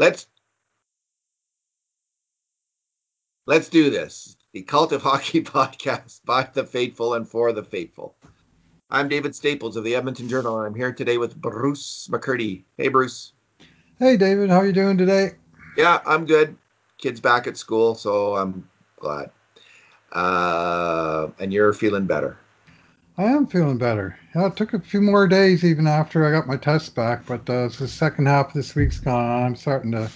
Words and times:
let's 0.00 0.26
let's 3.46 3.68
do 3.68 3.90
this. 3.90 4.34
The 4.52 4.62
Cult 4.62 4.92
of 4.92 5.02
Hockey 5.02 5.42
podcast 5.44 6.24
by 6.24 6.48
the 6.52 6.64
faithful 6.64 7.14
and 7.14 7.28
for 7.28 7.52
the 7.52 7.62
faithful. 7.62 8.16
I'm 8.90 9.08
David 9.08 9.36
Staples 9.36 9.76
of 9.76 9.84
the 9.84 9.94
Edmonton 9.94 10.28
Journal, 10.28 10.58
and 10.58 10.66
I'm 10.66 10.74
here 10.74 10.92
today 10.92 11.18
with 11.18 11.36
Bruce 11.36 12.08
McCurdy. 12.10 12.64
Hey, 12.78 12.88
Bruce. 12.88 13.34
Hey, 13.98 14.16
David. 14.16 14.48
How 14.48 14.56
are 14.56 14.66
you 14.66 14.72
doing 14.72 14.96
today? 14.96 15.32
Yeah, 15.76 16.00
I'm 16.06 16.24
good. 16.24 16.56
Kids 16.96 17.20
back 17.20 17.46
at 17.46 17.58
school, 17.58 17.94
so 17.94 18.36
I'm 18.36 18.68
glad. 18.96 19.30
Uh, 20.12 21.28
and 21.38 21.52
you're 21.52 21.74
feeling 21.74 22.06
better. 22.06 22.38
I 23.20 23.24
am 23.24 23.46
feeling 23.46 23.76
better. 23.76 24.18
Yeah, 24.34 24.46
it 24.46 24.56
took 24.56 24.72
a 24.72 24.80
few 24.80 25.02
more 25.02 25.28
days 25.28 25.62
even 25.62 25.86
after 25.86 26.26
I 26.26 26.30
got 26.30 26.46
my 26.46 26.56
test 26.56 26.94
back, 26.94 27.26
but 27.26 27.50
uh, 27.50 27.68
the 27.68 27.86
second 27.86 28.24
half 28.24 28.46
of 28.48 28.52
this 28.54 28.74
week's 28.74 28.98
gone 28.98 29.22
on. 29.22 29.42
I'm 29.42 29.56
starting 29.56 29.92
to 29.92 30.08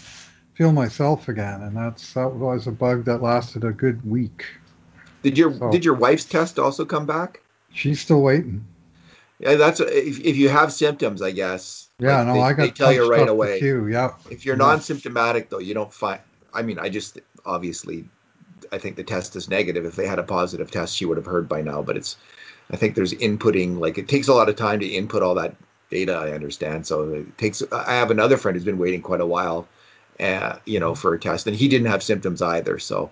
feel 0.54 0.72
myself 0.72 1.29
again, 1.29 1.61
and 1.61 1.77
that's 1.77 2.14
that 2.14 2.32
was 2.32 2.67
a 2.67 2.72
bug 2.72 3.04
that 3.04 3.21
lasted 3.21 3.63
a 3.63 3.72
good 3.72 4.08
week. 4.08 4.46
Did 5.22 5.36
your 5.36 5.53
so, 5.53 5.71
did 5.71 5.85
your 5.85 5.93
wife's 5.93 6.25
test 6.25 6.58
also 6.58 6.86
come 6.86 7.04
back? 7.04 7.43
She's 7.75 8.00
still 8.00 8.22
waiting. 8.22 8.64
Yeah, 9.39 9.57
that's 9.57 9.80
if, 9.80 10.21
if 10.21 10.36
you 10.36 10.49
have 10.49 10.72
symptoms, 10.72 11.21
I 11.21 11.32
guess. 11.32 11.91
Yeah, 11.99 12.22
like 12.22 12.27
no, 12.27 12.32
they, 12.32 12.41
I 12.41 12.52
got 12.55 12.63
they 12.63 12.71
tell 12.71 12.93
you 12.94 13.11
right 13.11 13.29
away. 13.29 13.61
Yeah. 13.61 14.14
If 14.30 14.46
you're 14.46 14.57
yeah. 14.57 14.64
non-symptomatic 14.66 15.50
though, 15.50 15.58
you 15.58 15.75
don't 15.75 15.93
find. 15.93 16.21
I 16.55 16.63
mean, 16.63 16.79
I 16.79 16.89
just 16.89 17.18
obviously, 17.44 18.07
I 18.72 18.79
think 18.79 18.96
the 18.96 19.05
test 19.05 19.36
is 19.36 19.46
negative. 19.46 19.85
If 19.85 19.94
they 19.94 20.07
had 20.07 20.18
a 20.18 20.22
positive 20.22 20.71
test, 20.71 20.96
she 20.96 21.05
would 21.05 21.18
have 21.18 21.27
heard 21.27 21.50
by 21.50 21.61
now. 21.61 21.82
But 21.82 21.99
it's, 21.99 22.16
I 22.71 22.77
think 22.77 22.95
there's 22.95 23.14
inputting. 23.14 23.79
Like 23.79 23.99
it 23.99 24.09
takes 24.09 24.29
a 24.29 24.35
lot 24.35 24.49
of 24.49 24.57
time 24.57 24.81
to 24.81 24.86
input 24.86 25.22
all 25.22 25.35
that 25.36 25.55
data. 25.91 26.14
I 26.14 26.32
understand. 26.32 26.86
So 26.86 27.09
it 27.11 27.39
takes. 27.39 27.63
I 27.72 27.95
have 27.95 28.11
another 28.11 28.36
friend 28.36 28.57
who's 28.57 28.64
been 28.64 28.79
waiting 28.79 29.03
quite 29.03 29.21
a 29.21 29.27
while, 29.27 29.68
uh, 30.21 30.57
you 30.64 30.81
know, 30.81 30.95
for 30.95 31.14
a 31.14 31.19
test, 31.19 31.46
and 31.46 31.57
he 31.57 31.69
didn't 31.69 31.89
have 31.89 32.03
symptoms 32.03 32.42
either. 32.42 32.78
So. 32.78 33.11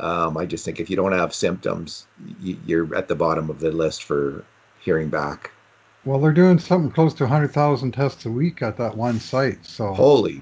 Um, 0.00 0.36
I 0.36 0.46
just 0.46 0.64
think 0.64 0.78
if 0.78 0.90
you 0.90 0.94
don't 0.94 1.10
have 1.10 1.34
symptoms, 1.34 2.06
you're 2.40 2.94
at 2.94 3.08
the 3.08 3.16
bottom 3.16 3.50
of 3.50 3.58
the 3.58 3.72
list 3.72 4.04
for 4.04 4.44
hearing 4.80 5.08
back. 5.08 5.50
Well, 6.04 6.20
they're 6.20 6.32
doing 6.32 6.58
something 6.58 6.90
close 6.90 7.12
to 7.14 7.24
100,000 7.24 7.92
tests 7.92 8.24
a 8.24 8.30
week 8.30 8.62
at 8.62 8.76
that 8.78 8.96
one 8.96 9.20
site. 9.20 9.66
So 9.66 9.92
holy, 9.92 10.40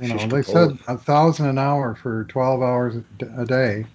you 0.00 0.14
know, 0.14 0.26
they 0.26 0.42
said 0.42 0.78
a 0.88 0.96
thousand 0.96 1.46
an 1.46 1.58
hour 1.58 1.94
for 1.94 2.24
12 2.24 2.62
hours 2.62 2.96
a 3.36 3.44
day. 3.44 3.86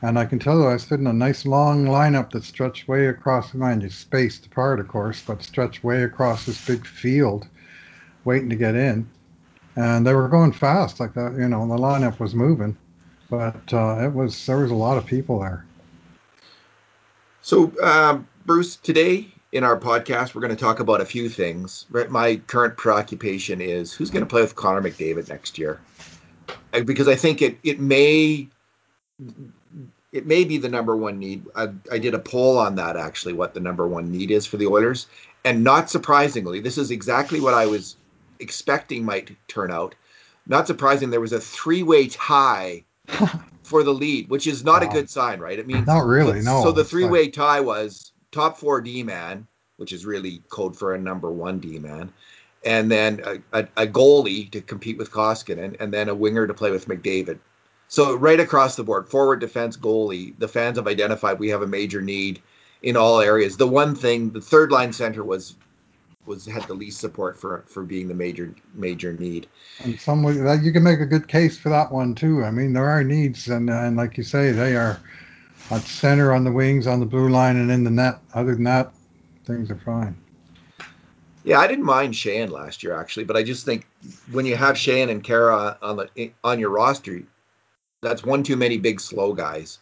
And 0.00 0.16
I 0.18 0.26
can 0.26 0.38
tell 0.38 0.60
you, 0.60 0.68
I 0.68 0.76
stood 0.76 1.00
in 1.00 1.08
a 1.08 1.12
nice 1.12 1.44
long 1.44 1.84
lineup 1.84 2.30
that 2.30 2.44
stretched 2.44 2.86
way 2.86 3.08
across 3.08 3.50
the 3.50 3.78
just 3.80 4.00
spaced 4.00 4.46
apart, 4.46 4.78
of 4.78 4.86
course, 4.86 5.22
but 5.26 5.42
stretched 5.42 5.82
way 5.82 6.04
across 6.04 6.46
this 6.46 6.64
big 6.64 6.86
field, 6.86 7.48
waiting 8.24 8.48
to 8.50 8.56
get 8.56 8.76
in. 8.76 9.08
And 9.74 10.06
they 10.06 10.14
were 10.14 10.28
going 10.28 10.52
fast, 10.52 11.00
like 11.00 11.14
that. 11.14 11.34
You 11.36 11.48
know, 11.48 11.66
the 11.66 11.76
lineup 11.76 12.20
was 12.20 12.34
moving, 12.34 12.76
but 13.28 13.72
uh, 13.72 14.04
it 14.04 14.12
was 14.12 14.46
there 14.46 14.58
was 14.58 14.70
a 14.70 14.76
lot 14.76 14.98
of 14.98 15.06
people 15.06 15.40
there. 15.40 15.64
So, 17.42 17.72
um, 17.82 18.28
Bruce, 18.46 18.76
today 18.76 19.28
in 19.50 19.64
our 19.64 19.78
podcast, 19.78 20.34
we're 20.34 20.42
going 20.42 20.54
to 20.54 20.60
talk 20.60 20.78
about 20.80 21.00
a 21.00 21.06
few 21.06 21.28
things. 21.28 21.86
Right, 21.90 22.10
my 22.10 22.36
current 22.46 22.76
preoccupation 22.76 23.60
is 23.60 23.92
who's 23.92 24.10
going 24.10 24.24
to 24.24 24.28
play 24.28 24.42
with 24.42 24.54
Connor 24.54 24.82
McDavid 24.82 25.28
next 25.28 25.58
year, 25.58 25.80
because 26.84 27.08
I 27.08 27.16
think 27.16 27.42
it 27.42 27.58
it 27.64 27.80
may 27.80 28.48
it 30.12 30.26
may 30.26 30.44
be 30.44 30.58
the 30.58 30.68
number 30.68 30.96
one 30.96 31.18
need. 31.18 31.44
I, 31.54 31.68
I 31.92 31.98
did 31.98 32.14
a 32.14 32.18
poll 32.18 32.58
on 32.58 32.76
that 32.76 32.96
actually, 32.96 33.34
what 33.34 33.54
the 33.54 33.60
number 33.60 33.86
one 33.86 34.10
need 34.10 34.30
is 34.30 34.46
for 34.46 34.56
the 34.56 34.66
Oilers, 34.66 35.06
and 35.44 35.62
not 35.62 35.90
surprisingly, 35.90 36.60
this 36.60 36.78
is 36.78 36.90
exactly 36.90 37.40
what 37.40 37.54
I 37.54 37.66
was 37.66 37.96
expecting 38.40 39.04
might 39.04 39.36
turn 39.48 39.70
out. 39.70 39.94
Not 40.46 40.66
surprising, 40.66 41.10
there 41.10 41.20
was 41.20 41.32
a 41.32 41.40
three-way 41.40 42.08
tie 42.08 42.84
for 43.62 43.82
the 43.82 43.92
lead, 43.92 44.30
which 44.30 44.46
is 44.46 44.64
not 44.64 44.82
wow. 44.82 44.88
a 44.88 44.92
good 44.92 45.10
sign, 45.10 45.40
right? 45.40 45.58
It 45.58 45.66
means 45.66 45.86
not 45.86 46.06
really. 46.06 46.40
No. 46.40 46.62
So 46.62 46.72
the 46.72 46.84
three-way 46.84 47.28
tie 47.28 47.60
was 47.60 48.12
top 48.32 48.58
four 48.58 48.80
D 48.80 49.02
man, 49.02 49.46
which 49.76 49.92
is 49.92 50.06
really 50.06 50.42
code 50.48 50.76
for 50.76 50.94
a 50.94 50.98
number 50.98 51.30
one 51.30 51.58
D 51.58 51.78
man, 51.78 52.12
and 52.64 52.90
then 52.90 53.20
a, 53.24 53.58
a, 53.60 53.68
a, 53.76 53.86
goalie 53.86 54.50
to 54.52 54.60
compete 54.60 54.98
with 54.98 55.12
Koskinen, 55.12 55.76
and 55.80 55.92
then 55.92 56.08
a 56.08 56.14
winger 56.14 56.46
to 56.46 56.54
play 56.54 56.70
with 56.70 56.88
McDavid. 56.88 57.38
So 57.88 58.14
right 58.14 58.38
across 58.38 58.76
the 58.76 58.84
board, 58.84 59.08
forward, 59.08 59.40
defense, 59.40 59.76
goalie, 59.76 60.38
the 60.38 60.48
fans 60.48 60.76
have 60.76 60.86
identified 60.86 61.38
we 61.38 61.48
have 61.48 61.62
a 61.62 61.66
major 61.66 62.02
need 62.02 62.40
in 62.82 62.96
all 62.96 63.20
areas. 63.20 63.56
The 63.56 63.66
one 63.66 63.94
thing, 63.94 64.30
the 64.30 64.40
third 64.40 64.70
line 64.70 64.92
center 64.92 65.24
was 65.24 65.56
was 66.26 66.44
had 66.44 66.62
the 66.64 66.74
least 66.74 67.00
support 67.00 67.38
for 67.38 67.64
for 67.66 67.82
being 67.82 68.06
the 68.06 68.14
major 68.14 68.54
major 68.74 69.14
need. 69.14 69.46
And 69.82 69.98
some 69.98 70.22
you 70.24 70.72
can 70.72 70.82
make 70.82 71.00
a 71.00 71.06
good 71.06 71.26
case 71.26 71.58
for 71.58 71.70
that 71.70 71.90
one 71.90 72.14
too. 72.14 72.44
I 72.44 72.50
mean, 72.50 72.74
there 72.74 72.88
are 72.88 73.02
needs, 73.02 73.48
and 73.48 73.70
and 73.70 73.96
like 73.96 74.18
you 74.18 74.22
say, 74.22 74.52
they 74.52 74.76
are 74.76 75.00
at 75.70 75.82
center, 75.82 76.32
on 76.32 76.44
the 76.44 76.52
wings, 76.52 76.86
on 76.86 77.00
the 77.00 77.06
blue 77.06 77.28
line, 77.28 77.56
and 77.56 77.70
in 77.70 77.84
the 77.84 77.90
net. 77.90 78.18
Other 78.34 78.54
than 78.54 78.64
that, 78.64 78.92
things 79.44 79.70
are 79.70 79.76
fine. 79.76 80.16
Yeah, 81.44 81.60
I 81.60 81.66
didn't 81.66 81.84
mind 81.84 82.12
Sheahan 82.12 82.50
last 82.50 82.82
year 82.82 82.94
actually, 82.94 83.24
but 83.24 83.36
I 83.36 83.42
just 83.42 83.64
think 83.64 83.86
when 84.30 84.44
you 84.44 84.56
have 84.56 84.76
Sheahan 84.76 85.10
and 85.10 85.24
Khaira 85.24 85.78
on 85.80 85.96
the 85.96 86.30
on 86.44 86.58
your 86.58 86.70
roster, 86.70 87.22
that's 88.00 88.24
one 88.24 88.42
too 88.42 88.56
many 88.56 88.78
big 88.78 89.00
slow 89.00 89.32
guys. 89.32 89.78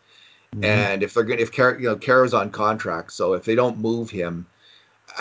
Mm-hmm. 0.55 0.65
And 0.65 1.03
if 1.03 1.15
they're 1.15 1.25
going, 1.25 1.41
if 1.41 1.53
Khaira, 1.53 1.81
you 1.81 1.87
know, 1.87 1.97
Khaira's 1.97 2.35
on 2.35 2.51
contract, 2.51 3.13
so 3.13 3.35
if 3.35 3.45
they 3.45 3.55
don't 3.55 3.79
move 3.79 4.11
him, 4.11 4.47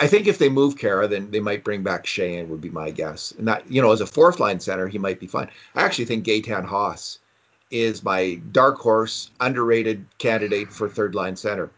I 0.00 0.06
think 0.06 0.26
if 0.26 0.38
they 0.38 0.48
move 0.48 0.76
Khaira, 0.76 1.08
then 1.08 1.30
they 1.30 1.40
might 1.40 1.64
bring 1.64 1.82
back 1.82 2.04
Sheahan. 2.04 2.48
Would 2.48 2.60
be 2.60 2.70
my 2.70 2.90
guess. 2.90 3.32
And 3.32 3.48
that 3.48 3.70
you 3.70 3.82
know, 3.82 3.92
as 3.92 4.00
a 4.00 4.06
fourth 4.06 4.40
line 4.40 4.60
center, 4.60 4.88
he 4.88 4.98
might 4.98 5.20
be 5.20 5.26
fine. 5.26 5.50
I 5.74 5.82
actually 5.82 6.06
think 6.06 6.24
Gaetan 6.24 6.64
Haas 6.64 7.18
is 7.70 8.02
my 8.02 8.40
dark 8.52 8.78
horse, 8.78 9.30
underrated 9.40 10.06
candidate 10.18 10.72
for 10.72 10.88
third 10.88 11.14
line 11.14 11.36
center. 11.36 11.70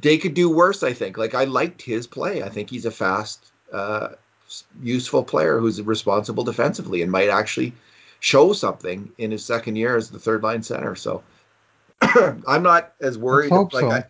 They 0.00 0.18
could 0.18 0.34
do 0.34 0.48
worse, 0.48 0.82
I 0.82 0.92
think. 0.92 1.18
Like 1.18 1.34
I 1.34 1.44
liked 1.44 1.82
his 1.82 2.06
play. 2.06 2.42
I 2.42 2.48
think 2.48 2.70
he's 2.70 2.86
a 2.86 2.90
fast, 2.90 3.44
uh, 3.72 4.10
useful 4.82 5.24
player 5.24 5.58
who's 5.58 5.80
responsible 5.82 6.44
defensively 6.44 7.02
and 7.02 7.10
might 7.10 7.28
actually 7.28 7.72
show 8.20 8.52
something 8.52 9.10
in 9.18 9.30
his 9.30 9.44
second 9.44 9.76
year 9.76 9.96
as 9.96 10.10
the 10.10 10.18
third 10.18 10.42
line 10.42 10.62
center. 10.62 10.94
So 10.94 11.22
I'm 12.02 12.62
not 12.62 12.92
as 13.00 13.18
worried. 13.18 13.50
Like 13.50 13.72
so. 13.72 13.90
I, 13.90 14.04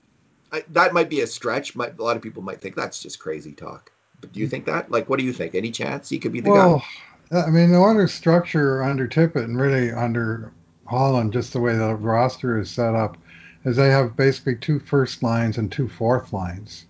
I, 0.53 0.65
that 0.71 0.93
might 0.93 1.09
be 1.09 1.21
a 1.21 1.27
stretch. 1.27 1.75
Might, 1.75 1.99
a 1.99 2.03
lot 2.03 2.17
of 2.17 2.23
people 2.23 2.43
might 2.43 2.61
think 2.61 2.75
that's 2.75 3.01
just 3.01 3.19
crazy 3.19 3.53
talk. 3.53 3.91
But 4.21 4.33
do 4.33 4.41
you 4.41 4.49
think 4.49 4.67
that? 4.67 4.91
Like, 4.91 5.09
what 5.09 5.19
do 5.19 5.25
you 5.25 5.33
think? 5.33 5.55
Any 5.55 5.71
chance 5.71 6.09
he 6.09 6.19
could 6.19 6.33
be 6.33 6.41
the 6.41 6.51
well, 6.51 6.85
guy? 7.31 7.47
I 7.47 7.51
mean, 7.51 7.71
the 7.71 7.79
order 7.79 8.09
structure 8.09 8.83
under 8.83 9.07
Tippett 9.07 9.45
and 9.45 9.59
really 9.59 9.93
under 9.93 10.53
Holland, 10.87 11.33
just 11.33 11.53
the 11.53 11.61
way 11.61 11.77
the 11.77 11.95
roster 11.95 12.59
is 12.59 12.71
set 12.71 12.95
up, 12.95 13.17
is 13.65 13.77
they 13.77 13.91
have 13.91 14.17
basically 14.17 14.57
two 14.57 14.81
first 14.81 15.23
lines 15.23 15.57
and 15.57 15.71
two 15.71 15.89
fourth 15.89 16.33
lines. 16.33 16.87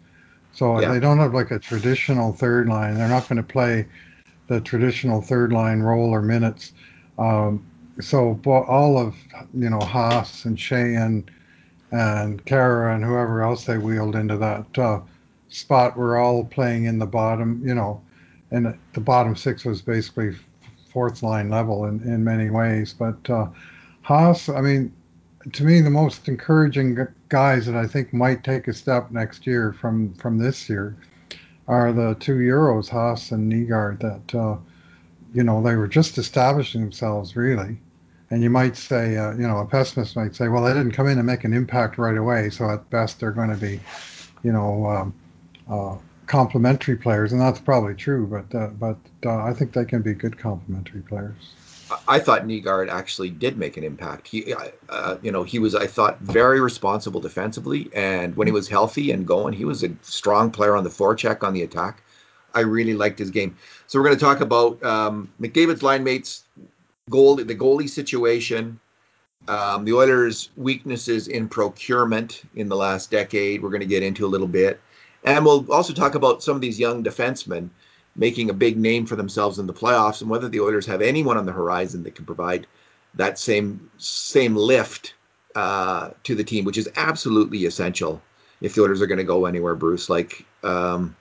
So 0.52 0.80
yeah. 0.80 0.92
they 0.92 1.00
don't 1.00 1.18
have 1.18 1.34
like 1.34 1.50
a 1.50 1.58
traditional 1.58 2.32
third 2.32 2.68
line. 2.68 2.94
They're 2.94 3.08
not 3.08 3.28
going 3.28 3.36
to 3.36 3.42
play 3.42 3.86
the 4.48 4.60
traditional 4.60 5.20
third 5.20 5.52
line 5.52 5.80
role 5.80 6.10
or 6.10 6.22
minutes. 6.22 6.72
Um, 7.20 7.64
so 8.00 8.40
all 8.46 8.98
of 8.98 9.14
you 9.54 9.68
know 9.68 9.80
Haas 9.80 10.44
and 10.46 10.56
Sheahan 10.56 11.24
and 11.92 12.44
Khaira 12.46 12.94
and 12.94 13.04
whoever 13.04 13.42
else 13.42 13.64
they 13.64 13.78
wheeled 13.78 14.16
into 14.16 14.36
that 14.38 14.78
uh, 14.78 15.00
spot 15.48 15.96
were 15.96 16.16
all 16.16 16.44
playing 16.44 16.84
in 16.84 16.98
the 16.98 17.06
bottom. 17.06 17.62
You 17.64 17.74
know, 17.74 18.00
and 18.50 18.76
the 18.94 19.00
bottom 19.00 19.36
six 19.36 19.64
was 19.64 19.82
basically 19.82 20.34
fourth 20.90 21.22
line 21.22 21.50
level 21.50 21.84
in, 21.84 22.02
in 22.02 22.24
many 22.24 22.50
ways. 22.50 22.94
But 22.98 23.28
uh, 23.28 23.48
Haas, 24.02 24.48
I 24.48 24.60
mean, 24.62 24.92
to 25.52 25.64
me, 25.64 25.80
the 25.80 25.90
most 25.90 26.26
encouraging 26.26 26.98
guys 27.28 27.66
that 27.66 27.76
I 27.76 27.86
think 27.86 28.12
might 28.12 28.42
take 28.44 28.66
a 28.66 28.72
step 28.72 29.10
next 29.10 29.46
year 29.46 29.72
from 29.72 30.14
from 30.14 30.38
this 30.38 30.70
year 30.70 30.96
are 31.68 31.92
the 31.92 32.16
two 32.18 32.36
Euros, 32.36 32.88
Haas 32.88 33.30
and 33.30 33.52
Nygard. 33.52 34.00
That 34.00 34.38
uh, 34.38 34.56
you 35.32 35.42
know 35.42 35.62
they 35.62 35.76
were 35.76 35.88
just 35.88 36.18
establishing 36.18 36.80
themselves 36.80 37.36
really, 37.36 37.78
and 38.30 38.42
you 38.42 38.50
might 38.50 38.76
say, 38.76 39.16
uh, 39.16 39.32
you 39.32 39.46
know, 39.46 39.58
a 39.58 39.66
pessimist 39.66 40.16
might 40.16 40.34
say, 40.34 40.48
well, 40.48 40.62
they 40.64 40.72
didn't 40.72 40.92
come 40.92 41.06
in 41.06 41.18
and 41.18 41.26
make 41.26 41.44
an 41.44 41.52
impact 41.52 41.98
right 41.98 42.16
away, 42.16 42.50
so 42.50 42.70
at 42.70 42.88
best 42.90 43.20
they're 43.20 43.32
going 43.32 43.50
to 43.50 43.56
be, 43.56 43.80
you 44.42 44.52
know. 44.52 44.86
Um, 44.86 45.14
uh, 45.68 45.96
complementary 46.30 46.96
players, 46.96 47.32
and 47.32 47.40
that's 47.40 47.58
probably 47.58 47.94
true. 47.94 48.26
But 48.26 48.56
uh, 48.56 48.68
but 48.68 48.96
uh, 49.26 49.42
I 49.42 49.52
think 49.52 49.72
they 49.72 49.84
can 49.84 50.00
be 50.00 50.14
good 50.14 50.38
complementary 50.38 51.02
players. 51.02 51.54
I 52.06 52.20
thought 52.20 52.42
Nygard 52.42 52.88
actually 52.88 53.30
did 53.30 53.58
make 53.58 53.76
an 53.76 53.82
impact. 53.82 54.28
He, 54.28 54.54
uh, 54.88 55.16
you 55.22 55.32
know, 55.32 55.42
he 55.42 55.58
was 55.58 55.74
I 55.74 55.88
thought 55.88 56.20
very 56.20 56.60
responsible 56.60 57.20
defensively, 57.20 57.90
and 57.92 58.36
when 58.36 58.46
he 58.46 58.52
was 58.52 58.68
healthy 58.68 59.10
and 59.10 59.26
going, 59.26 59.54
he 59.54 59.64
was 59.64 59.82
a 59.82 59.90
strong 60.02 60.52
player 60.52 60.76
on 60.76 60.84
the 60.84 60.90
forecheck 60.90 61.42
on 61.42 61.52
the 61.52 61.62
attack. 61.62 62.02
I 62.54 62.60
really 62.60 62.94
liked 62.94 63.18
his 63.18 63.30
game. 63.30 63.56
So 63.86 63.98
we're 63.98 64.06
going 64.06 64.18
to 64.18 64.24
talk 64.24 64.40
about 64.40 64.82
um, 64.84 65.32
McDavid's 65.40 65.82
line 65.82 66.04
mates, 66.04 66.44
goal, 67.08 67.36
the 67.36 67.54
goalie 67.54 67.88
situation, 67.88 68.80
um, 69.48 69.84
the 69.84 69.92
Oilers' 69.92 70.50
weaknesses 70.56 71.28
in 71.28 71.48
procurement 71.48 72.42
in 72.54 72.68
the 72.68 72.76
last 72.76 73.10
decade. 73.10 73.62
We're 73.62 73.70
going 73.70 73.80
to 73.80 73.86
get 73.86 74.02
into 74.02 74.26
a 74.26 74.28
little 74.28 74.46
bit, 74.46 74.80
and 75.24 75.44
we'll 75.44 75.70
also 75.72 75.92
talk 75.92 76.14
about 76.14 76.42
some 76.42 76.54
of 76.54 76.60
these 76.60 76.78
young 76.78 77.02
defensemen 77.02 77.70
making 78.16 78.50
a 78.50 78.54
big 78.54 78.76
name 78.76 79.06
for 79.06 79.16
themselves 79.16 79.58
in 79.58 79.66
the 79.66 79.72
playoffs, 79.72 80.20
and 80.20 80.28
whether 80.28 80.48
the 80.48 80.60
Oilers 80.60 80.86
have 80.86 81.00
anyone 81.00 81.36
on 81.36 81.46
the 81.46 81.52
horizon 81.52 82.02
that 82.02 82.14
can 82.14 82.24
provide 82.24 82.66
that 83.14 83.38
same 83.38 83.90
same 83.98 84.54
lift 84.54 85.14
uh, 85.54 86.10
to 86.24 86.34
the 86.34 86.44
team, 86.44 86.64
which 86.64 86.78
is 86.78 86.88
absolutely 86.96 87.64
essential 87.64 88.20
if 88.60 88.74
the 88.74 88.82
Oilers 88.82 89.00
are 89.00 89.06
going 89.06 89.18
to 89.18 89.24
go 89.24 89.46
anywhere. 89.46 89.74
Bruce, 89.74 90.10
like, 90.10 90.44
um, 90.62 91.16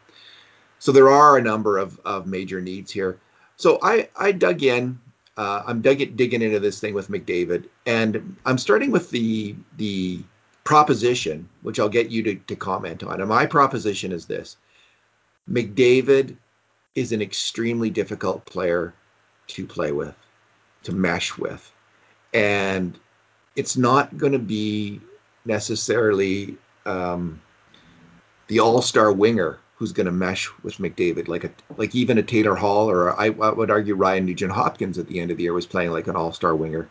so 0.80 0.92
there 0.92 1.10
are 1.10 1.38
a 1.38 1.42
number 1.42 1.78
of 1.78 2.00
of 2.06 2.26
major 2.26 2.62
needs 2.62 2.92
here. 2.92 3.20
So 3.58 3.80
I 3.82 4.10
I 4.16 4.32
dug 4.32 4.64
in. 4.64 5.00
Uh, 5.38 5.64
I'm 5.66 5.82
dig- 5.82 6.18
digging 6.18 6.42
into 6.42 6.60
this 6.60 6.82
thing 6.82 6.94
with 6.94 7.10
McDavid, 7.10 7.70
and 7.86 8.36
I'm 8.46 8.58
starting 8.58 8.92
with 8.92 9.10
the 9.12 9.56
the 9.78 10.22
proposition, 10.64 11.48
which 11.62 11.80
I'll 11.80 11.90
get 11.90 12.10
you 12.10 12.24
to, 12.24 12.36
to 12.36 12.56
comment 12.56 13.04
on. 13.04 13.20
And 13.22 13.30
my 13.30 13.46
proposition 13.46 14.12
is 14.12 14.26
this: 14.26 14.58
McDavid 15.50 16.36
is 16.96 17.12
an 17.12 17.22
extremely 17.22 17.90
difficult 17.90 18.46
player 18.46 18.94
to 19.48 19.66
play 19.66 19.92
with, 19.92 20.16
to 20.84 20.92
mesh 20.92 21.38
with. 21.38 21.72
And 22.34 22.98
it's 23.56 23.78
not 23.78 24.18
going 24.18 24.34
to 24.34 24.40
be 24.40 25.02
necessarily 25.46 26.58
um, 26.86 27.42
the 28.48 28.60
all-star 28.60 29.12
winger 29.12 29.60
who's 29.80 29.94
going 29.94 30.06
to 30.06 30.12
mesh 30.12 30.52
with 30.62 30.78
McDavid, 30.78 31.30
like 31.30 31.46
a 31.46 31.52
like 31.78 31.96
even 31.96 32.18
a 32.18 32.24
Taylor 32.24 32.54
Hall 32.54 32.92
or 32.92 33.18
I, 33.18 33.30
would 33.30 33.72
argue 33.72 33.96
Ryan 33.96 34.26
Nugent 34.26 34.52
Hopkins 34.52 34.98
at 34.98 35.08
the 35.08 35.22
end 35.22 35.32
of 35.32 35.38
the 35.38 35.44
year 35.44 35.54
was 35.54 35.66
playing 35.66 35.92
like 35.92 36.08
an 36.08 36.18
all-star 36.18 36.54
winger. 36.54 36.90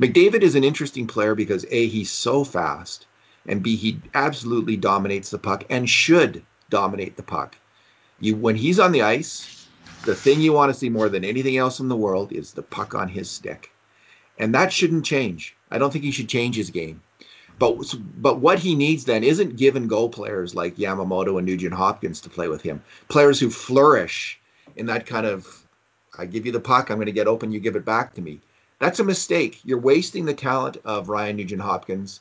McDavid 0.00 0.42
is 0.42 0.56
an 0.56 0.64
interesting 0.64 1.06
player 1.06 1.36
because 1.36 1.64
a 1.70 1.86
he's 1.86 2.10
so 2.10 2.42
fast, 2.42 3.06
and 3.46 3.62
b 3.62 3.76
he 3.76 4.00
absolutely 4.12 4.76
dominates 4.76 5.30
the 5.30 5.38
puck 5.38 5.64
and 5.70 5.88
should 5.88 6.44
dominate 6.68 7.16
the 7.16 7.22
puck. 7.22 7.56
You 8.18 8.34
when 8.34 8.56
he's 8.56 8.80
on 8.80 8.90
the 8.90 9.02
ice, 9.02 9.68
the 10.04 10.16
thing 10.16 10.40
you 10.40 10.52
want 10.52 10.72
to 10.72 10.78
see 10.78 10.88
more 10.88 11.08
than 11.08 11.24
anything 11.24 11.56
else 11.56 11.78
in 11.78 11.88
the 11.88 11.96
world 11.96 12.32
is 12.32 12.52
the 12.52 12.62
puck 12.62 12.96
on 12.96 13.08
his 13.08 13.30
stick. 13.30 13.70
And 14.36 14.52
that 14.52 14.72
shouldn't 14.72 15.04
change. 15.04 15.54
I 15.70 15.78
don't 15.78 15.92
think 15.92 16.04
he 16.04 16.10
should 16.10 16.28
change 16.28 16.56
his 16.56 16.70
game. 16.70 17.02
But 17.58 17.94
but 18.18 18.38
what 18.38 18.58
he 18.58 18.74
needs 18.74 19.04
then 19.04 19.24
isn't 19.24 19.56
give 19.56 19.88
goal 19.88 20.08
players 20.08 20.54
like 20.54 20.76
Yamamoto 20.76 21.38
and 21.38 21.46
Nugent 21.46 21.74
Hopkins 21.74 22.20
to 22.22 22.30
play 22.30 22.48
with 22.48 22.62
him. 22.62 22.82
Players 23.08 23.40
who 23.40 23.50
flourish 23.50 24.38
in 24.76 24.86
that 24.86 25.06
kind 25.06 25.26
of 25.26 25.66
I 26.18 26.26
give 26.26 26.46
you 26.46 26.52
the 26.52 26.60
puck, 26.60 26.90
I'm 26.90 26.96
going 26.96 27.06
to 27.06 27.12
get 27.12 27.28
open, 27.28 27.52
you 27.52 27.60
give 27.60 27.76
it 27.76 27.84
back 27.84 28.14
to 28.14 28.22
me. 28.22 28.40
That's 28.78 29.00
a 29.00 29.04
mistake. 29.04 29.60
You're 29.64 29.78
wasting 29.78 30.24
the 30.24 30.34
talent 30.34 30.78
of 30.84 31.08
Ryan 31.08 31.36
Nugent 31.36 31.62
Hopkins 31.62 32.20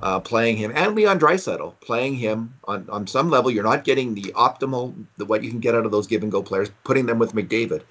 uh, 0.00 0.18
playing 0.20 0.56
him, 0.56 0.72
and 0.74 0.96
Leon 0.96 1.20
Draisaitl 1.20 1.78
playing 1.80 2.14
him 2.14 2.54
on, 2.64 2.88
on 2.90 3.06
some 3.06 3.30
level. 3.30 3.50
You're 3.50 3.62
not 3.62 3.84
getting 3.84 4.14
the 4.14 4.32
optimal, 4.34 4.94
the, 5.16 5.24
what 5.24 5.44
you 5.44 5.50
can 5.50 5.60
get 5.60 5.74
out 5.74 5.86
of 5.86 5.92
those 5.92 6.08
give 6.08 6.22
and 6.22 6.32
go 6.32 6.42
players, 6.42 6.70
putting 6.82 7.06
them 7.06 7.18
with 7.18 7.34
McDavid. 7.34 7.82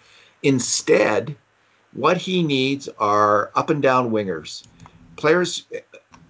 Instead, 0.44 1.35
what 1.94 2.17
he 2.17 2.44
needs 2.44 2.89
are 2.99 3.51
up 3.55 3.69
and 3.69 3.81
down 3.81 4.11
wingers, 4.11 4.65
players 5.15 5.65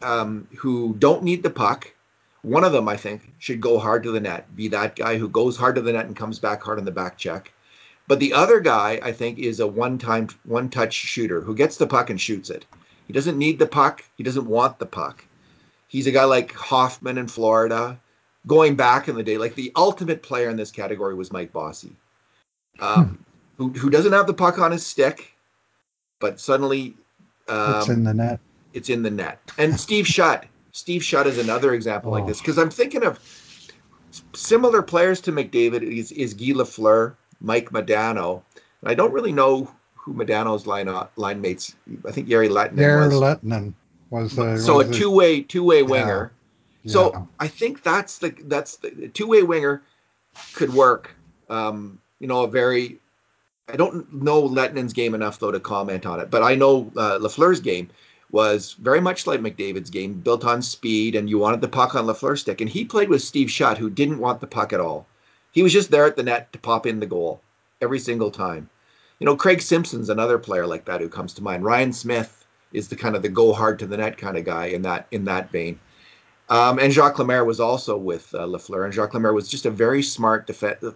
um, 0.01 0.47
who 0.57 0.95
don't 0.99 1.23
need 1.23 1.43
the 1.43 1.49
puck. 1.49 1.91
One 2.41 2.63
of 2.63 2.71
them, 2.71 2.87
I 2.87 2.97
think, 2.97 3.33
should 3.39 3.61
go 3.61 3.77
hard 3.77 4.03
to 4.03 4.11
the 4.11 4.19
net, 4.19 4.55
be 4.55 4.67
that 4.69 4.95
guy 4.95 5.17
who 5.17 5.29
goes 5.29 5.57
hard 5.57 5.75
to 5.75 5.81
the 5.81 5.93
net 5.93 6.07
and 6.07 6.15
comes 6.15 6.39
back 6.39 6.63
hard 6.63 6.79
on 6.79 6.85
the 6.85 6.91
back 6.91 7.17
check. 7.17 7.51
But 8.07 8.19
the 8.19 8.33
other 8.33 8.59
guy, 8.59 8.99
I 9.03 9.11
think, 9.11 9.37
is 9.37 9.59
a 9.59 9.67
one-time, 9.67 10.29
one-touch 10.45 10.93
shooter 10.93 11.41
who 11.41 11.55
gets 11.55 11.77
the 11.77 11.87
puck 11.87 12.09
and 12.09 12.19
shoots 12.19 12.49
it. 12.49 12.65
He 13.07 13.13
doesn't 13.13 13.37
need 13.37 13.59
the 13.59 13.67
puck. 13.67 14.03
He 14.17 14.23
doesn't 14.23 14.47
want 14.47 14.79
the 14.79 14.85
puck. 14.85 15.23
He's 15.87 16.07
a 16.07 16.11
guy 16.11 16.23
like 16.23 16.53
Hoffman 16.53 17.17
in 17.17 17.27
Florida. 17.27 17.99
Going 18.47 18.75
back 18.75 19.07
in 19.07 19.15
the 19.15 19.23
day, 19.23 19.37
like 19.37 19.53
the 19.53 19.71
ultimate 19.75 20.23
player 20.23 20.49
in 20.49 20.57
this 20.57 20.71
category 20.71 21.13
was 21.13 21.31
Mike 21.31 21.53
Bossy, 21.53 21.91
um, 22.79 23.05
hmm. 23.05 23.63
who, 23.63 23.69
who 23.77 23.89
doesn't 23.91 24.13
have 24.13 24.25
the 24.25 24.33
puck 24.33 24.57
on 24.57 24.71
his 24.71 24.83
stick, 24.83 25.31
but 26.19 26.39
suddenly 26.39 26.95
um, 27.47 27.75
it's 27.75 27.89
in 27.89 28.03
the 28.03 28.15
net. 28.15 28.39
It's 28.73 28.89
in 28.89 29.03
the 29.03 29.11
net. 29.11 29.39
And 29.57 29.79
Steve 29.79 30.07
Shutt. 30.07 30.45
Steve 30.71 31.03
Shutt 31.03 31.27
is 31.27 31.37
another 31.37 31.73
example 31.73 32.11
oh. 32.11 32.13
like 32.17 32.27
this 32.27 32.39
because 32.39 32.57
I'm 32.57 32.69
thinking 32.69 33.03
of 33.03 33.19
similar 34.33 34.81
players 34.81 35.21
to 35.21 35.31
McDavid 35.31 35.83
is, 35.83 36.11
is 36.11 36.33
Guy 36.33 36.53
Lafleur, 36.53 37.15
Mike 37.39 37.71
Modano. 37.71 38.43
I 38.83 38.93
don't 38.93 39.13
really 39.13 39.31
know 39.31 39.69
who 39.95 40.13
Modano's 40.13 40.65
line 40.65 40.87
uh, 40.87 41.07
line 41.15 41.41
mates. 41.41 41.75
I 42.07 42.11
think 42.11 42.27
Jere 42.27 42.47
Lehtinen 42.47 42.77
Jere 42.77 43.07
was. 43.07 43.73
Was 44.09 44.37
uh, 44.37 44.57
so 44.57 44.77
was 44.77 44.89
a 44.89 44.93
two 44.93 45.11
way 45.11 45.41
two 45.41 45.63
way 45.63 45.83
winger. 45.83 46.31
Yeah. 46.83 46.91
So 46.91 47.11
yeah. 47.11 47.23
I 47.39 47.47
think 47.47 47.83
that's 47.83 48.17
the 48.17 48.35
that's 48.45 48.77
the 48.77 49.09
two 49.13 49.27
way 49.27 49.43
winger 49.43 49.83
could 50.53 50.73
work. 50.73 51.15
Um, 51.49 51.99
you 52.19 52.27
know, 52.27 52.43
a 52.43 52.47
very 52.47 52.99
I 53.69 53.77
don't 53.77 54.11
know 54.11 54.49
Lehtinen's 54.49 54.93
game 54.93 55.13
enough 55.13 55.39
though 55.39 55.51
to 55.51 55.59
comment 55.59 56.05
on 56.05 56.19
it, 56.19 56.29
but 56.29 56.43
I 56.43 56.55
know 56.55 56.91
uh, 56.97 57.19
Lafleur's 57.19 57.59
game 57.59 57.89
was 58.31 58.73
very 58.73 59.01
much 59.01 59.27
like 59.27 59.41
McDavid's 59.41 59.89
game, 59.89 60.13
built 60.13 60.45
on 60.45 60.61
speed, 60.61 61.15
and 61.15 61.29
you 61.29 61.37
wanted 61.37 61.61
the 61.61 61.67
puck 61.67 61.95
on 61.95 62.05
Lafleur's 62.05 62.41
stick. 62.41 62.61
And 62.61 62.69
he 62.69 62.85
played 62.85 63.09
with 63.09 63.21
Steve 63.21 63.51
Shutt, 63.51 63.77
who 63.77 63.89
didn't 63.89 64.19
want 64.19 64.39
the 64.39 64.47
puck 64.47 64.73
at 64.73 64.79
all. 64.79 65.05
He 65.51 65.63
was 65.63 65.73
just 65.73 65.91
there 65.91 66.05
at 66.05 66.15
the 66.15 66.23
net 66.23 66.51
to 66.53 66.59
pop 66.59 66.85
in 66.85 66.99
the 66.99 67.05
goal 67.05 67.41
every 67.81 67.99
single 67.99 68.31
time. 68.31 68.69
You 69.19 69.25
know, 69.25 69.35
Craig 69.35 69.61
Simpson's 69.61 70.09
another 70.09 70.39
player 70.39 70.65
like 70.65 70.85
that 70.85 71.01
who 71.01 71.09
comes 71.09 71.33
to 71.33 71.43
mind. 71.43 71.63
Ryan 71.63 71.93
Smyth 71.93 72.45
is 72.71 72.87
the 72.87 72.95
kind 72.95 73.15
of 73.15 73.21
the 73.21 73.29
go 73.29 73.53
hard 73.53 73.79
to 73.79 73.85
the 73.85 73.97
net 73.97 74.17
kind 74.17 74.37
of 74.37 74.45
guy 74.45 74.67
in 74.67 74.81
that 74.83 75.07
in 75.11 75.25
that 75.25 75.51
vein. 75.51 75.79
Um, 76.49 76.79
and 76.79 76.91
Jacques 76.91 77.19
Lemaire 77.19 77.45
was 77.45 77.59
also 77.59 77.97
with 77.97 78.33
uh, 78.33 78.39
Lafleur, 78.39 78.83
and 78.83 78.93
Jacques 78.93 79.13
Lemaire 79.13 79.33
was 79.33 79.47
just 79.47 79.65
a 79.65 79.71
very 79.71 80.03
smart, 80.03 80.47
def- 80.47 80.95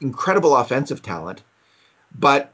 incredible 0.00 0.56
offensive 0.56 1.00
talent, 1.00 1.42
but 2.18 2.52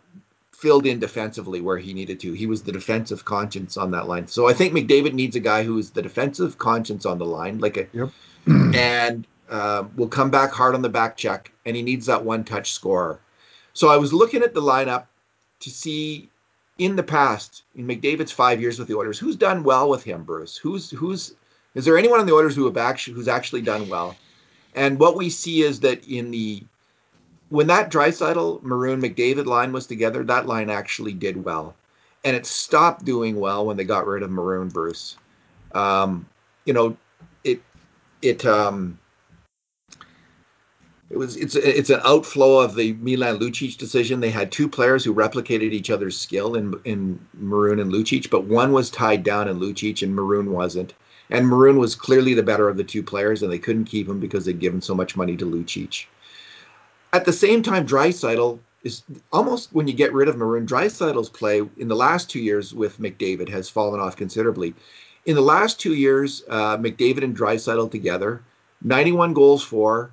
filled 0.58 0.86
in 0.86 0.98
defensively 0.98 1.60
where 1.60 1.76
he 1.76 1.92
needed 1.92 2.18
to. 2.20 2.32
He 2.32 2.46
was 2.46 2.62
the 2.62 2.72
defensive 2.72 3.24
conscience 3.24 3.76
on 3.76 3.90
that 3.90 4.08
line. 4.08 4.26
So 4.26 4.48
I 4.48 4.54
think 4.54 4.72
McDavid 4.72 5.12
needs 5.12 5.36
a 5.36 5.40
guy 5.40 5.64
who 5.64 5.76
is 5.76 5.90
the 5.90 6.00
defensive 6.00 6.56
conscience 6.56 7.04
on 7.04 7.18
the 7.18 7.26
line, 7.26 7.58
like 7.58 7.76
a, 7.76 7.86
yep. 7.92 8.10
and 8.46 9.26
uh, 9.50 9.84
will 9.96 10.08
come 10.08 10.30
back 10.30 10.52
hard 10.52 10.74
on 10.74 10.80
the 10.80 10.88
back 10.88 11.16
check, 11.16 11.52
and 11.66 11.76
he 11.76 11.82
needs 11.82 12.06
that 12.06 12.24
one 12.24 12.42
touch 12.42 12.72
scorer. 12.72 13.20
So 13.74 13.88
I 13.88 13.98
was 13.98 14.14
looking 14.14 14.42
at 14.42 14.54
the 14.54 14.62
lineup 14.62 15.06
to 15.60 15.70
see 15.70 16.30
in 16.78 16.96
the 16.96 17.02
past, 17.02 17.64
in 17.74 17.86
McDavid's 17.86 18.32
five 18.32 18.60
years 18.60 18.78
with 18.78 18.88
the 18.88 18.96
Oilers, 18.96 19.18
who's 19.18 19.36
done 19.36 19.62
well 19.62 19.90
with 19.90 20.04
him, 20.04 20.24
Bruce? 20.24 20.56
Who's 20.56 20.90
who's 20.90 21.34
is 21.74 21.84
there 21.84 21.98
anyone 21.98 22.20
on 22.20 22.26
the 22.26 22.34
Oilers 22.34 22.56
who 22.56 22.64
have 22.64 22.78
actually 22.78 23.14
who's 23.14 23.28
actually 23.28 23.62
done 23.62 23.88
well? 23.90 24.16
And 24.74 24.98
what 24.98 25.16
we 25.16 25.28
see 25.28 25.62
is 25.62 25.80
that 25.80 26.06
in 26.08 26.30
the 26.30 26.62
when 27.48 27.66
that 27.68 27.90
Draisaitl, 27.90 28.62
Maroon, 28.62 29.00
McDavid 29.00 29.46
line 29.46 29.72
was 29.72 29.86
together, 29.86 30.24
that 30.24 30.46
line 30.46 30.70
actually 30.70 31.12
did 31.12 31.44
well, 31.44 31.74
and 32.24 32.34
it 32.34 32.46
stopped 32.46 33.04
doing 33.04 33.38
well 33.38 33.66
when 33.66 33.76
they 33.76 33.84
got 33.84 34.06
rid 34.06 34.22
of 34.22 34.30
Maroon, 34.30 34.68
Bruce. 34.68 35.16
Um, 35.72 36.26
you 36.64 36.72
know, 36.72 36.96
it 37.44 37.62
it 38.22 38.44
um, 38.44 38.98
it 41.08 41.16
was 41.16 41.36
it's 41.36 41.54
it's 41.54 41.90
an 41.90 42.00
outflow 42.04 42.58
of 42.58 42.74
the 42.74 42.94
Milan 42.94 43.38
Lucic 43.38 43.78
decision. 43.78 44.18
They 44.18 44.30
had 44.30 44.50
two 44.50 44.68
players 44.68 45.04
who 45.04 45.14
replicated 45.14 45.72
each 45.72 45.90
other's 45.90 46.18
skill 46.18 46.56
in 46.56 46.74
in 46.84 47.20
Maroon 47.34 47.78
and 47.78 47.92
Lucic, 47.92 48.28
but 48.28 48.44
one 48.44 48.72
was 48.72 48.90
tied 48.90 49.22
down 49.22 49.48
in 49.48 49.60
Lucic 49.60 50.02
and 50.02 50.14
Maroon 50.14 50.50
wasn't. 50.50 50.94
And 51.30 51.48
Maroon 51.48 51.78
was 51.78 51.96
clearly 51.96 52.34
the 52.34 52.42
better 52.42 52.68
of 52.68 52.76
the 52.76 52.84
two 52.84 53.02
players, 53.02 53.42
and 53.42 53.50
they 53.50 53.58
couldn't 53.58 53.86
keep 53.86 54.08
him 54.08 54.20
because 54.20 54.44
they'd 54.44 54.60
given 54.60 54.80
so 54.80 54.94
much 54.94 55.16
money 55.16 55.36
to 55.36 55.44
Lucic. 55.44 56.06
At 57.16 57.24
the 57.24 57.32
same 57.32 57.62
time, 57.62 57.86
Draisaitl 57.86 58.58
is 58.82 59.02
almost 59.32 59.72
when 59.72 59.88
you 59.88 59.94
get 59.94 60.12
rid 60.12 60.28
of 60.28 60.36
Maroon, 60.36 60.66
Draisaitl's 60.66 61.30
play 61.30 61.62
in 61.78 61.88
the 61.88 61.96
last 61.96 62.28
two 62.28 62.40
years 62.40 62.74
with 62.74 63.00
McDavid 63.00 63.48
has 63.48 63.70
fallen 63.70 64.00
off 64.00 64.16
considerably. 64.16 64.74
In 65.24 65.34
the 65.34 65.40
last 65.40 65.80
two 65.80 65.94
years, 65.94 66.44
uh, 66.50 66.76
McDavid 66.76 67.24
and 67.24 67.34
Draisaitl 67.34 67.90
together, 67.90 68.42
91 68.82 69.32
goals 69.32 69.62
for, 69.62 70.10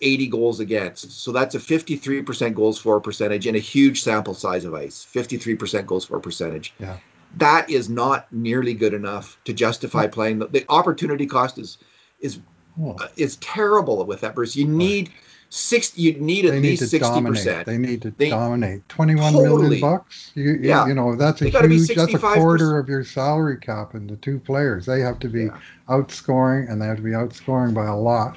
80 0.00 0.28
goals 0.28 0.60
against. 0.60 1.10
So 1.10 1.32
that's 1.32 1.56
a 1.56 1.58
53% 1.58 2.54
goals 2.54 2.78
for 2.78 3.00
percentage 3.00 3.48
and 3.48 3.56
a 3.56 3.60
huge 3.74 4.00
sample 4.00 4.34
size 4.34 4.64
of 4.64 4.74
ice. 4.74 5.04
53% 5.12 5.86
goals 5.86 6.04
for 6.04 6.20
percentage. 6.20 6.72
Yeah. 6.78 6.98
That 7.38 7.68
is 7.68 7.88
not 7.88 8.32
nearly 8.32 8.74
good 8.74 8.94
enough 8.94 9.36
to 9.44 9.52
justify 9.52 10.06
playing. 10.06 10.38
The, 10.38 10.46
the 10.46 10.64
opportunity 10.68 11.26
cost 11.26 11.58
is 11.58 11.78
is 12.20 12.38
oh. 12.80 12.94
uh, 13.00 13.08
is 13.16 13.36
terrible 13.38 14.04
with 14.04 14.20
that 14.20 14.36
Bruce. 14.36 14.54
You 14.54 14.68
need 14.68 15.10
six. 15.50 15.96
You 15.96 16.14
need 16.14 16.44
at 16.44 16.54
least 16.54 16.88
sixty 16.88 17.22
percent. 17.22 17.66
They 17.66 17.78
need 17.78 18.02
to 18.02 18.10
they, 18.12 18.30
dominate. 18.30 18.88
Twenty-one 18.88 19.32
totally. 19.32 19.62
million 19.62 19.80
bucks. 19.80 20.32
You, 20.34 20.58
yeah. 20.60 20.86
you 20.86 20.94
know 20.94 21.16
that's 21.16 21.42
a 21.42 21.50
huge. 21.50 21.94
That's 21.94 22.14
a 22.14 22.18
quarter 22.18 22.78
of 22.78 22.88
your 22.88 23.04
salary 23.04 23.58
cap 23.58 23.94
in 23.94 24.06
the 24.06 24.16
two 24.16 24.38
players. 24.38 24.86
They 24.86 25.00
have 25.00 25.18
to 25.20 25.28
be 25.28 25.44
yeah. 25.44 25.58
outscoring, 25.88 26.70
and 26.70 26.80
they 26.80 26.86
have 26.86 26.96
to 26.96 27.02
be 27.02 27.10
outscoring 27.10 27.74
by 27.74 27.86
a 27.86 27.96
lot 27.96 28.36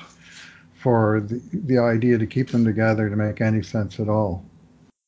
for 0.75 1.21
the, 1.21 1.41
the 1.53 1.77
idea 1.77 2.17
to 2.17 2.25
keep 2.25 2.49
them 2.49 2.65
together 2.65 3.09
to 3.09 3.15
make 3.15 3.39
any 3.39 3.61
sense 3.61 3.99
at 3.99 4.09
all. 4.09 4.43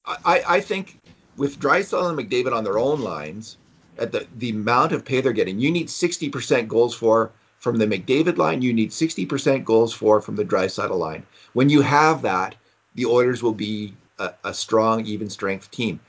I, 0.06 0.44
I 0.48 0.60
think 0.60 1.00
with 1.38 1.60
Draisaitl 1.60 2.10
and 2.10 2.20
McDavid 2.20 2.54
on 2.54 2.64
their 2.64 2.78
own 2.78 3.02
lines, 3.02 3.58
at 3.98 4.12
the, 4.12 4.28
the 4.38 4.50
amount 4.50 4.92
of 4.92 5.06
pay 5.06 5.22
they're 5.22 5.34
getting, 5.34 5.60
you 5.60 5.72
need 5.72 5.88
60% 5.88 6.68
goals 6.68 6.94
for 6.94 7.32
from 7.64 7.78
the 7.78 7.88
McDavid 7.88 8.38
line, 8.38 8.62
you 8.62 8.74
need 8.74 8.92
60% 8.92 9.64
goals 9.64 9.94
for 9.94 10.20
from 10.20 10.36
the 10.36 10.44
Draisaitl 10.44 10.98
line. 10.98 11.26
When 11.54 11.70
you 11.70 11.80
have 11.80 12.22
that, 12.24 12.56
the 12.96 13.06
Oilers 13.06 13.42
will 13.42 13.54
be 13.54 13.94
a, 14.20 14.34
a 14.44 14.54
strong, 14.54 15.06
even 15.06 15.30
strength 15.30 15.72
team. 15.72 16.02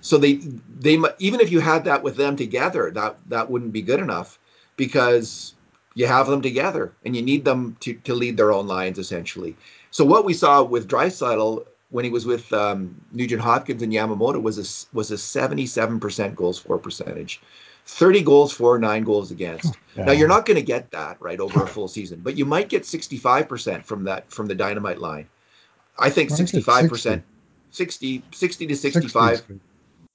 So 0.00 0.18
they 0.18 0.40
they 0.80 0.98
even 1.20 1.40
if 1.40 1.52
you 1.52 1.60
had 1.60 1.84
that 1.84 2.02
with 2.02 2.16
them 2.16 2.34
together, 2.34 2.90
that 2.90 3.18
that 3.28 3.48
wouldn't 3.48 3.72
be 3.72 3.82
good 3.82 4.00
enough 4.00 4.38
because 4.76 5.54
you 5.94 6.06
have 6.08 6.26
them 6.26 6.42
together 6.42 6.92
and 7.04 7.14
you 7.14 7.22
need 7.22 7.44
them 7.44 7.76
to 7.80 7.94
to 7.94 8.14
lead 8.14 8.36
their 8.36 8.52
own 8.52 8.66
lines 8.66 8.98
essentially. 8.98 9.56
So 9.92 10.04
what 10.04 10.24
we 10.24 10.34
saw 10.34 10.64
with 10.64 10.88
Draisaitl 10.88 11.66
when 11.90 12.04
he 12.04 12.10
was 12.10 12.26
with 12.26 12.52
um, 12.52 13.00
Nugent 13.12 13.42
Hopkins 13.42 13.82
and 13.82 13.92
Yamamoto 13.92 14.42
was 14.42 14.58
a 14.58 14.96
was 14.96 15.12
a 15.12 15.14
77% 15.14 16.34
goals 16.34 16.58
for 16.58 16.78
percentage. 16.78 17.40
30 17.90 18.22
goals 18.22 18.52
for, 18.52 18.78
nine 18.78 19.04
goals 19.04 19.30
against. 19.30 19.76
Yeah. 19.96 20.04
Now 20.04 20.12
you're 20.12 20.28
not 20.28 20.46
going 20.46 20.54
to 20.54 20.62
get 20.62 20.92
that 20.92 21.20
right 21.20 21.40
over 21.40 21.64
a 21.64 21.66
full 21.66 21.88
season, 21.88 22.20
but 22.22 22.38
you 22.38 22.44
might 22.44 22.68
get 22.68 22.84
65% 22.84 23.84
from 23.84 24.04
that 24.04 24.30
from 24.30 24.46
the 24.46 24.54
dynamite 24.54 25.00
line. 25.00 25.28
I 25.98 26.10
think 26.10 26.30
65%, 26.30 27.22
60, 27.72 28.22
60 28.30 28.66
to 28.68 28.76
65. 28.76 29.36
60 29.38 29.60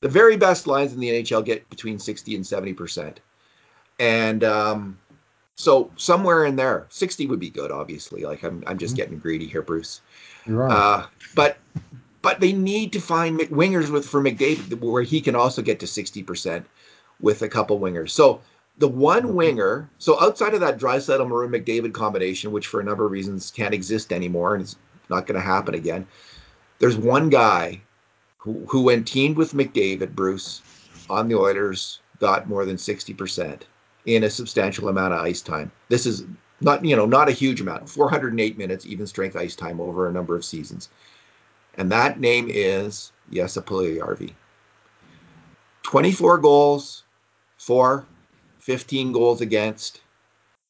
the 0.05 0.09
very 0.09 0.37
best 0.37 0.67
lines 0.67 0.93
in 0.93 0.99
the 0.99 1.09
NHL 1.09 1.43
get 1.43 1.69
between 1.69 1.99
60 1.99 2.35
and 2.35 2.45
70%. 2.45 3.17
And 3.99 4.43
um, 4.43 4.99
so 5.55 5.91
somewhere 5.95 6.45
in 6.45 6.55
there, 6.55 6.85
60 6.89 7.25
would 7.27 7.39
be 7.39 7.49
good, 7.49 7.71
obviously. 7.71 8.23
Like 8.23 8.43
I'm, 8.43 8.63
I'm 8.67 8.77
just 8.77 8.93
mm-hmm. 8.93 8.97
getting 8.97 9.19
greedy 9.19 9.47
here, 9.47 9.61
Bruce. 9.61 10.01
Right. 10.45 10.71
Uh, 10.71 11.07
but 11.33 11.57
but 12.21 12.39
they 12.39 12.53
need 12.53 12.93
to 12.93 12.99
find 12.99 13.39
wingers 13.39 13.89
with 13.89 14.05
for 14.05 14.21
McDavid 14.21 14.79
where 14.79 15.03
he 15.03 15.21
can 15.21 15.35
also 15.35 15.61
get 15.61 15.79
to 15.79 15.85
60% 15.85 16.65
with 17.19 17.41
a 17.41 17.49
couple 17.49 17.79
wingers. 17.79 18.11
So 18.11 18.41
the 18.77 18.87
one 18.87 19.35
winger, 19.35 19.89
so 19.97 20.19
outside 20.21 20.53
of 20.53 20.59
that 20.59 20.77
Draisaitl 20.77 21.27
Maroon 21.27 21.51
McDavid 21.51 21.93
combination, 21.93 22.51
which 22.51 22.67
for 22.67 22.79
a 22.79 22.83
number 22.83 23.05
of 23.05 23.11
reasons 23.11 23.51
can't 23.51 23.73
exist 23.73 24.11
anymore 24.11 24.55
and 24.55 24.63
it's 24.63 24.75
not 25.09 25.27
going 25.27 25.39
to 25.39 25.45
happen 25.45 25.75
again, 25.75 26.05
there's 26.79 26.97
one 26.97 27.29
guy 27.29 27.81
who, 28.37 28.65
who 28.67 28.81
when 28.81 29.03
teamed 29.03 29.37
with 29.37 29.53
McDavid, 29.53 30.13
Bruce, 30.13 30.61
on 31.09 31.27
the 31.27 31.35
Oilers, 31.35 31.99
got 32.19 32.49
more 32.49 32.65
than 32.65 32.75
60% 32.75 33.61
in 34.05 34.23
a 34.23 34.29
substantial 34.29 34.89
amount 34.89 35.13
of 35.13 35.21
ice 35.21 35.41
time. 35.41 35.71
This 35.89 36.05
is 36.05 36.25
not, 36.61 36.83
you 36.83 36.95
know, 36.95 37.05
not 37.05 37.29
a 37.29 37.33
huge 37.33 37.61
amount, 37.61 37.89
408 37.89 38.57
minutes 38.57 38.85
even 38.85 39.07
strength 39.07 39.35
ice 39.35 39.55
time 39.55 39.79
over 39.79 40.07
a 40.07 40.13
number 40.13 40.35
of 40.35 40.45
seasons. 40.45 40.89
And 41.75 41.91
that 41.91 42.19
name 42.19 42.47
is 42.49 43.11
Jesse 43.31 43.61
Puljujarvi. 43.61 44.33
24 45.83 46.37
goals, 46.39 47.03
for 47.65 48.05
15 48.59 49.11
goals 49.11 49.41
against, 49.41 50.01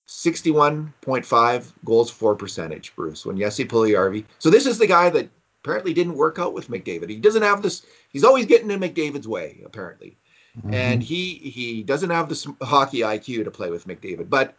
61.5 0.08 1.74
goals 1.84 2.10
for 2.10 2.36
percentage, 2.36 2.96
Bruce, 2.96 3.26
when 3.26 3.38
Jesse 3.38 3.66
Puljujarvi. 3.66 4.24
So 4.40 4.50
this 4.50 4.66
is 4.66 4.78
the 4.78 4.88
guy 4.88 5.10
that 5.10 5.28
apparently 5.62 5.94
didn't 5.94 6.16
work 6.16 6.40
out 6.40 6.54
with 6.54 6.70
McDavid. 6.70 7.10
He 7.10 7.18
doesn't 7.18 7.42
have 7.42 7.62
this, 7.62 7.86
he's 8.08 8.24
always 8.24 8.46
getting 8.46 8.72
in 8.72 8.80
McDavid's 8.80 9.28
way, 9.28 9.62
apparently. 9.66 10.16
Mm-hmm. 10.58 10.74
And 10.74 11.04
he 11.04 11.34
he 11.34 11.84
doesn't 11.84 12.12
have 12.12 12.30
the 12.30 12.56
hockey 12.62 13.00
IQ 13.00 13.44
to 13.44 13.52
play 13.52 13.72
with 13.72 13.88
McDavid, 13.88 14.30
but 14.30 14.56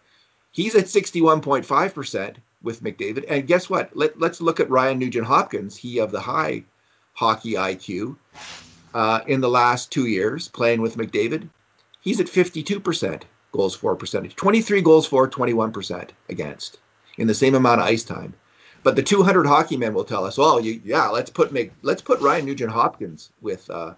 he's 0.51 0.75
at 0.75 0.85
61.5% 0.85 2.37
with 2.63 2.83
McDavid. 2.83 3.25
And 3.31 3.47
guess 3.47 3.71
what? 3.71 3.97
Let, 3.97 4.21
let's 4.21 4.43
look 4.43 4.61
at 4.61 4.69
Ryan 4.69 4.99
Nugent 4.99 5.27
Hopkins. 5.27 5.75
He 5.75 6.01
of 6.01 6.11
the 6.11 6.21
high 6.21 6.65
hockey 7.15 7.53
IQ 7.53 8.17
uh, 8.93 9.21
in 9.27 9.41
the 9.41 9.49
last 9.49 9.91
two 9.91 10.07
years 10.07 10.49
playing 10.49 10.83
with 10.83 10.99
McDavid. 10.99 11.49
He's 12.07 12.21
at 12.21 12.29
52% 12.29 13.23
goals 13.51 13.75
for 13.75 13.97
percentage, 13.97 14.37
23 14.37 14.81
goals 14.81 15.09
for, 15.09 15.29
21% 15.29 16.11
against 16.29 16.79
in 17.19 17.27
the 17.27 17.35
same 17.35 17.57
amount 17.57 17.81
of 17.81 17.89
ice 17.89 18.05
time. 18.05 18.33
But 18.85 18.95
the 18.95 19.03
200 19.03 19.45
hockey 19.45 19.77
men 19.77 19.93
will 19.93 20.05
tell 20.05 20.25
us, 20.25 20.39
"Oh, 20.39 20.59
you, 20.59 20.81
yeah, 20.85 21.09
let's 21.09 21.31
put 21.31 21.53
let's 21.83 22.03
put 22.03 22.21
Ryan 22.21 22.47
Nugent 22.47 22.71
Hopkins 22.71 23.31
with 23.43 23.69
uh, 23.71 23.95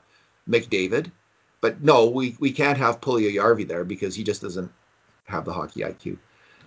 McDavid." 0.48 1.12
But 1.60 1.82
no, 1.82 2.06
we 2.06 2.34
we 2.40 2.50
can't 2.50 2.78
have 2.78 3.02
Puljujarvi 3.02 3.68
there 3.68 3.84
because 3.84 4.14
he 4.14 4.24
just 4.24 4.40
doesn't 4.40 4.72
have 5.26 5.44
the 5.44 5.52
hockey 5.52 5.82
IQ. 5.82 6.16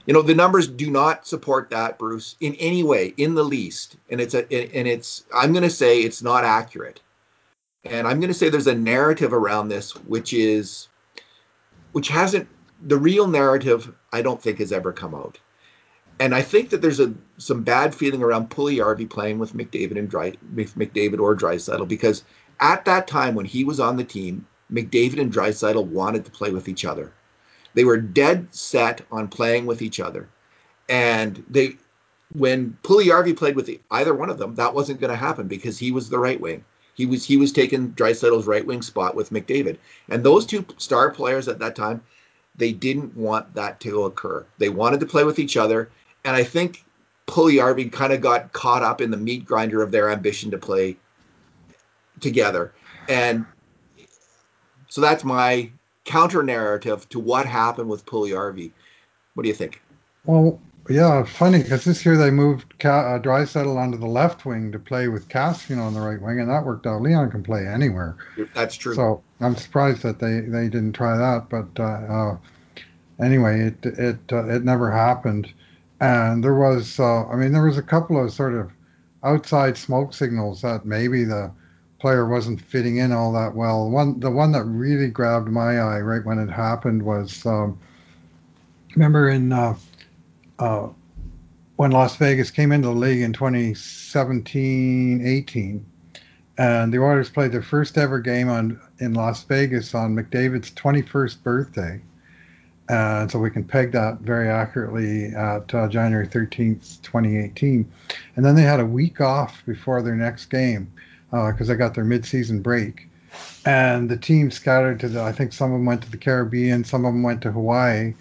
You 0.05 0.13
know, 0.13 0.21
the 0.21 0.35
numbers 0.35 0.67
do 0.67 0.91
not 0.91 1.25
support 1.25 1.71
that, 1.71 1.97
Bruce, 1.97 2.35
in 2.39 2.53
any 2.59 2.83
way, 2.83 3.15
in 3.17 3.33
the 3.33 3.43
least. 3.43 3.95
And 4.11 4.21
it's 4.21 4.35
a 4.35 4.41
and 4.53 4.87
it's 4.87 5.23
I'm 5.33 5.53
going 5.53 5.63
to 5.63 5.71
say 5.71 6.01
it's 6.01 6.21
not 6.21 6.43
accurate. 6.43 7.01
And 7.83 8.07
I'm 8.07 8.19
going 8.19 8.31
to 8.31 8.37
say 8.37 8.49
there's 8.49 8.67
a 8.67 8.75
narrative 8.75 9.33
around 9.33 9.69
this 9.69 9.95
which 10.05 10.33
is 10.33 10.87
which 11.91 12.07
hasn't 12.07 12.47
the 12.81 12.97
real 12.97 13.27
narrative 13.27 13.93
I 14.11 14.21
don't 14.21 14.41
think 14.41 14.59
has 14.59 14.71
ever 14.71 14.91
come 14.91 15.13
out. 15.13 15.39
And 16.19 16.35
I 16.35 16.41
think 16.41 16.69
that 16.69 16.81
there's 16.81 16.99
a 16.99 17.13
some 17.37 17.63
bad 17.63 17.95
feeling 17.95 18.21
around 18.21 18.49
Pulley 18.49 18.77
Puljujarvi 18.77 19.09
playing 19.09 19.39
with 19.39 19.53
McDavid 19.53 19.97
and 19.97 20.09
Dry, 20.09 20.33
McDavid 20.53 21.19
or 21.19 21.35
Draisaitl 21.35 21.87
because 21.87 22.23
at 22.59 22.85
that 22.85 23.07
time 23.07 23.33
when 23.33 23.45
he 23.45 23.63
was 23.63 23.79
on 23.79 23.97
the 23.97 24.03
team, 24.03 24.45
McDavid 24.71 25.19
and 25.19 25.33
Draisaitl 25.33 25.85
wanted 25.87 26.25
to 26.25 26.31
play 26.31 26.51
with 26.51 26.69
each 26.69 26.85
other. 26.85 27.11
They 27.73 27.85
were 27.85 27.97
dead 27.97 28.47
set 28.53 29.01
on 29.11 29.29
playing 29.29 29.65
with 29.65 29.81
each 29.81 29.99
other, 29.99 30.29
and 30.89 31.43
they 31.49 31.77
when 32.33 32.77
Puljujarvi 32.83 33.35
played 33.35 33.55
with 33.55 33.69
either 33.91 34.13
one 34.13 34.29
of 34.29 34.37
them, 34.37 34.55
that 34.55 34.73
wasn't 34.73 35.01
going 35.01 35.11
to 35.11 35.17
happen 35.17 35.47
because 35.47 35.77
he 35.77 35.91
was 35.91 36.09
the 36.09 36.19
right 36.19 36.39
wing. 36.39 36.63
He 36.93 37.05
was 37.05 37.25
he 37.25 37.37
was 37.37 37.51
taking 37.51 37.91
Draisaitl's 37.91 38.47
right 38.47 38.65
wing 38.65 38.81
spot 38.81 39.15
with 39.15 39.31
McDavid, 39.31 39.77
and 40.09 40.23
those 40.23 40.45
two 40.45 40.65
star 40.77 41.11
players 41.11 41.47
at 41.47 41.59
that 41.59 41.75
time, 41.75 42.01
they 42.55 42.71
didn't 42.71 43.15
want 43.15 43.53
that 43.55 43.79
to 43.81 44.03
occur. 44.03 44.45
They 44.57 44.69
wanted 44.69 44.99
to 44.99 45.05
play 45.05 45.23
with 45.23 45.39
each 45.39 45.57
other, 45.57 45.89
and 46.25 46.35
I 46.35 46.43
think 46.43 46.83
Puljujarvi 47.27 47.91
kind 47.91 48.13
of 48.13 48.21
got 48.21 48.51
caught 48.53 48.83
up 48.83 49.01
in 49.01 49.11
the 49.11 49.17
meat 49.17 49.45
grinder 49.45 49.81
of 49.81 49.91
their 49.91 50.09
ambition 50.09 50.51
to 50.51 50.57
play 50.57 50.97
together, 52.19 52.73
and 53.07 53.45
so 54.89 54.99
that's 54.99 55.23
my 55.23 55.71
counter 56.03 56.43
narrative 56.43 57.07
to 57.09 57.19
what 57.19 57.45
happened 57.45 57.89
with 57.89 58.05
Puljujarvi. 58.05 58.71
What 59.33 59.43
do 59.43 59.49
you 59.49 59.55
think? 59.55 59.81
Well, 60.25 60.59
yeah, 60.91 61.23
funny 61.23 61.61
because 61.61 61.83
this 61.83 62.05
year 62.05 62.17
they 62.17 62.31
moved 62.31 62.77
Ka- 62.79 63.19
uh, 63.23 63.69
onto 63.77 63.97
the 63.97 64.07
left 64.07 64.45
wing 64.45 64.71
to 64.71 64.79
play 64.79 65.07
with 65.07 65.27
Kassian 65.27 65.79
on 65.79 65.93
the 65.93 66.01
right 66.01 66.21
wing, 66.21 66.39
and 66.39 66.49
that 66.49 66.65
worked 66.65 66.85
out. 66.85 67.01
Leon 67.01 67.31
can 67.31 67.43
play 67.43 67.67
anywhere. 67.67 68.15
That's 68.53 68.75
true. 68.75 68.95
So 68.95 69.23
I'm 69.39 69.55
surprised 69.55 70.03
that 70.03 70.19
they, 70.19 70.41
they 70.41 70.69
didn't 70.69 70.93
try 70.93 71.17
that, 71.17 71.49
but 71.49 71.67
uh, 71.79 71.83
uh, 71.83 72.37
anyway, 73.19 73.61
it 73.61 73.85
it 73.85 74.19
uh, 74.31 74.47
it 74.47 74.63
never 74.63 74.91
happened. 74.91 75.51
And 75.99 76.43
there 76.43 76.55
was, 76.55 76.99
uh, 76.99 77.27
I 77.27 77.35
mean, 77.35 77.51
there 77.51 77.63
was 77.65 77.77
a 77.77 77.83
couple 77.83 78.23
of 78.23 78.31
sort 78.33 78.55
of 78.55 78.71
outside 79.23 79.77
smoke 79.77 80.13
signals 80.13 80.61
that 80.61 80.85
maybe 80.85 81.23
the 81.23 81.51
player 81.99 82.27
wasn't 82.27 82.59
fitting 82.59 82.97
in 82.97 83.11
all 83.11 83.31
that 83.33 83.55
well. 83.55 83.89
One 83.89 84.19
the 84.19 84.31
one 84.31 84.51
that 84.53 84.63
really 84.63 85.09
grabbed 85.09 85.49
my 85.49 85.79
eye 85.79 86.01
right 86.01 86.25
when 86.25 86.39
it 86.39 86.49
happened 86.49 87.03
was 87.03 87.45
um, 87.45 87.79
remember 88.95 89.29
in 89.29 89.53
uh, 90.61 90.87
when 91.75 91.91
Las 91.91 92.15
Vegas 92.15 92.51
came 92.51 92.71
into 92.71 92.87
the 92.87 92.93
league 92.93 93.21
in 93.21 93.33
2017 93.33 95.25
18. 95.25 95.85
And 96.57 96.93
the 96.93 96.99
Oilers 96.99 97.29
played 97.29 97.51
their 97.51 97.63
first 97.63 97.97
ever 97.97 98.19
game 98.19 98.47
on 98.47 98.79
in 98.99 99.15
Las 99.15 99.43
Vegas 99.43 99.95
on 99.95 100.15
McDavid's 100.15 100.69
21st 100.71 101.41
birthday. 101.41 101.99
And 102.87 103.31
so 103.31 103.39
we 103.39 103.49
can 103.49 103.63
peg 103.63 103.93
that 103.93 104.19
very 104.19 104.49
accurately 104.49 105.27
at 105.27 105.73
uh, 105.73 105.87
January 105.87 106.27
13th, 106.27 107.01
2018. 107.01 107.91
And 108.35 108.45
then 108.45 108.55
they 108.55 108.61
had 108.61 108.79
a 108.79 108.85
week 108.85 109.21
off 109.21 109.63
before 109.65 110.03
their 110.03 110.15
next 110.15 110.47
game 110.47 110.91
because 111.31 111.69
uh, 111.69 111.73
they 111.73 111.77
got 111.77 111.95
their 111.95 112.05
midseason 112.05 112.61
break. 112.61 113.07
And 113.65 114.09
the 114.09 114.17
team 114.17 114.51
scattered 114.51 114.99
to 114.99 115.09
the, 115.09 115.23
I 115.23 115.31
think 115.31 115.53
some 115.53 115.71
of 115.71 115.79
them 115.79 115.85
went 115.85 116.03
to 116.03 116.11
the 116.11 116.17
Caribbean, 116.17 116.83
some 116.83 117.05
of 117.05 117.13
them 117.13 117.23
went 117.23 117.41
to 117.43 117.51
Hawaii. 117.51 118.13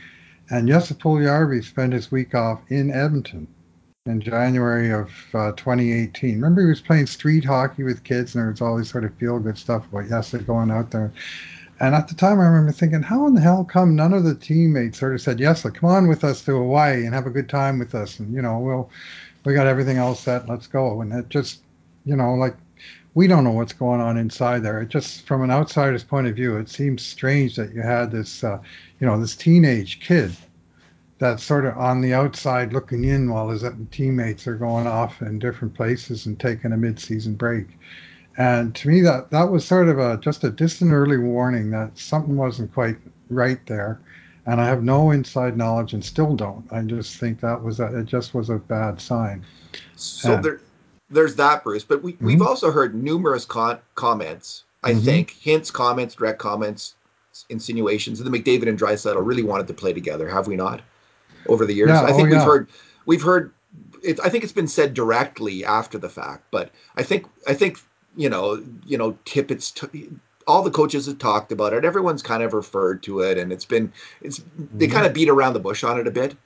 And 0.50 0.68
Jesse 0.68 0.94
Puljujarvi 0.94 1.64
spent 1.64 1.92
his 1.92 2.10
week 2.10 2.34
off 2.34 2.60
in 2.68 2.90
Edmonton 2.90 3.46
in 4.06 4.20
January 4.20 4.90
of 4.90 5.10
uh, 5.32 5.52
2018. 5.52 6.34
Remember, 6.34 6.62
he 6.62 6.68
was 6.68 6.80
playing 6.80 7.06
street 7.06 7.44
hockey 7.44 7.84
with 7.84 8.02
kids, 8.02 8.34
and 8.34 8.42
there 8.42 8.50
was 8.50 8.60
all 8.60 8.76
this 8.76 8.90
sort 8.90 9.04
of 9.04 9.14
feel 9.14 9.38
good 9.38 9.58
stuff 9.58 9.86
about 9.92 10.08
Jesse 10.08 10.38
going 10.38 10.70
out 10.70 10.90
there. 10.90 11.12
And 11.78 11.94
at 11.94 12.08
the 12.08 12.14
time, 12.14 12.40
I 12.40 12.46
remember 12.46 12.72
thinking, 12.72 13.02
how 13.02 13.26
in 13.26 13.34
the 13.34 13.40
hell 13.40 13.64
come 13.64 13.94
none 13.94 14.12
of 14.12 14.24
the 14.24 14.34
teammates 14.34 14.98
sort 14.98 15.14
of 15.14 15.20
said, 15.20 15.40
"Yes, 15.40 15.62
come 15.62 15.88
on 15.88 16.08
with 16.08 16.24
us 16.24 16.42
to 16.44 16.52
Hawaii 16.52 17.06
and 17.06 17.14
have 17.14 17.26
a 17.26 17.30
good 17.30 17.48
time 17.48 17.78
with 17.78 17.94
us," 17.94 18.18
and 18.18 18.34
you 18.34 18.42
know, 18.42 18.58
we'll 18.58 18.90
we 19.44 19.54
got 19.54 19.66
everything 19.66 19.98
all 19.98 20.14
set, 20.14 20.48
let's 20.48 20.66
go. 20.66 21.00
And 21.00 21.12
it 21.12 21.28
just, 21.28 21.60
you 22.04 22.16
know, 22.16 22.34
like 22.34 22.56
we 23.14 23.26
don't 23.26 23.44
know 23.44 23.50
what's 23.50 23.72
going 23.72 24.00
on 24.00 24.16
inside 24.16 24.62
there. 24.62 24.80
It 24.82 24.88
just, 24.88 25.26
from 25.26 25.42
an 25.42 25.50
outsider's 25.50 26.04
point 26.04 26.26
of 26.26 26.36
view, 26.36 26.56
it 26.56 26.68
seems 26.68 27.02
strange 27.02 27.56
that 27.56 27.74
you 27.74 27.82
had 27.82 28.10
this, 28.10 28.44
uh, 28.44 28.58
you 29.00 29.06
know, 29.06 29.20
this 29.20 29.34
teenage 29.34 30.00
kid 30.00 30.36
that's 31.18 31.42
sort 31.42 31.66
of 31.66 31.76
on 31.76 32.00
the 32.00 32.14
outside 32.14 32.72
looking 32.72 33.04
in 33.04 33.30
while 33.30 33.48
his 33.50 33.64
teammates 33.90 34.46
are 34.46 34.54
going 34.54 34.86
off 34.86 35.20
in 35.20 35.38
different 35.38 35.74
places 35.74 36.26
and 36.26 36.38
taking 36.40 36.72
a 36.72 36.76
mid-season 36.76 37.34
break. 37.34 37.66
And 38.38 38.74
to 38.76 38.88
me, 38.88 39.02
that 39.02 39.30
that 39.32 39.50
was 39.50 39.66
sort 39.66 39.88
of 39.88 39.98
a 39.98 40.16
just 40.18 40.44
a 40.44 40.50
distant 40.50 40.92
early 40.92 41.18
warning 41.18 41.70
that 41.72 41.98
something 41.98 42.36
wasn't 42.36 42.72
quite 42.72 42.96
right 43.28 43.64
there. 43.66 44.00
And 44.46 44.60
I 44.60 44.66
have 44.66 44.82
no 44.82 45.10
inside 45.10 45.58
knowledge 45.58 45.92
and 45.92 46.02
still 46.02 46.34
don't. 46.34 46.64
I 46.72 46.80
just 46.82 47.18
think 47.18 47.40
that 47.40 47.62
was 47.62 47.80
a, 47.80 47.98
it 47.98 48.06
just 48.06 48.32
was 48.32 48.48
a 48.48 48.56
bad 48.56 49.00
sign. 49.00 49.44
So 49.96 50.34
and, 50.34 50.44
there 50.44 50.60
there's 51.10 51.36
that, 51.36 51.64
Bruce. 51.64 51.84
But 51.84 52.02
we, 52.02 52.12
mm-hmm. 52.14 52.26
we've 52.26 52.42
also 52.42 52.70
heard 52.70 52.94
numerous 52.94 53.44
con- 53.44 53.80
comments. 53.94 54.64
I 54.82 54.92
mm-hmm. 54.92 55.00
think 55.00 55.30
hints, 55.30 55.70
comments, 55.70 56.14
direct 56.14 56.38
comments, 56.38 56.94
insinuations 57.48 58.18
that 58.18 58.32
McDavid 58.32 58.68
and 58.68 58.78
Draisaitl 58.78 59.24
really 59.24 59.42
wanted 59.42 59.66
to 59.68 59.74
play 59.74 59.92
together. 59.92 60.28
Have 60.28 60.46
we 60.46 60.56
not? 60.56 60.80
Over 61.48 61.64
the 61.64 61.72
years, 61.72 61.88
yeah, 61.88 62.02
I 62.02 62.08
think 62.08 62.20
oh, 62.20 62.24
we've 62.24 62.32
yeah. 62.34 62.44
heard 62.44 62.68
we've 63.06 63.22
heard. 63.22 63.52
It, 64.02 64.20
I 64.22 64.28
think 64.28 64.44
it's 64.44 64.52
been 64.52 64.68
said 64.68 64.92
directly 64.92 65.64
after 65.64 65.96
the 65.96 66.10
fact, 66.10 66.44
but 66.50 66.70
I 66.96 67.02
think 67.02 67.26
I 67.48 67.54
think 67.54 67.78
you 68.14 68.28
know 68.28 68.62
you 68.86 68.98
know 68.98 69.12
Tippett's. 69.24 69.70
T- 69.70 70.10
all 70.46 70.62
the 70.62 70.70
coaches 70.70 71.06
have 71.06 71.18
talked 71.18 71.50
about 71.50 71.72
it. 71.72 71.84
Everyone's 71.84 72.22
kind 72.22 72.42
of 72.42 72.52
referred 72.52 73.02
to 73.04 73.20
it, 73.20 73.38
and 73.38 73.52
it's 73.52 73.64
been 73.64 73.90
it's 74.20 74.38
they 74.74 74.86
mm-hmm. 74.86 74.94
kind 74.94 75.06
of 75.06 75.14
beat 75.14 75.30
around 75.30 75.54
the 75.54 75.60
bush 75.60 75.82
on 75.82 75.98
it 75.98 76.06
a 76.06 76.10
bit. 76.10 76.36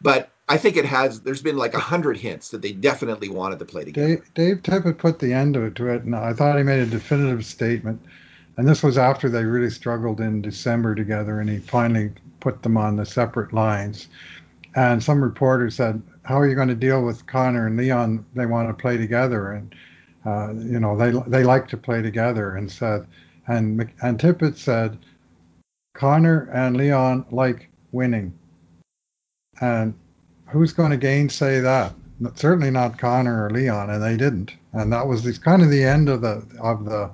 But 0.00 0.30
I 0.48 0.56
think 0.58 0.76
it 0.76 0.84
has. 0.84 1.20
There's 1.20 1.42
been 1.42 1.56
like 1.56 1.74
a 1.74 1.80
hundred 1.80 2.16
hints 2.16 2.50
that 2.50 2.62
they 2.62 2.72
definitely 2.72 3.28
wanted 3.28 3.58
to 3.58 3.64
play 3.64 3.84
together. 3.84 4.16
Dave, 4.16 4.34
Dave 4.34 4.62
Tippett 4.62 4.98
put 4.98 5.18
the 5.18 5.32
end 5.32 5.54
to 5.54 5.64
it, 5.64 6.02
and 6.04 6.14
I 6.14 6.32
thought 6.32 6.56
he 6.56 6.62
made 6.62 6.80
a 6.80 6.86
definitive 6.86 7.44
statement. 7.44 8.00
And 8.56 8.66
this 8.66 8.82
was 8.82 8.96
after 8.96 9.28
they 9.28 9.44
really 9.44 9.70
struggled 9.70 10.20
in 10.20 10.42
December 10.42 10.94
together, 10.94 11.40
and 11.40 11.50
he 11.50 11.58
finally 11.58 12.12
put 12.40 12.62
them 12.62 12.76
on 12.76 12.96
the 12.96 13.04
separate 13.04 13.52
lines. 13.52 14.08
And 14.76 15.02
some 15.02 15.22
reporter 15.22 15.68
said, 15.68 16.00
"How 16.22 16.38
are 16.38 16.48
you 16.48 16.54
going 16.54 16.68
to 16.68 16.74
deal 16.74 17.04
with 17.04 17.26
Connor 17.26 17.66
and 17.66 17.76
Leon? 17.76 18.24
They 18.34 18.46
want 18.46 18.68
to 18.68 18.74
play 18.74 18.96
together, 18.96 19.52
and 19.52 19.74
uh, 20.24 20.52
you 20.54 20.78
know 20.78 20.96
they 20.96 21.10
they 21.28 21.42
like 21.42 21.66
to 21.68 21.76
play 21.76 22.02
together." 22.02 22.54
And 22.54 22.70
said, 22.70 23.06
and 23.48 23.90
and 24.00 24.18
Tippett 24.18 24.56
said, 24.56 24.98
"Connor 25.94 26.48
and 26.52 26.76
Leon 26.76 27.26
like 27.30 27.68
winning." 27.90 28.32
And 29.60 29.94
who's 30.46 30.72
going 30.72 30.90
to 30.90 30.96
gainsay 30.96 31.60
that? 31.60 31.92
Certainly 32.34 32.70
not 32.70 32.98
Connor 32.98 33.46
or 33.46 33.50
Leon, 33.50 33.90
and 33.90 34.02
they 34.02 34.16
didn't. 34.16 34.52
And 34.72 34.92
that 34.92 35.06
was 35.06 35.22
this, 35.22 35.38
kind 35.38 35.62
of 35.62 35.70
the 35.70 35.84
end 35.84 36.08
of 36.08 36.22
the 36.22 36.46
of 36.60 36.84
the 36.84 37.10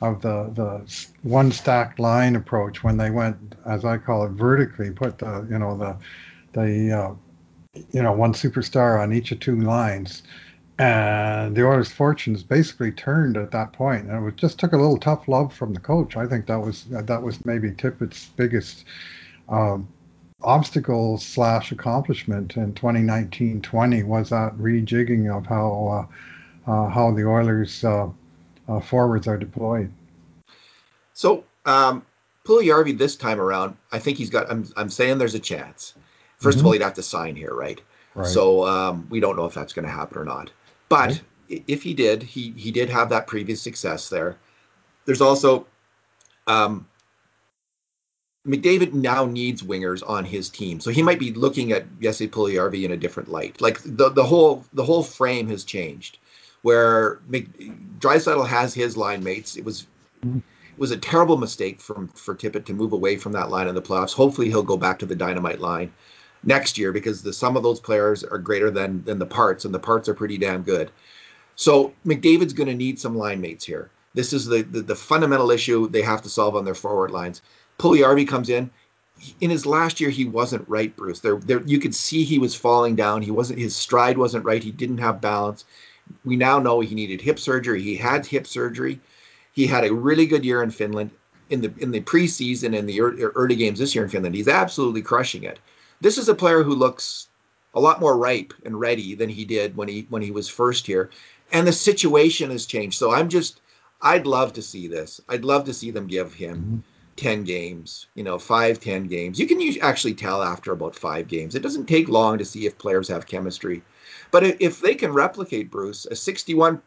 of 0.00 0.20
the 0.20 0.50
the 0.54 1.04
one 1.22 1.52
stacked 1.52 2.00
line 2.00 2.34
approach 2.34 2.82
when 2.82 2.96
they 2.96 3.10
went, 3.10 3.54
as 3.64 3.84
I 3.84 3.98
call 3.98 4.24
it, 4.26 4.30
vertically. 4.30 4.90
Put 4.90 5.18
the 5.18 5.46
you 5.48 5.58
know 5.58 5.76
the 5.76 5.96
the 6.52 6.92
uh, 6.92 7.14
you 7.92 8.02
know 8.02 8.12
one 8.12 8.32
superstar 8.32 9.00
on 9.00 9.12
each 9.12 9.30
of 9.30 9.38
two 9.38 9.60
lines, 9.60 10.24
and 10.78 11.54
the 11.54 11.64
Oilers' 11.64 11.92
fortunes 11.92 12.42
basically 12.42 12.90
turned 12.90 13.36
at 13.36 13.52
that 13.52 13.72
point. 13.72 14.10
And 14.10 14.26
it 14.26 14.36
just 14.36 14.58
took 14.58 14.72
a 14.72 14.76
little 14.76 14.98
tough 14.98 15.28
love 15.28 15.54
from 15.54 15.72
the 15.72 15.80
coach. 15.80 16.16
I 16.16 16.26
think 16.26 16.46
that 16.46 16.58
was 16.58 16.84
that 16.90 17.22
was 17.22 17.44
maybe 17.46 17.70
Tippett's 17.70 18.30
biggest. 18.36 18.84
Um, 19.48 19.86
obstacle 20.44 21.18
slash 21.18 21.72
accomplishment 21.72 22.56
in 22.56 22.72
2019-20 22.74 24.04
was 24.04 24.30
that 24.30 24.56
rejigging 24.56 25.34
of 25.34 25.46
how 25.46 26.08
uh, 26.66 26.70
uh, 26.70 26.88
how 26.88 27.10
the 27.12 27.26
Oilers 27.26 27.84
uh, 27.84 28.08
uh, 28.68 28.80
forwards 28.80 29.26
are 29.26 29.36
deployed. 29.36 29.92
So, 31.14 31.44
um, 31.66 32.04
Puljujarvi 32.44 32.96
this 32.96 33.16
time 33.16 33.40
around, 33.40 33.76
I 33.90 33.98
think 33.98 34.18
he's 34.18 34.30
got. 34.30 34.50
I'm, 34.50 34.66
I'm 34.76 34.90
saying 34.90 35.18
there's 35.18 35.34
a 35.34 35.40
chance. 35.40 35.94
1st 36.40 36.50
mm-hmm. 36.50 36.60
of 36.60 36.66
all, 36.66 36.72
he'd 36.72 36.82
have 36.82 36.94
to 36.94 37.02
sign 37.02 37.36
here, 37.36 37.54
right? 37.54 37.80
right. 38.14 38.26
So 38.26 38.66
um, 38.66 39.06
we 39.10 39.20
don't 39.20 39.36
know 39.36 39.44
if 39.44 39.54
that's 39.54 39.72
going 39.72 39.84
to 39.84 39.92
happen 39.92 40.18
or 40.18 40.24
not. 40.24 40.50
But 40.88 41.22
right. 41.48 41.64
if 41.68 41.82
he 41.82 41.94
did, 41.94 42.22
he 42.22 42.52
he 42.56 42.70
did 42.70 42.90
have 42.90 43.08
that 43.10 43.26
previous 43.26 43.62
success 43.62 44.08
there. 44.08 44.36
There's 45.04 45.20
also 45.20 45.66
um, 46.46 46.86
McDavid 48.46 48.92
now 48.92 49.24
needs 49.24 49.62
wingers 49.62 50.02
on 50.08 50.24
his 50.24 50.48
team, 50.48 50.80
so 50.80 50.90
he 50.90 51.02
might 51.02 51.20
be 51.20 51.32
looking 51.32 51.70
at 51.72 52.00
Jesse 52.00 52.28
Puljujarvi 52.28 52.84
in 52.84 52.90
a 52.90 52.96
different 52.96 53.30
light. 53.30 53.60
Like 53.60 53.80
the 53.84 54.10
the 54.10 54.24
whole 54.24 54.64
the 54.72 54.84
whole 54.84 55.04
frame 55.04 55.48
has 55.48 55.62
changed 55.62 56.18
where 56.62 57.16
Draisaitl 57.98 58.46
has 58.46 58.72
his 58.72 58.96
line 58.96 59.22
mates. 59.22 59.56
It 59.56 59.64
was 59.64 59.86
it 60.24 60.78
was 60.78 60.90
a 60.90 60.96
terrible 60.96 61.36
mistake 61.36 61.80
from 61.80 62.08
for 62.08 62.34
Tippett 62.34 62.64
to 62.66 62.74
move 62.74 62.92
away 62.92 63.16
from 63.16 63.32
that 63.32 63.50
line 63.50 63.68
in 63.68 63.74
the 63.74 63.82
playoffs. 63.82 64.12
Hopefully, 64.12 64.48
he'll 64.48 64.62
go 64.62 64.76
back 64.76 64.98
to 65.00 65.06
the 65.06 65.16
dynamite 65.16 65.60
line 65.60 65.92
next 66.44 66.78
year 66.78 66.92
because 66.92 67.22
the 67.22 67.32
sum 67.32 67.56
of 67.56 67.62
those 67.62 67.80
players 67.80 68.24
are 68.24 68.38
greater 68.38 68.70
than 68.70 69.04
than 69.04 69.18
the 69.18 69.26
parts, 69.26 69.64
and 69.64 69.74
the 69.74 69.78
parts 69.78 70.08
are 70.08 70.14
pretty 70.14 70.38
damn 70.38 70.62
good. 70.62 70.90
So 71.56 71.92
McDavid's 72.06 72.54
going 72.54 72.68
to 72.68 72.74
need 72.74 72.98
some 72.98 73.16
line 73.16 73.40
mates 73.40 73.64
here. 73.64 73.90
This 74.14 74.32
is 74.32 74.46
the, 74.46 74.62
the, 74.62 74.80
the 74.82 74.96
fundamental 74.96 75.50
issue 75.50 75.88
they 75.88 76.02
have 76.02 76.22
to 76.22 76.28
solve 76.28 76.56
on 76.56 76.64
their 76.64 76.74
forward 76.74 77.10
lines. 77.10 77.42
Puljujarvi 77.78 78.26
comes 78.26 78.48
in. 78.48 78.70
In 79.40 79.50
his 79.50 79.66
last 79.66 80.00
year, 80.00 80.10
he 80.10 80.24
wasn't 80.24 80.68
right, 80.68 80.94
Bruce. 80.96 81.20
There, 81.20 81.36
there, 81.36 81.62
you 81.62 81.78
could 81.78 81.94
see 81.94 82.24
he 82.24 82.38
was 82.38 82.54
falling 82.54 82.96
down. 82.96 83.22
He 83.22 83.30
wasn't. 83.30 83.60
His 83.60 83.76
stride 83.76 84.18
wasn't 84.18 84.44
right. 84.44 84.62
He 84.62 84.72
didn't 84.72 84.98
have 84.98 85.20
balance 85.20 85.64
we 86.24 86.36
now 86.36 86.58
know 86.58 86.80
he 86.80 86.94
needed 86.94 87.20
hip 87.20 87.38
surgery. 87.38 87.82
He 87.82 87.96
had 87.96 88.26
hip 88.26 88.46
surgery. 88.46 89.00
He 89.52 89.66
had 89.66 89.84
a 89.84 89.94
really 89.94 90.26
good 90.26 90.44
year 90.44 90.62
in 90.62 90.70
Finland. 90.70 91.10
In 91.50 91.60
the 91.60 91.72
in 91.78 91.90
the 91.90 92.00
preseason 92.00 92.78
and 92.78 92.88
the 92.88 93.00
early 93.00 93.56
games 93.56 93.78
this 93.78 93.94
year 93.94 94.04
in 94.04 94.10
Finland, 94.10 94.34
he's 94.34 94.48
absolutely 94.48 95.02
crushing 95.02 95.42
it. 95.42 95.58
This 96.00 96.16
is 96.16 96.28
a 96.28 96.34
player 96.34 96.62
who 96.62 96.74
looks 96.74 97.28
a 97.74 97.80
lot 97.80 98.00
more 98.00 98.16
ripe 98.16 98.54
and 98.64 98.80
ready 98.80 99.14
than 99.14 99.28
he 99.28 99.44
did 99.44 99.76
when 99.76 99.88
he 99.88 100.06
when 100.08 100.22
he 100.22 100.30
was 100.30 100.48
first 100.48 100.86
here, 100.86 101.10
and 101.52 101.66
the 101.66 101.72
situation 101.72 102.50
has 102.50 102.64
changed. 102.64 102.96
So 102.96 103.12
I'm 103.12 103.28
just 103.28 103.60
I'd 104.00 104.26
love 104.26 104.54
to 104.54 104.62
see 104.62 104.88
this. 104.88 105.20
I'd 105.28 105.44
love 105.44 105.64
to 105.64 105.74
see 105.74 105.90
them 105.90 106.06
give 106.06 106.32
him. 106.32 106.56
Mm-hmm. 106.56 106.78
Mm-hmm. 107.22 107.28
10 107.28 107.44
games, 107.44 108.06
you 108.14 108.24
know, 108.24 108.38
five, 108.38 108.80
10 108.80 109.06
games. 109.06 109.38
You 109.38 109.46
can 109.46 109.60
actually 109.80 110.14
tell 110.14 110.42
after 110.42 110.72
about 110.72 110.96
five 110.96 111.28
games. 111.28 111.54
It 111.54 111.62
doesn't 111.62 111.86
take 111.86 112.08
long 112.08 112.38
to 112.38 112.44
see 112.44 112.66
if 112.66 112.78
players 112.78 113.08
have 113.08 113.26
chemistry. 113.26 113.82
But 114.30 114.44
if 114.60 114.80
they 114.80 114.94
can 114.94 115.12
replicate 115.12 115.70
Bruce 115.70 116.06
a 116.06 116.14
61% 116.14 116.80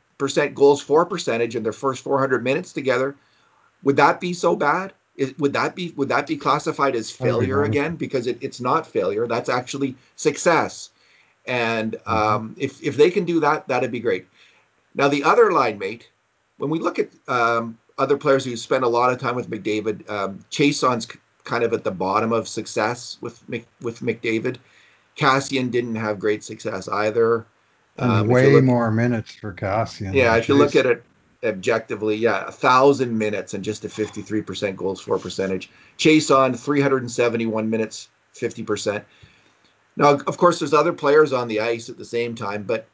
goals 0.53 0.81
for 0.81 1.05
percentage 1.05 1.55
in 1.55 1.63
their 1.63 1.73
first 1.73 2.03
400 2.03 2.43
minutes 2.43 2.73
together, 2.73 3.15
would 3.83 3.97
that 3.97 4.19
be 4.19 4.33
so 4.33 4.55
bad? 4.55 4.93
Is, 5.15 5.37
would 5.37 5.53
that 5.53 5.75
be 5.75 5.93
would 5.95 6.09
that 6.09 6.27
be 6.27 6.35
classified 6.35 6.95
as 6.95 7.09
failure 7.09 7.63
again? 7.63 7.95
Because 7.95 8.27
it, 8.27 8.39
it's 8.41 8.59
not 8.59 8.85
failure. 8.85 9.27
That's 9.27 9.47
actually 9.47 9.95
success. 10.17 10.89
And 11.45 11.93
mm-hmm. 11.93 12.11
um, 12.11 12.55
if 12.57 12.83
if 12.83 12.97
they 12.97 13.11
can 13.11 13.23
do 13.23 13.39
that, 13.41 13.67
that'd 13.69 13.91
be 13.91 14.01
great. 14.01 14.27
Now 14.93 15.07
the 15.07 15.23
other 15.23 15.51
line 15.51 15.77
mate, 15.77 16.09
when 16.57 16.69
we 16.69 16.79
look 16.79 16.99
at 16.99 17.09
um, 17.29 17.77
other 17.97 18.17
players 18.17 18.45
who 18.45 18.55
spend 18.57 18.83
a 18.83 18.87
lot 18.87 19.11
of 19.11 19.19
time 19.19 19.35
with 19.35 19.49
McDavid, 19.49 20.09
um, 20.09 20.39
Chiasson's 20.51 21.07
kind 21.43 21.63
of 21.63 21.73
at 21.73 21.83
the 21.83 21.91
bottom 21.91 22.31
of 22.31 22.47
success 22.47 23.17
with 23.21 23.41
with 23.81 23.99
McDavid. 23.99 24.57
Kassian 25.15 25.71
didn't 25.71 25.95
have 25.95 26.19
great 26.19 26.43
success 26.43 26.87
either. 26.89 27.45
Um, 27.97 28.27
way 28.27 28.51
look, 28.51 28.65
more 28.65 28.91
minutes 28.91 29.35
for 29.35 29.53
Kassian. 29.53 30.13
Yeah, 30.13 30.35
if 30.35 30.49
you 30.49 30.55
look 30.55 30.75
at 30.75 30.85
it 30.85 31.03
objectively, 31.43 32.15
yeah, 32.17 32.45
a 32.47 32.51
thousand 32.51 33.17
minutes 33.17 33.53
and 33.53 33.63
just 33.63 33.85
a 33.85 33.87
53% 33.87 34.75
goals 34.75 34.99
for 34.99 35.17
percentage. 35.17 35.69
Chiasson 35.97 36.59
371 36.59 37.69
minutes, 37.69 38.09
50%. 38.33 39.03
Now, 39.95 40.09
of 40.09 40.37
course, 40.37 40.59
there's 40.59 40.73
other 40.73 40.91
players 40.91 41.31
on 41.31 41.47
the 41.47 41.61
ice 41.61 41.87
at 41.87 41.97
the 41.97 42.03
same 42.03 42.35
time, 42.35 42.63
but 42.63 42.87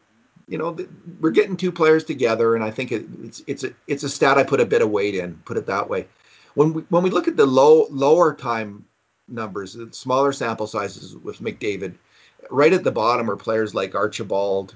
you 0.47 0.57
know, 0.57 0.77
we're 1.19 1.31
getting 1.31 1.57
two 1.57 1.71
players 1.71 2.03
together, 2.03 2.55
and 2.55 2.63
I 2.63 2.71
think 2.71 2.91
it, 2.91 3.05
it's 3.23 3.43
it's 3.47 3.63
a 3.63 3.73
it's 3.87 4.03
a 4.03 4.09
stat 4.09 4.37
I 4.37 4.43
put 4.43 4.61
a 4.61 4.65
bit 4.65 4.81
of 4.81 4.89
weight 4.89 5.15
in. 5.15 5.35
Put 5.45 5.57
it 5.57 5.65
that 5.67 5.89
way. 5.89 6.07
When 6.55 6.73
we 6.73 6.81
when 6.89 7.03
we 7.03 7.09
look 7.09 7.27
at 7.27 7.37
the 7.37 7.45
low 7.45 7.87
lower 7.89 8.33
time 8.33 8.85
numbers, 9.27 9.73
the 9.73 9.89
smaller 9.91 10.33
sample 10.33 10.67
sizes 10.67 11.15
with 11.15 11.39
McDavid, 11.39 11.95
right 12.49 12.73
at 12.73 12.83
the 12.83 12.91
bottom 12.91 13.29
are 13.29 13.35
players 13.35 13.73
like 13.73 13.95
Archibald. 13.95 14.75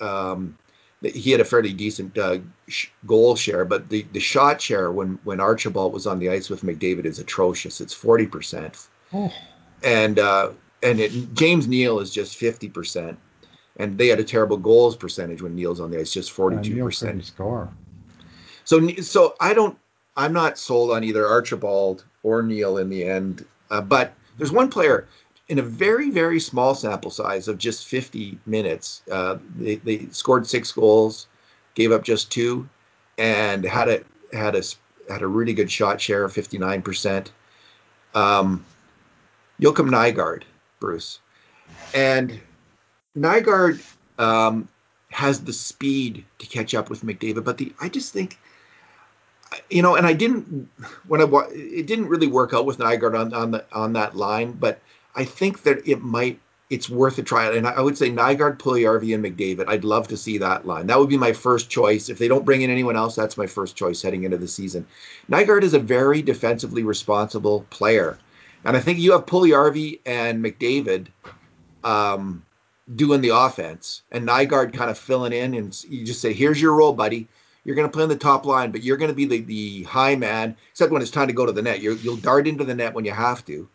Um, 0.00 0.58
he 1.02 1.30
had 1.30 1.40
a 1.40 1.44
fairly 1.44 1.72
decent 1.72 2.16
uh, 2.18 2.38
sh- 2.68 2.88
goal 3.06 3.36
share, 3.36 3.64
but 3.64 3.88
the, 3.88 4.06
the 4.12 4.20
shot 4.20 4.60
share 4.60 4.90
when 4.90 5.18
when 5.24 5.40
Archibald 5.40 5.92
was 5.92 6.06
on 6.06 6.18
the 6.18 6.30
ice 6.30 6.50
with 6.50 6.62
McDavid 6.62 7.04
is 7.04 7.18
atrocious. 7.18 7.80
It's 7.80 7.94
forty 7.94 8.26
percent, 8.26 8.88
oh. 9.12 9.32
and 9.84 10.18
uh, 10.18 10.50
and 10.82 11.00
it, 11.00 11.34
James 11.34 11.68
Neal 11.68 12.00
is 12.00 12.10
just 12.10 12.36
fifty 12.36 12.68
percent, 12.68 13.18
and 13.78 13.98
they 13.98 14.08
had 14.08 14.20
a 14.20 14.24
terrible 14.24 14.56
goals 14.56 14.96
percentage 14.96 15.42
when 15.42 15.54
Neal's 15.54 15.80
on 15.80 15.90
the 15.90 16.00
ice, 16.00 16.12
just 16.12 16.32
forty 16.32 16.56
two 16.62 16.82
percent. 16.82 17.24
Score. 17.24 17.70
So 18.64 18.88
so 18.96 19.34
I 19.40 19.54
don't 19.54 19.78
I'm 20.16 20.32
not 20.32 20.58
sold 20.58 20.90
on 20.90 21.04
either 21.04 21.26
Archibald 21.26 22.04
or 22.22 22.42
Neal 22.42 22.78
in 22.78 22.88
the 22.88 23.04
end, 23.04 23.44
uh, 23.70 23.80
but 23.80 24.14
there's 24.38 24.52
one 24.52 24.68
player 24.68 25.06
in 25.48 25.58
a 25.58 25.62
very 25.62 26.10
very 26.10 26.40
small 26.40 26.74
sample 26.74 27.10
size 27.10 27.48
of 27.48 27.58
just 27.58 27.86
50 27.86 28.38
minutes 28.46 29.02
uh, 29.10 29.38
they, 29.56 29.76
they 29.76 30.06
scored 30.10 30.46
six 30.46 30.72
goals 30.72 31.28
gave 31.74 31.92
up 31.92 32.02
just 32.02 32.30
two 32.32 32.68
and 33.18 33.64
had 33.64 33.88
a 33.88 34.00
had 34.32 34.56
a 34.56 34.62
had 35.08 35.22
a 35.22 35.26
really 35.26 35.54
good 35.54 35.70
shot 35.70 36.00
share 36.00 36.24
of 36.24 36.32
59% 36.32 37.28
um, 38.14 38.64
Joakim 39.60 39.88
Nygard 39.88 40.42
Bruce 40.80 41.20
and 41.94 42.40
Nygard 43.16 43.82
um, 44.18 44.68
has 45.10 45.42
the 45.42 45.52
speed 45.52 46.24
to 46.38 46.46
catch 46.46 46.74
up 46.74 46.90
with 46.90 47.02
McDavid 47.02 47.44
but 47.44 47.58
the 47.58 47.72
I 47.80 47.88
just 47.88 48.12
think 48.12 48.38
you 49.70 49.82
know, 49.82 49.96
and 49.96 50.06
I 50.06 50.12
didn't 50.12 50.68
when 51.06 51.20
I 51.20 51.24
it 51.52 51.86
didn't 51.86 52.08
really 52.08 52.26
work 52.26 52.52
out 52.54 52.66
with 52.66 52.78
Nygard 52.78 53.18
on 53.18 53.32
on 53.32 53.50
the 53.52 53.64
on 53.72 53.92
that 53.94 54.16
line, 54.16 54.52
but 54.52 54.80
I 55.14 55.24
think 55.24 55.62
that 55.62 55.86
it 55.88 56.02
might 56.02 56.40
it's 56.68 56.90
worth 56.90 57.18
a 57.18 57.22
try. 57.22 57.54
And 57.54 57.66
I 57.66 57.80
would 57.80 57.96
say 57.96 58.10
Nygard, 58.10 58.58
Puljujarvi, 58.58 59.14
and 59.14 59.24
McDavid. 59.24 59.68
I'd 59.68 59.84
love 59.84 60.08
to 60.08 60.16
see 60.16 60.38
that 60.38 60.66
line. 60.66 60.88
That 60.88 60.98
would 60.98 61.08
be 61.08 61.16
my 61.16 61.32
first 61.32 61.70
choice. 61.70 62.08
If 62.08 62.18
they 62.18 62.28
don't 62.28 62.44
bring 62.44 62.62
in 62.62 62.70
anyone 62.70 62.96
else, 62.96 63.14
that's 63.14 63.36
my 63.36 63.46
first 63.46 63.76
choice 63.76 64.02
heading 64.02 64.24
into 64.24 64.36
the 64.36 64.48
season. 64.48 64.86
Nygard 65.30 65.62
is 65.62 65.74
a 65.74 65.78
very 65.78 66.22
defensively 66.22 66.82
responsible 66.82 67.66
player, 67.70 68.18
and 68.64 68.76
I 68.76 68.80
think 68.80 68.98
you 68.98 69.12
have 69.12 69.26
Puljujarvi 69.26 70.00
and 70.06 70.44
McDavid 70.44 71.06
um, 71.84 72.44
doing 72.94 73.20
the 73.20 73.30
offense, 73.30 74.02
and 74.12 74.26
Nygard 74.26 74.72
kind 74.72 74.90
of 74.90 74.98
filling 74.98 75.32
in, 75.32 75.54
and 75.54 75.84
you 75.88 76.04
just 76.04 76.20
say, 76.20 76.32
"Here's 76.32 76.60
your 76.60 76.74
role, 76.74 76.92
buddy." 76.92 77.28
You're 77.64 77.74
going 77.74 77.88
to 77.88 77.92
play 77.92 78.04
on 78.04 78.08
the 78.08 78.14
top 78.14 78.46
line, 78.46 78.70
but 78.70 78.84
you're 78.84 78.96
going 78.96 79.10
to 79.10 79.14
be 79.14 79.24
the, 79.24 79.40
the 79.40 79.82
high 79.82 80.14
man, 80.14 80.54
except 80.70 80.92
when 80.92 81.02
it's 81.02 81.10
time 81.10 81.26
to 81.26 81.34
go 81.34 81.44
to 81.44 81.50
the 81.50 81.62
net. 81.62 81.80
you 81.80 81.98
will 82.04 82.14
dart 82.14 82.46
into 82.46 82.62
the 82.62 82.76
net 82.76 82.94
when 82.94 83.04
you 83.04 83.10
have 83.10 83.44
to 83.46 83.68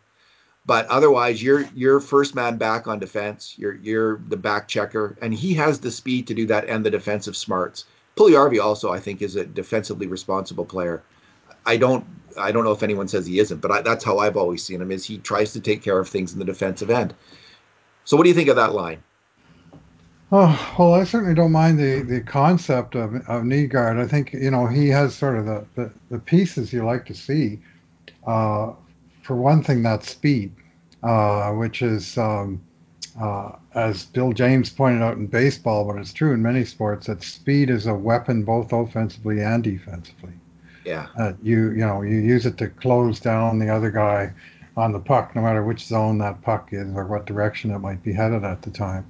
but 0.64 0.86
otherwise, 0.86 1.42
you're 1.42 1.64
you're 1.74 2.00
first 2.00 2.34
man 2.34 2.56
back 2.56 2.86
on 2.86 2.98
defense. 2.98 3.54
You're 3.58 3.74
you're 3.74 4.20
the 4.28 4.36
back 4.36 4.68
checker, 4.68 5.16
and 5.20 5.34
he 5.34 5.54
has 5.54 5.80
the 5.80 5.90
speed 5.90 6.26
to 6.28 6.34
do 6.34 6.46
that 6.46 6.68
and 6.68 6.84
the 6.84 6.90
defensive 6.90 7.36
smarts. 7.36 7.84
Puljujarvi 8.16 8.62
also, 8.62 8.92
I 8.92 9.00
think, 9.00 9.22
is 9.22 9.36
a 9.36 9.44
defensively 9.44 10.06
responsible 10.06 10.64
player. 10.64 11.02
I 11.66 11.76
don't 11.76 12.04
I 12.38 12.52
don't 12.52 12.64
know 12.64 12.72
if 12.72 12.82
anyone 12.82 13.08
says 13.08 13.26
he 13.26 13.40
isn't, 13.40 13.60
but 13.60 13.72
I, 13.72 13.80
that's 13.82 14.04
how 14.04 14.18
I've 14.18 14.36
always 14.36 14.64
seen 14.64 14.80
him. 14.80 14.92
Is 14.92 15.04
he 15.04 15.18
tries 15.18 15.52
to 15.54 15.60
take 15.60 15.82
care 15.82 15.98
of 15.98 16.08
things 16.08 16.32
in 16.32 16.38
the 16.38 16.44
defensive 16.44 16.90
end. 16.90 17.14
So, 18.04 18.16
what 18.16 18.24
do 18.24 18.28
you 18.28 18.34
think 18.34 18.48
of 18.48 18.56
that 18.56 18.74
line? 18.74 19.02
Oh 20.34 20.74
well, 20.78 20.94
I 20.94 21.04
certainly 21.04 21.34
don't 21.34 21.52
mind 21.52 21.78
the, 21.78 22.00
the 22.00 22.22
concept 22.22 22.94
of 22.94 23.14
of 23.14 23.42
Nygard. 23.42 24.00
I 24.00 24.06
think 24.06 24.32
you 24.32 24.50
know 24.50 24.66
he 24.66 24.88
has 24.88 25.14
sort 25.14 25.38
of 25.38 25.44
the, 25.44 25.64
the, 25.74 25.92
the 26.10 26.18
pieces 26.18 26.72
you 26.72 26.84
like 26.84 27.04
to 27.06 27.14
see. 27.14 27.60
Uh, 28.26 28.72
for 29.22 29.36
one 29.36 29.62
thing, 29.62 29.82
that 29.82 30.04
speed, 30.04 30.52
uh, 31.02 31.52
which 31.52 31.82
is, 31.82 32.18
um, 32.18 32.60
uh, 33.20 33.52
as 33.74 34.06
Bill 34.06 34.32
James 34.32 34.70
pointed 34.70 35.02
out 35.02 35.16
in 35.16 35.26
baseball, 35.26 35.84
but 35.84 35.96
it's 35.98 36.12
true 36.12 36.32
in 36.32 36.42
many 36.42 36.64
sports, 36.64 37.06
that 37.06 37.22
speed 37.22 37.70
is 37.70 37.86
a 37.86 37.94
weapon 37.94 38.42
both 38.42 38.72
offensively 38.72 39.40
and 39.42 39.62
defensively. 39.62 40.32
Yeah. 40.84 41.06
Uh, 41.16 41.34
you 41.42 41.70
you 41.70 41.86
know 41.86 42.02
you 42.02 42.16
use 42.16 42.46
it 42.46 42.58
to 42.58 42.68
close 42.68 43.20
down 43.20 43.58
the 43.58 43.68
other 43.68 43.90
guy 43.90 44.32
on 44.76 44.92
the 44.92 45.00
puck, 45.00 45.34
no 45.34 45.42
matter 45.42 45.62
which 45.62 45.86
zone 45.86 46.18
that 46.18 46.40
puck 46.42 46.70
is 46.72 46.88
or 46.94 47.04
what 47.06 47.26
direction 47.26 47.70
it 47.70 47.78
might 47.78 48.02
be 48.02 48.12
headed 48.12 48.44
at 48.44 48.62
the 48.62 48.70
time. 48.70 49.06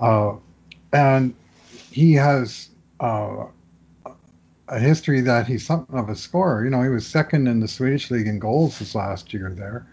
Uh, 0.00 0.34
and 0.92 1.34
he 1.90 2.14
has 2.14 2.70
uh, 3.00 3.44
a 4.68 4.78
history 4.78 5.20
that 5.20 5.46
he's 5.46 5.64
something 5.64 5.98
of 5.98 6.08
a 6.08 6.16
scorer. 6.16 6.64
You 6.64 6.70
know, 6.70 6.82
he 6.82 6.88
was 6.88 7.06
second 7.06 7.46
in 7.46 7.60
the 7.60 7.68
Swedish 7.68 8.10
league 8.10 8.26
in 8.26 8.38
goals 8.38 8.78
this 8.78 8.94
last 8.94 9.32
year 9.32 9.50
there. 9.50 9.86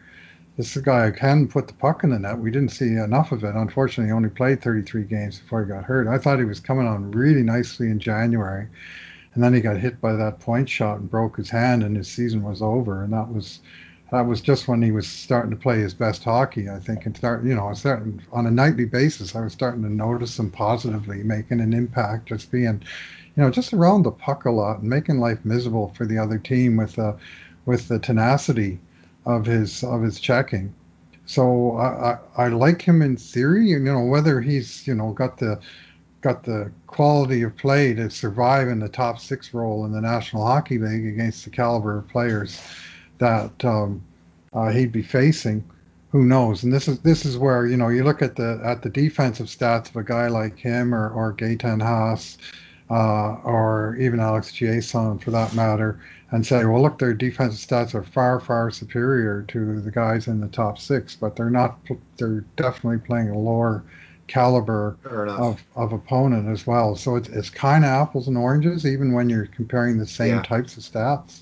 This 0.57 0.77
guy 0.77 1.09
can 1.09 1.47
put 1.47 1.67
the 1.67 1.73
puck 1.73 2.03
in 2.03 2.11
the 2.11 2.19
net. 2.19 2.37
We 2.37 2.51
didn't 2.51 2.71
see 2.71 2.93
enough 2.93 3.31
of 3.31 3.43
it. 3.43 3.55
Unfortunately, 3.55 4.09
he 4.09 4.13
only 4.13 4.29
played 4.29 4.61
33 4.61 5.03
games 5.05 5.39
before 5.39 5.63
he 5.63 5.69
got 5.69 5.83
hurt. 5.83 6.07
I 6.07 6.19
thought 6.19 6.37
he 6.37 6.45
was 6.45 6.59
coming 6.59 6.85
on 6.85 7.11
really 7.11 7.41
nicely 7.41 7.89
in 7.89 7.99
January, 7.99 8.67
and 9.33 9.43
then 9.43 9.53
he 9.53 9.61
got 9.61 9.77
hit 9.77 9.99
by 9.99 10.13
that 10.13 10.39
point 10.39 10.69
shot 10.69 10.99
and 10.99 11.09
broke 11.09 11.37
his 11.37 11.49
hand, 11.49 11.81
and 11.81 11.97
his 11.97 12.07
season 12.07 12.43
was 12.43 12.61
over. 12.61 13.03
And 13.03 13.11
that 13.13 13.33
was 13.33 13.61
that 14.13 14.27
was 14.27 14.41
just 14.41 14.67
when 14.67 14.79
he 14.79 14.91
was 14.91 15.07
starting 15.07 15.49
to 15.49 15.57
play 15.57 15.79
his 15.79 15.95
best 15.95 16.23
hockey, 16.23 16.69
I 16.69 16.77
think, 16.77 17.07
and 17.07 17.17
start, 17.17 17.43
you 17.43 17.55
know, 17.55 17.73
starting 17.73 18.21
on 18.31 18.45
a 18.45 18.51
nightly 18.51 18.85
basis. 18.85 19.35
I 19.35 19.41
was 19.41 19.53
starting 19.53 19.81
to 19.81 19.89
notice 19.89 20.37
him 20.37 20.51
positively, 20.51 21.23
making 21.23 21.59
an 21.59 21.73
impact, 21.73 22.27
just 22.27 22.51
being, 22.51 22.83
you 23.35 23.41
know, 23.41 23.49
just 23.49 23.73
around 23.73 24.03
the 24.03 24.11
puck 24.11 24.45
a 24.45 24.51
lot 24.51 24.81
and 24.81 24.87
making 24.87 25.17
life 25.17 25.43
miserable 25.43 25.95
for 25.97 26.05
the 26.05 26.19
other 26.19 26.37
team 26.37 26.77
with 26.77 26.93
the, 26.95 27.17
with 27.65 27.87
the 27.87 27.97
tenacity 27.97 28.79
of 29.25 29.47
his 29.47 29.83
of 29.83 30.03
his 30.03 30.19
checking. 30.19 30.71
So 31.25 31.71
I, 31.77 32.11
I, 32.11 32.45
I 32.45 32.47
like 32.49 32.83
him 32.83 33.01
in 33.01 33.17
theory. 33.17 33.69
You 33.69 33.79
know, 33.79 34.05
whether 34.05 34.41
he's 34.41 34.85
you 34.85 34.93
know 34.93 35.13
got 35.13 35.39
the 35.39 35.59
got 36.21 36.43
the 36.43 36.71
quality 36.85 37.41
of 37.41 37.57
play 37.57 37.95
to 37.95 38.11
survive 38.11 38.67
in 38.67 38.77
the 38.77 38.89
top 38.89 39.17
six 39.19 39.55
role 39.55 39.85
in 39.85 39.91
the 39.91 40.01
National 40.01 40.45
Hockey 40.45 40.77
League 40.77 41.07
against 41.07 41.45
the 41.45 41.49
caliber 41.49 41.97
of 41.97 42.07
players 42.09 42.61
that 43.19 43.65
um, 43.65 44.01
uh, 44.53 44.69
he'd 44.69 44.91
be 44.91 45.03
facing. 45.03 45.63
Who 46.11 46.25
knows? 46.25 46.63
And 46.63 46.71
this 46.71 46.87
is 46.87 46.99
this 46.99 47.25
is 47.25 47.37
where 47.37 47.65
you 47.65 47.77
know 47.77 47.89
you 47.89 48.03
look 48.03 48.21
at 48.21 48.35
the 48.35 48.61
at 48.63 48.83
the 48.83 48.89
defensive 48.89 49.47
stats 49.47 49.89
of 49.89 49.95
a 49.95 50.03
guy 50.03 50.27
like 50.27 50.57
him 50.57 50.93
or 50.93 51.09
or 51.09 51.33
Gaetan 51.33 51.81
Haas 51.81 52.37
uh, 52.89 53.35
or 53.43 53.95
even 53.99 54.19
Alex 54.19 54.51
Chiasson 54.51 55.21
for 55.21 55.31
that 55.31 55.55
matter, 55.55 55.99
and 56.31 56.45
say, 56.45 56.65
well, 56.65 56.81
look, 56.81 56.99
their 56.99 57.13
defensive 57.13 57.67
stats 57.67 57.95
are 57.95 58.03
far, 58.03 58.39
far 58.39 58.69
superior 58.69 59.43
to 59.47 59.81
the 59.81 59.91
guys 59.91 60.27
in 60.27 60.41
the 60.41 60.47
top 60.47 60.77
six, 60.77 61.15
but 61.15 61.35
they're 61.35 61.49
not. 61.49 61.79
They're 62.17 62.45
definitely 62.55 62.99
playing 62.99 63.29
a 63.29 63.37
lower 63.37 63.83
caliber 64.27 64.97
of, 65.05 65.61
of 65.75 65.91
opponent 65.91 66.47
as 66.47 66.65
well. 66.65 66.95
So 66.95 67.15
it's 67.15 67.29
it's 67.29 67.49
kind 67.49 67.83
of 67.83 67.89
apples 67.89 68.27
and 68.27 68.37
oranges, 68.37 68.85
even 68.85 69.13
when 69.13 69.29
you're 69.29 69.47
comparing 69.47 69.97
the 69.97 70.07
same 70.07 70.35
yeah. 70.35 70.43
types 70.43 70.77
of 70.77 70.83
stats. 70.83 71.41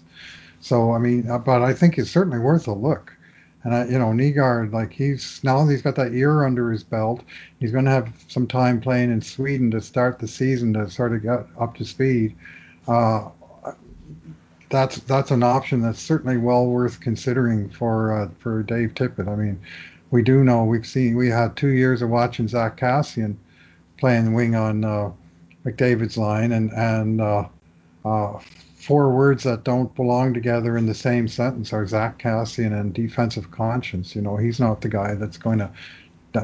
So 0.61 0.93
I 0.93 0.99
mean, 0.99 1.29
uh, 1.29 1.39
but 1.39 1.61
I 1.61 1.73
think 1.73 1.97
it's 1.97 2.09
certainly 2.09 2.39
worth 2.39 2.67
a 2.67 2.73
look. 2.73 3.13
And 3.63 3.75
I, 3.75 3.85
you 3.85 3.99
know, 3.99 4.07
Nygard, 4.07 4.73
like 4.73 4.91
he's 4.91 5.43
now 5.43 5.67
he's 5.67 5.81
got 5.81 5.95
that 5.95 6.13
year 6.13 6.45
under 6.45 6.71
his 6.71 6.83
belt. 6.83 7.23
He's 7.59 7.71
going 7.71 7.85
to 7.85 7.91
have 7.91 8.11
some 8.27 8.47
time 8.47 8.81
playing 8.81 9.11
in 9.11 9.21
Sweden 9.21 9.69
to 9.71 9.81
start 9.81 10.19
the 10.19 10.27
season 10.27 10.73
to 10.73 10.89
sort 10.89 11.13
of 11.13 11.21
get 11.21 11.45
up 11.59 11.75
to 11.75 11.85
speed. 11.85 12.35
Uh, 12.87 13.29
that's 14.69 14.97
that's 14.99 15.31
an 15.31 15.43
option 15.43 15.81
that's 15.81 15.99
certainly 15.99 16.37
well 16.37 16.65
worth 16.65 16.99
considering 17.01 17.69
for 17.69 18.13
uh, 18.13 18.29
for 18.39 18.63
Dave 18.63 18.93
Tippett. 18.95 19.27
I 19.27 19.35
mean, 19.35 19.59
we 20.09 20.23
do 20.23 20.43
know 20.43 20.63
we've 20.63 20.87
seen 20.87 21.15
we 21.15 21.29
had 21.29 21.55
two 21.55 21.69
years 21.69 22.01
of 22.01 22.09
watching 22.09 22.47
Zack 22.47 22.79
Kassian 22.79 23.35
playing 23.97 24.33
wing 24.33 24.55
on 24.55 24.83
uh, 24.83 25.11
McDavid's 25.65 26.17
line, 26.17 26.51
and 26.51 26.71
and 26.71 27.21
uh, 27.21 27.47
uh 28.05 28.39
four 28.81 29.11
words 29.11 29.43
that 29.43 29.63
don't 29.63 29.93
belong 29.95 30.33
together 30.33 30.75
in 30.75 30.87
the 30.87 30.93
same 30.93 31.27
sentence 31.27 31.71
are 31.71 31.85
Zack 31.85 32.17
Kassian 32.19 32.79
and 32.79 32.93
defensive 32.93 33.51
conscience. 33.51 34.15
You 34.15 34.23
know, 34.23 34.37
he's 34.37 34.59
not 34.59 34.81
the 34.81 34.89
guy 34.89 35.13
that's 35.13 35.37
going 35.37 35.59
to 35.59 35.69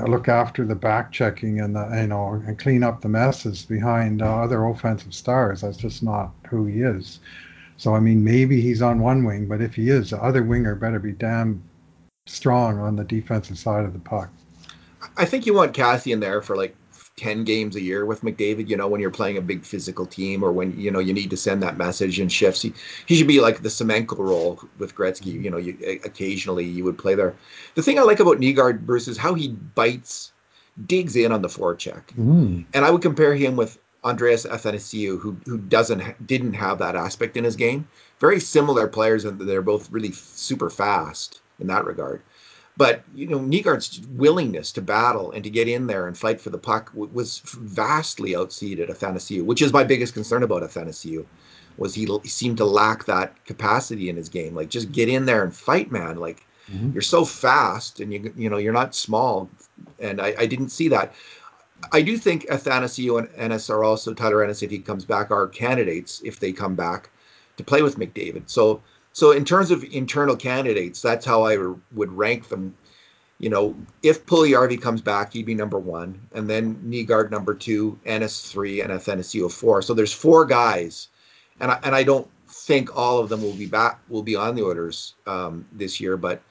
look 0.08 0.28
after 0.28 0.64
the 0.66 0.76
back 0.76 1.12
checking 1.12 1.62
and 1.62 1.76
the, 1.76 2.02
you 2.02 2.08
know 2.08 2.42
and 2.46 2.60
clean 2.60 2.84
up 2.84 3.02
the 3.02 3.08
messes 3.08 3.64
behind 3.64 4.22
uh, 4.22 4.44
other 4.44 4.66
offensive 4.66 5.14
stars. 5.14 5.62
That's 5.62 5.78
just 5.78 6.04
not 6.04 6.32
who 6.48 6.66
he 6.66 6.82
is. 6.82 7.20
So 7.78 7.96
I 7.96 8.00
mean, 8.00 8.24
maybe 8.24 8.62
he's 8.62 8.82
on 8.82 9.00
one 9.00 9.24
wing, 9.24 9.48
but 9.48 9.62
if 9.62 9.74
he 9.74 9.90
is, 9.90 10.12
the 10.12 10.22
other 10.22 10.44
winger 10.44 10.76
better 10.76 11.00
be 11.00 11.14
damn 11.14 11.64
strong 12.28 12.80
on 12.80 12.96
the 12.96 13.04
defensive 13.04 13.58
side 13.58 13.86
of 13.86 13.94
the 13.94 14.00
puck. 14.00 14.30
I 15.16 15.26
think 15.26 15.46
you 15.46 15.54
want 15.54 15.74
Kassian 15.74 16.20
there 16.20 16.42
for 16.42 16.56
like 16.56 16.76
10 17.18 17.44
games 17.46 17.76
a 17.76 17.82
year 17.82 18.06
with 18.06 18.22
McDavid, 18.22 18.70
you 18.70 18.78
know, 18.78 18.88
when 18.88 19.02
you're 19.02 19.10
playing 19.10 19.38
a 19.38 19.42
big 19.42 19.66
physical 19.66 20.06
team 20.06 20.44
or 20.44 20.52
when, 20.52 20.80
you 20.80 20.92
know, 20.92 21.00
you 21.00 21.14
need 21.14 21.32
to 21.32 21.38
send 21.38 21.64
that 21.64 21.76
message 21.76 22.20
in 22.20 22.30
shifts. 22.30 22.62
He, 22.62 22.74
he 23.08 23.16
should 23.16 23.28
be 23.28 23.42
like 23.42 23.64
the 23.64 23.70
Semenko 23.70 24.20
role 24.20 24.62
with 24.78 24.96
Gretzky. 24.96 25.34
You 25.34 25.50
know, 25.50 25.58
you, 25.58 26.00
occasionally 26.06 26.66
you 26.66 26.84
would 26.84 26.98
play 26.98 27.16
there. 27.16 27.36
The 27.74 27.82
thing 27.82 27.98
I 27.98 28.04
like 28.04 28.20
about 28.20 28.38
Nygard, 28.38 28.86
Bruce, 28.86 29.08
is 29.08 29.18
how 29.18 29.34
he 29.34 29.48
bites, 29.50 30.32
digs 30.86 31.16
in 31.16 31.32
on 31.32 31.42
the 31.42 31.48
forecheck. 31.48 32.04
Mm. 32.18 32.66
And 32.74 32.86
I 32.86 32.92
would 32.92 33.02
compare 33.02 33.34
him 33.34 33.56
with 33.56 33.80
Andreas 34.04 34.46
Athanasiou, 34.46 35.20
who, 35.20 35.38
who 35.46 35.58
doesn't, 35.58 36.28
didn't 36.28 36.54
have 36.54 36.78
that 36.80 36.96
aspect 36.96 37.36
in 37.36 37.44
his 37.44 37.56
game. 37.56 37.88
Very 38.20 38.40
similar 38.40 38.88
players, 38.88 39.26
and 39.26 39.42
they're 39.42 39.64
both 39.64 39.92
really 39.92 40.12
super 40.12 40.70
fast 40.70 41.42
in 41.60 41.66
that 41.68 41.86
regard. 41.86 42.22
But 42.78 43.04
you 43.16 43.28
know, 43.28 43.40
Nygard's 43.40 44.02
willingness 44.08 44.72
to 44.74 44.82
battle 44.82 45.32
and 45.32 45.44
to 45.44 45.50
get 45.50 45.68
in 45.68 45.88
there 45.88 46.08
and 46.08 46.18
fight 46.18 46.40
for 46.40 46.52
the 46.52 46.60
puck 46.60 46.92
w- 46.92 47.12
was 47.12 47.40
vastly 47.40 48.32
outseated 48.32 48.90
Athanasiou, 48.90 49.44
which 49.44 49.64
is 49.64 49.74
my 49.74 49.84
biggest 49.84 50.14
concern 50.14 50.44
about 50.44 50.62
Athanasiou. 50.62 51.26
Was 51.78 51.94
he, 51.94 52.06
he 52.24 52.30
seemed 52.30 52.58
to 52.58 52.66
lack 52.66 53.06
that 53.06 53.44
capacity 53.46 54.10
in 54.10 54.16
his 54.16 54.30
game? 54.30 54.56
Like, 54.56 54.70
just 54.70 54.92
get 54.92 55.10
in 55.10 55.26
there 55.26 55.44
and 55.44 55.54
fight, 55.54 55.92
man. 55.92 56.18
Like, 56.18 56.46
mm-hmm. 56.72 56.92
you're 56.92 57.02
so 57.02 57.26
fast, 57.26 58.00
and 58.00 58.14
you 58.14 58.34
you 58.36 58.50
know 58.50 58.58
you're 58.58 58.74
not 58.74 58.96
small, 58.96 59.50
and 60.00 60.22
I, 60.22 60.36
I 60.38 60.46
didn't 60.46 60.70
see 60.70 60.88
that. 60.90 61.14
I 61.92 62.02
do 62.02 62.18
think 62.18 62.48
Athanasiou 62.48 63.20
and 63.20 63.30
Ennis 63.36 63.70
are 63.70 63.84
also 63.84 64.14
Tyler 64.14 64.44
Ennis, 64.44 64.64
if 64.64 64.72
he 64.72 64.80
comes 64.80 65.06
back, 65.06 65.30
are 65.30 65.48
candidates 65.48 66.22
if 66.26 66.40
they 66.40 66.52
come 66.52 66.76
back 66.76 67.10
to 67.58 67.64
play 67.64 67.82
with 67.82 67.98
McDavid. 68.00 68.44
So 68.48 68.82
so 69.18 69.32
in 69.32 69.46
terms 69.46 69.72
of 69.72 69.84
internal 69.84 70.36
candidates, 70.36 71.02
that's 71.02 71.26
how 71.26 71.42
I 71.42 71.58
would 71.58 72.12
rank 72.12 72.50
them. 72.50 72.78
You 73.40 73.50
know, 73.50 73.76
if 74.04 74.28
Puljujarvi 74.28 74.80
comes 74.80 75.02
back, 75.02 75.34
he'd 75.34 75.48
be 75.48 75.56
number 75.56 75.80
one, 75.80 76.22
and 76.34 76.48
then 76.48 76.76
Nygard 76.86 77.32
number 77.32 77.56
two, 77.56 77.98
Ennis 78.06 78.52
three, 78.52 78.80
and 78.80 78.92
Athanasiou 78.92 79.52
four. 79.52 79.82
So 79.82 79.96
there's 79.96 80.14
four 80.14 80.46
guys, 80.46 81.08
and 81.60 81.72
I, 81.72 81.80
and 81.82 81.96
I 81.96 82.04
don't 82.04 82.30
think 82.48 82.96
all 82.96 83.18
of 83.18 83.30
them 83.30 83.42
will 83.42 83.56
be 83.56 83.66
back 83.66 84.00
will 84.08 84.22
be 84.22 84.36
on 84.36 84.54
the 84.54 84.64
Oilers 84.64 85.16
um, 85.26 85.66
this 85.72 86.00
year, 86.00 86.16
but 86.16 86.44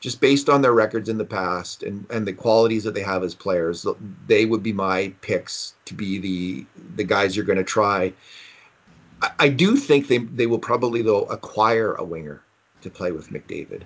just 0.00 0.18
based 0.22 0.48
on 0.48 0.62
their 0.62 0.72
records 0.72 1.10
in 1.10 1.18
the 1.18 1.26
past 1.26 1.82
and, 1.82 2.06
and 2.08 2.26
the 2.26 2.32
qualities 2.32 2.84
that 2.84 2.94
they 2.94 3.02
have 3.02 3.22
as 3.22 3.34
players, 3.34 3.86
they 4.26 4.46
would 4.46 4.62
be 4.62 4.72
my 4.72 5.12
picks 5.20 5.74
to 5.84 5.92
be 5.92 6.18
the 6.18 6.64
the 6.96 7.04
guys 7.04 7.36
you're 7.36 7.44
going 7.44 7.58
to 7.58 7.64
try. 7.64 8.14
I, 9.38 9.48
do 9.48 9.76
think 9.76 10.08
they 10.08 10.18
they 10.18 10.46
will 10.46 10.58
probably 10.58 11.02
though 11.02 11.24
acquire 11.24 11.94
a 11.94 12.04
winger 12.04 12.42
to 12.82 12.90
play 12.90 13.12
with 13.12 13.30
McDavid. 13.30 13.82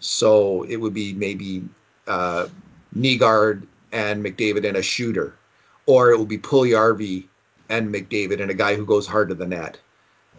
So 0.00 0.64
it 0.64 0.76
would 0.76 0.94
be 0.94 1.14
maybe 1.14 1.64
uh, 2.06 2.48
Nygard 2.96 3.66
and 3.92 4.24
McDavid 4.24 4.66
and 4.66 4.76
a 4.76 4.82
shooter, 4.82 5.34
or 5.86 6.10
it 6.10 6.18
will 6.18 6.26
be 6.26 6.38
Puljujarvi 6.38 7.26
and 7.68 7.94
McDavid 7.94 8.40
and 8.40 8.50
a 8.50 8.54
guy 8.54 8.74
who 8.74 8.84
goes 8.84 9.06
hard 9.06 9.28
to 9.28 9.34
the 9.34 9.46
net. 9.46 9.78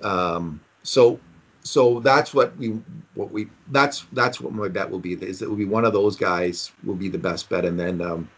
Um, 0.01 0.59
so 0.83 1.19
so 1.63 2.01
that's 2.01 2.33
what 2.33 2.55
we 2.57 2.79
what 3.15 3.31
we 3.31 3.47
that's 3.71 4.05
that's 4.11 4.41
what 4.41 4.53
my 4.53 4.67
bet 4.67 4.89
will 4.89 4.99
be 4.99 5.13
is 5.13 5.41
it 5.41 5.49
will 5.49 5.55
be 5.55 5.65
one 5.65 5.85
of 5.85 5.93
those 5.93 6.15
guys 6.15 6.71
will 6.83 6.95
be 6.95 7.09
the 7.09 7.17
best 7.17 7.49
bet 7.49 7.65
and 7.65 7.79
then 7.79 8.01
um, 8.01 8.29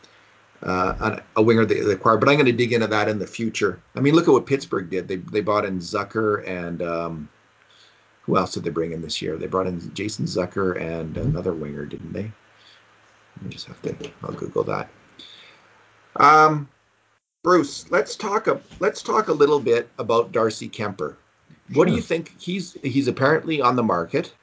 uh, 0.65 1.19
a 1.35 1.41
winger 1.41 1.65
they, 1.65 1.79
acquired. 1.79 2.19
But 2.19 2.29
I'm 2.29 2.35
going 2.35 2.47
to 2.47 2.51
dig 2.51 2.73
into 2.73 2.87
that 2.87 3.07
in 3.07 3.19
the 3.19 3.27
future. 3.27 3.79
I 3.95 3.99
mean, 3.99 4.15
look 4.15 4.27
at 4.27 4.31
what 4.31 4.45
Pittsburgh 4.45 4.89
did. 4.89 5.07
They 5.07 5.17
they 5.17 5.41
bought 5.41 5.65
in 5.65 5.79
Zucker 5.79 6.47
and 6.47 6.81
um, 6.81 7.29
who 8.25 8.37
else 8.37 8.53
did 8.53 8.63
they 8.63 8.71
bring 8.71 8.91
in 8.91 9.01
this 9.01 9.21
year? 9.21 9.37
They 9.37 9.45
brought 9.45 9.67
in 9.67 9.93
Jason 9.93 10.25
Zucker 10.25 10.81
and 10.81 11.15
another 11.17 11.53
winger, 11.53 11.85
didn't 11.85 12.11
they? 12.11 12.31
I 13.43 13.49
just 13.49 13.67
have 13.67 13.81
to. 13.83 13.95
I'll 14.23 14.31
Google 14.31 14.63
that. 14.63 14.89
Um, 16.15 16.67
Bruce, 17.43 17.89
let's 17.91 18.15
talk. 18.15 18.47
A, 18.47 18.59
let's 18.79 19.03
talk 19.03 19.27
a 19.27 19.33
little 19.33 19.59
bit 19.59 19.87
about 19.99 20.31
Darcy 20.31 20.67
Kuemper. 20.67 21.15
What 21.73 21.87
do 21.87 21.93
you 21.93 22.01
think? 22.01 22.33
He's 22.39 22.77
he's 22.81 23.07
apparently 23.07 23.61
on 23.61 23.75
the 23.75 23.83
market, 23.83 24.33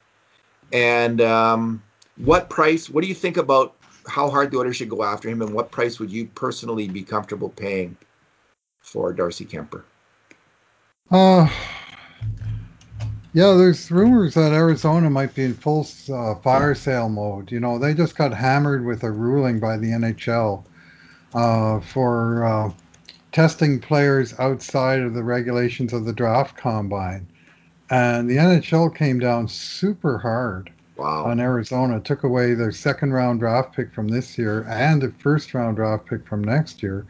and 0.72 1.20
um, 1.20 1.82
what 2.16 2.48
price? 2.50 2.88
What 2.88 3.02
do 3.02 3.08
you 3.08 3.14
think 3.14 3.36
about 3.36 3.74
how 4.06 4.30
hard 4.30 4.50
the 4.50 4.58
Oilers 4.58 4.76
should 4.76 4.88
go 4.88 5.02
after 5.02 5.28
him, 5.28 5.42
and 5.42 5.52
what 5.52 5.70
price 5.70 5.98
would 5.98 6.10
you 6.10 6.26
personally 6.26 6.88
be 6.88 7.02
comfortable 7.02 7.50
paying 7.50 7.96
for 8.80 9.12
Darcy 9.12 9.44
Kuemper? 9.44 9.82
Uh, 11.10 11.48
yeah, 13.34 13.54
there's 13.54 13.90
rumors 13.90 14.34
that 14.34 14.52
Arizona 14.52 15.08
might 15.08 15.34
be 15.34 15.44
in 15.44 15.54
full 15.54 15.86
uh, 16.12 16.34
fire 16.36 16.74
sale 16.74 17.08
mode. 17.08 17.52
You 17.52 17.60
know, 17.60 17.78
they 17.78 17.94
just 17.94 18.16
got 18.16 18.34
hammered 18.34 18.84
with 18.84 19.04
a 19.04 19.10
ruling 19.10 19.60
by 19.60 19.76
the 19.76 19.88
NHL 19.88 20.64
uh, 21.34 21.80
for 21.80 22.44
uh, 22.44 22.72
testing 23.30 23.80
players 23.80 24.34
outside 24.38 25.00
of 25.00 25.14
the 25.14 25.22
regulations 25.22 25.92
of 25.92 26.04
the 26.04 26.12
draft 26.12 26.56
combine. 26.56 27.26
And 27.90 28.28
the 28.28 28.36
NHL 28.36 28.94
came 28.96 29.18
down 29.18 29.48
super 29.48 30.18
hard 30.18 30.71
wow. 30.96 31.24
on 31.24 31.40
Arizona, 31.40 32.00
took 32.00 32.24
away 32.24 32.54
their 32.54 32.72
second 32.72 33.12
round 33.12 33.40
draft 33.40 33.74
pick 33.74 33.92
from 33.92 34.08
this 34.08 34.36
year 34.38 34.66
and 34.68 35.02
the 35.02 35.12
first 35.18 35.54
round 35.54 35.76
draft 35.76 36.06
pick 36.06 36.26
from 36.26 36.42
next 36.42 36.82
year. 36.82 37.06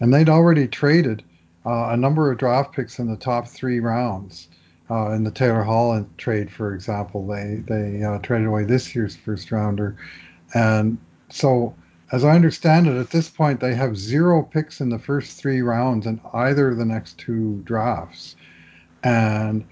And 0.00 0.12
they'd 0.12 0.28
already 0.28 0.68
traded 0.68 1.22
uh, 1.66 1.88
a 1.90 1.96
number 1.96 2.30
of 2.30 2.38
draft 2.38 2.74
picks 2.74 2.98
in 2.98 3.10
the 3.10 3.16
top 3.16 3.48
three 3.48 3.80
rounds. 3.80 4.48
Uh, 4.90 5.10
in 5.10 5.22
the 5.22 5.30
Taylor 5.30 5.62
Hall 5.62 6.06
trade, 6.16 6.50
for 6.50 6.74
example, 6.74 7.26
they 7.26 7.62
they 7.66 8.02
uh, 8.02 8.18
traded 8.20 8.46
away 8.46 8.64
this 8.64 8.94
year's 8.94 9.14
first 9.14 9.52
rounder, 9.52 9.98
and 10.54 10.96
so 11.28 11.74
as 12.10 12.24
I 12.24 12.34
understand 12.34 12.86
it, 12.86 12.96
at 12.96 13.10
this 13.10 13.28
point, 13.28 13.60
they 13.60 13.74
have 13.74 13.96
zero 13.96 14.42
picks 14.42 14.80
in 14.80 14.88
the 14.88 14.98
first 14.98 15.38
three 15.38 15.60
rounds 15.60 16.06
in 16.06 16.20
either 16.32 16.70
of 16.70 16.78
the 16.78 16.84
next 16.84 17.18
two 17.18 17.60
drafts. 17.64 18.34
And 19.02 19.64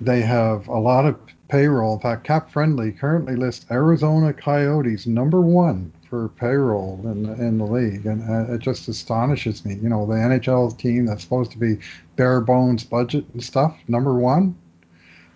they 0.00 0.20
have 0.22 0.66
a 0.66 0.78
lot 0.78 1.06
of 1.06 1.16
payroll. 1.54 1.94
In 1.94 2.00
fact, 2.00 2.24
Cap 2.24 2.50
Friendly 2.50 2.90
currently 2.90 3.36
lists 3.36 3.64
Arizona 3.70 4.32
Coyotes 4.32 5.06
number 5.06 5.40
one 5.40 5.92
for 6.10 6.30
payroll 6.30 7.00
in, 7.04 7.26
in 7.40 7.58
the 7.58 7.64
league. 7.64 8.06
And 8.06 8.28
uh, 8.28 8.54
it 8.54 8.58
just 8.58 8.88
astonishes 8.88 9.64
me. 9.64 9.76
You 9.76 9.88
know, 9.88 10.04
the 10.04 10.14
NHL 10.14 10.76
team 10.76 11.06
that's 11.06 11.22
supposed 11.22 11.52
to 11.52 11.58
be 11.58 11.78
bare 12.16 12.40
bones 12.40 12.82
budget 12.82 13.24
and 13.32 13.44
stuff, 13.44 13.78
number 13.86 14.14
one. 14.14 14.56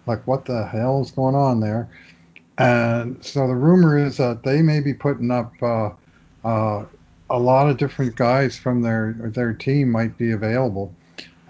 Like, 0.07 0.27
what 0.27 0.45
the 0.45 0.67
hell 0.67 1.03
is 1.03 1.13
going 1.13 1.37
on 1.37 1.61
there? 1.61 1.89
And 2.59 3.25
so 3.25 3.47
the 3.47 3.55
rumor 3.55 3.97
is 3.97 4.17
that 4.17 4.43
they 4.43 4.61
may 4.61 4.81
be 4.81 4.95
putting 4.95 5.31
up. 5.31 5.53
Uh, 5.63 5.91
uh, 6.45 6.85
a 7.31 7.39
lot 7.39 7.69
of 7.69 7.77
different 7.77 8.17
guys 8.17 8.57
from 8.57 8.81
their 8.81 9.15
their 9.19 9.53
team 9.53 9.91
might 9.91 10.17
be 10.17 10.31
available, 10.31 10.95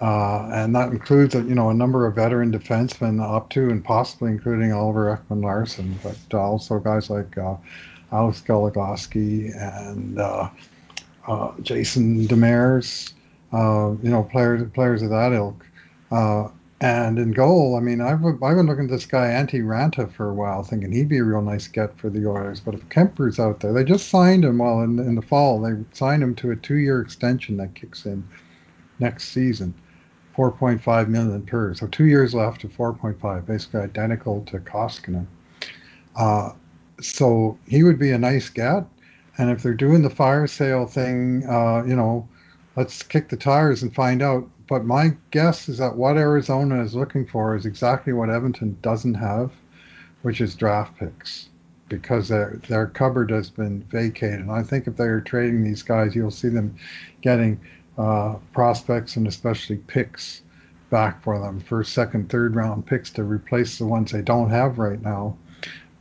and 0.01 0.75
that 0.75 0.93
includes 0.93 1.35
you 1.35 1.55
know 1.55 1.71
a 1.71 1.75
number 1.75 2.07
of 2.07 2.15
veteran 2.15 2.53
defensemen 2.53 3.23
up 3.23 3.51
to 3.51 3.69
and 3.69 3.85
possibly 3.85 4.31
including 4.31 4.73
Oliver 4.73 5.19
Ekman-Larsson, 5.19 5.99
but 6.03 6.37
also 6.37 6.79
guys 6.79 7.11
like 7.11 7.37
uh, 7.37 7.57
Alex 8.13 8.43
Goligoski 8.47 9.55
and 9.57 10.19
uh, 10.19 10.49
uh, 11.27 11.53
Jason 11.63 12.27
Demers, 12.29 13.13
uh, 13.53 13.95
you 14.03 14.11
know 14.11 14.23
players 14.23 14.69
players 14.73 15.03
of 15.03 15.11
that 15.11 15.33
ilk. 15.33 15.65
And 16.81 17.19
in 17.19 17.33
goal, 17.33 17.77
I 17.77 17.81
mean, 17.81 18.01
I've, 18.01 18.25
I've 18.25 18.39
been 18.39 18.67
looking 18.67 18.85
at 18.85 18.91
this 18.91 19.05
guy, 19.05 19.31
Antti 19.31 19.65
Raanta, 19.65 20.13
for 20.13 20.29
a 20.29 20.35
while, 20.35 20.63
thinking 20.63 20.93
he'd 20.93 21.09
be 21.09 21.19
a 21.19 21.25
real 21.25 21.43
nice 21.43 21.67
get 21.67 21.99
for 21.99 22.09
the 22.09 22.25
Oilers. 22.25 22.61
But 22.61 22.75
if 22.75 22.89
Kuemper's 22.89 23.41
out 23.41 23.59
there, 23.59 23.73
they 23.73 23.83
just 23.83 24.09
signed 24.09 24.45
him 24.45 24.59
while 24.59 24.83
in, 24.83 25.01
in 25.01 25.17
the 25.17 25.23
fall. 25.23 25.61
They 25.61 25.73
signed 25.93 26.23
him 26.23 26.37
to 26.37 26.53
a 26.53 26.57
two 26.57 26.77
year 26.77 27.01
extension 27.01 27.57
that 27.57 27.75
kicks 27.75 28.07
in 28.07 28.23
next 29.01 29.31
season, 29.31 29.75
4.5 30.39 31.09
million 31.09 31.43
per. 31.43 31.75
So 31.75 31.89
two 31.89 32.05
years 32.07 32.35
left 32.35 32.61
to 32.61 32.69
4.5, 32.69 33.47
basically 33.47 33.81
identical 33.81 34.43
to 34.45 34.59
Koskinen. 34.59 35.27
Uh, 36.15 36.53
so 37.01 37.59
he 37.67 37.83
would 37.83 37.99
be 37.99 38.13
a 38.13 38.19
nice 38.19 38.49
get. 38.49 38.85
And 39.37 39.51
if 39.51 39.63
they're 39.63 39.75
doing 39.75 40.03
the 40.03 40.11
fire 40.11 40.47
sale 40.47 40.87
thing, 40.87 41.45
uh, 41.47 41.83
you 41.85 41.97
know, 41.97 42.29
let's 42.77 43.03
kick 43.03 43.29
the 43.29 43.37
tires 43.37 43.83
and 43.83 43.95
find 43.95 44.23
out 44.23 44.49
but 44.69 44.85
my 44.85 45.17
guess 45.31 45.69
is 45.69 45.79
that 45.79 45.97
what 45.97 46.19
Arizona 46.19 46.83
is 46.83 46.95
looking 46.95 47.27
for 47.27 47.57
is 47.57 47.65
exactly 47.65 48.13
what 48.13 48.29
Edmonton 48.29 48.77
doesn't 48.83 49.15
have, 49.15 49.51
which 50.23 50.43
is 50.43 50.55
draft 50.55 50.97
picks, 50.99 51.49
because 51.89 52.29
their 52.29 52.61
their 52.69 52.87
cupboard 52.87 53.31
has 53.31 53.49
been 53.49 53.83
vacated. 53.85 54.41
And 54.41 54.51
I 54.51 54.63
think 54.63 54.87
if 54.87 54.97
they're 54.97 55.23
trading 55.23 55.65
these 55.65 55.83
guys, 55.83 56.15
you'll 56.15 56.31
see 56.31 56.51
them 56.51 56.77
getting 57.23 57.59
prospects 58.53 59.17
and 59.17 59.27
especially 59.27 59.77
picks 59.77 60.43
back 60.91 61.23
for 61.23 61.39
them, 61.39 61.61
first, 61.61 61.93
second, 61.93 62.31
third 62.31 62.55
round 62.55 62.87
picks 62.87 63.11
to 63.11 63.25
replace 63.25 63.79
the 63.79 63.87
ones 63.87 64.11
they 64.11 64.23
don't 64.23 64.51
have 64.51 64.79
right 64.79 65.03
now. 65.03 65.37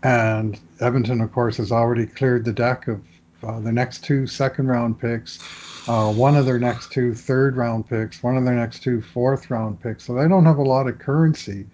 And 0.03 0.59
Edmonton, 0.79 1.21
of 1.21 1.33
course, 1.33 1.57
has 1.57 1.71
already 1.71 2.05
cleared 2.05 2.45
the 2.45 2.53
deck 2.53 2.87
of 2.87 3.01
uh, 3.43 3.59
the 3.59 3.71
next 3.71 4.03
two 4.03 4.27
second 4.27 4.67
round 4.67 4.99
picks 4.99 5.39
uh, 5.87 6.11
one 6.11 6.35
of 6.35 6.45
their 6.45 6.59
next 6.59 6.91
two 6.91 7.13
third 7.13 7.55
round 7.55 7.87
picks, 7.87 8.21
one 8.21 8.35
of 8.35 8.43
their 8.43 8.55
next 8.55 8.83
two 8.83 9.01
fourth 9.01 9.49
round 9.49 9.81
picks. 9.81 10.05
So 10.05 10.13
they 10.13 10.27
don't 10.27 10.45
have 10.45 10.57
a 10.57 10.63
lot 10.63 10.87
of 10.87 10.99
currency 10.99 11.65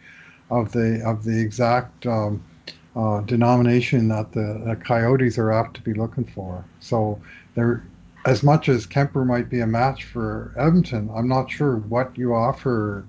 of 0.51 0.71
the 0.71 1.01
of 1.03 1.23
the 1.23 1.39
exact 1.39 2.05
um, 2.05 2.43
uh, 2.95 3.21
denomination 3.21 4.07
that 4.09 4.31
the, 4.31 4.61
the, 4.67 4.75
Coyotes 4.75 5.39
are 5.39 5.51
apt 5.51 5.75
to 5.77 5.81
be 5.81 5.95
looking 5.95 6.25
for. 6.25 6.63
So 6.79 7.19
they're 7.55 7.83
as 8.25 8.43
much 8.43 8.69
as 8.69 8.87
Kuemper 8.87 9.25
might 9.25 9.49
be 9.49 9.59
a 9.59 9.67
match 9.67 10.05
for 10.05 10.53
Edmonton, 10.57 11.09
I'm 11.13 11.27
not 11.27 11.51
sure 11.51 11.77
what 11.77 12.17
you 12.17 12.33
offer 12.33 13.05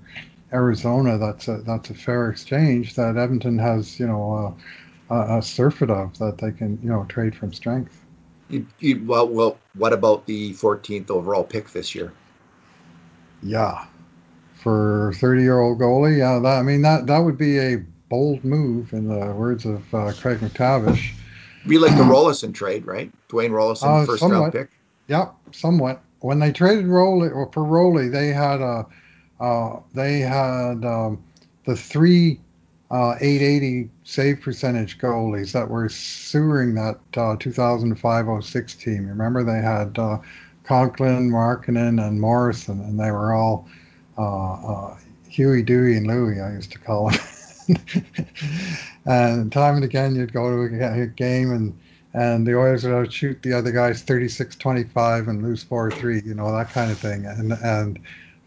Arizona 0.53 1.17
that's 1.17 1.47
a 1.47 1.57
that's 1.57 1.89
a 1.89 1.93
fair 1.93 2.29
exchange 2.29 2.95
that 2.95 3.17
Edmonton 3.17 3.57
has 3.57 3.99
you 3.99 4.07
know 4.07 4.55
a, 5.09 5.37
a 5.37 5.41
surfeit 5.41 5.89
of 5.89 6.17
that 6.19 6.37
they 6.37 6.51
can 6.51 6.79
you 6.81 6.89
know 6.89 7.05
trade 7.09 7.35
from 7.35 7.53
strength. 7.53 8.01
You, 8.49 8.65
you, 8.79 9.03
well, 9.05 9.27
well, 9.27 9.57
what 9.73 9.91
about 9.91 10.27
the 10.27 10.53
14th 10.53 11.09
overall 11.09 11.43
pick 11.43 11.71
this 11.71 11.95
year? 11.95 12.13
Yeah, 13.41 13.85
for 14.53 15.13
30 15.15 15.41
year 15.41 15.59
old 15.59 15.79
goalie, 15.79 16.19
yeah, 16.19 16.39
that, 16.39 16.59
I 16.59 16.61
mean 16.61 16.81
that 16.83 17.07
that 17.07 17.19
would 17.19 17.37
be 17.37 17.57
a 17.57 17.77
bold 18.09 18.43
move 18.43 18.93
in 18.93 19.07
the 19.07 19.33
words 19.33 19.65
of 19.65 19.81
uh, 19.93 20.13
Craig 20.13 20.39
MacTavish. 20.39 21.13
Be 21.67 21.79
like 21.79 21.97
the 21.97 22.03
Roloson 22.03 22.53
trade, 22.53 22.85
right? 22.85 23.11
Dwayne 23.27 23.49
Roloson, 23.49 24.03
uh, 24.03 24.05
first 24.05 24.19
somewhat, 24.19 24.39
round 24.39 24.53
pick. 24.53 24.69
Yep, 25.07 25.35
somewhat. 25.51 26.01
When 26.19 26.39
they 26.39 26.51
traded 26.51 26.87
Roley 26.87 27.29
for 27.51 27.63
Roley, 27.63 28.09
they 28.09 28.29
had 28.29 28.61
a 28.61 28.85
uh, 29.39 29.79
they 29.93 30.19
had 30.19 30.85
um, 30.85 31.23
the 31.65 31.75
three 31.75 32.39
uh, 32.89 33.15
880 33.19 33.89
save 34.03 34.41
percentage 34.41 34.97
goalies 34.97 35.51
that 35.51 35.69
were 35.69 35.89
sewering 35.89 36.75
that 36.75 36.95
uh, 37.17 37.35
2005-06 37.35 38.79
team. 38.79 39.07
Remember 39.07 39.43
they 39.43 39.61
had 39.61 39.97
uh, 39.99 40.19
Conklin, 40.63 41.29
Markkanen, 41.29 42.05
and 42.05 42.21
Morrison, 42.21 42.79
and 42.81 42.99
they 42.99 43.11
were 43.11 43.33
all 43.33 43.67
uh, 44.17 44.53
uh, 44.53 44.97
Huey, 45.27 45.63
Dewey, 45.63 45.97
and 45.97 46.07
Louie. 46.07 46.39
I 46.39 46.53
used 46.53 46.71
to 46.71 46.79
call 46.79 47.09
them. 47.09 47.19
and 49.05 49.51
time 49.51 49.75
and 49.75 49.83
again, 49.83 50.15
you'd 50.15 50.33
go 50.33 50.67
to 50.69 51.01
a 51.01 51.07
game 51.07 51.51
and 51.51 51.77
and 52.15 52.47
the 52.47 52.57
Oilers 52.57 52.85
would 52.85 53.11
shoot 53.11 53.43
the 53.43 53.51
other 53.51 53.73
guys 53.73 54.01
36-25 54.01 55.27
and 55.27 55.43
lose 55.43 55.65
4-3, 55.65 56.25
you 56.25 56.33
know, 56.33 56.49
that 56.55 56.69
kind 56.69 56.89
of 56.89 56.97
thing. 56.97 57.25
And 57.25 57.51
and 57.51 57.99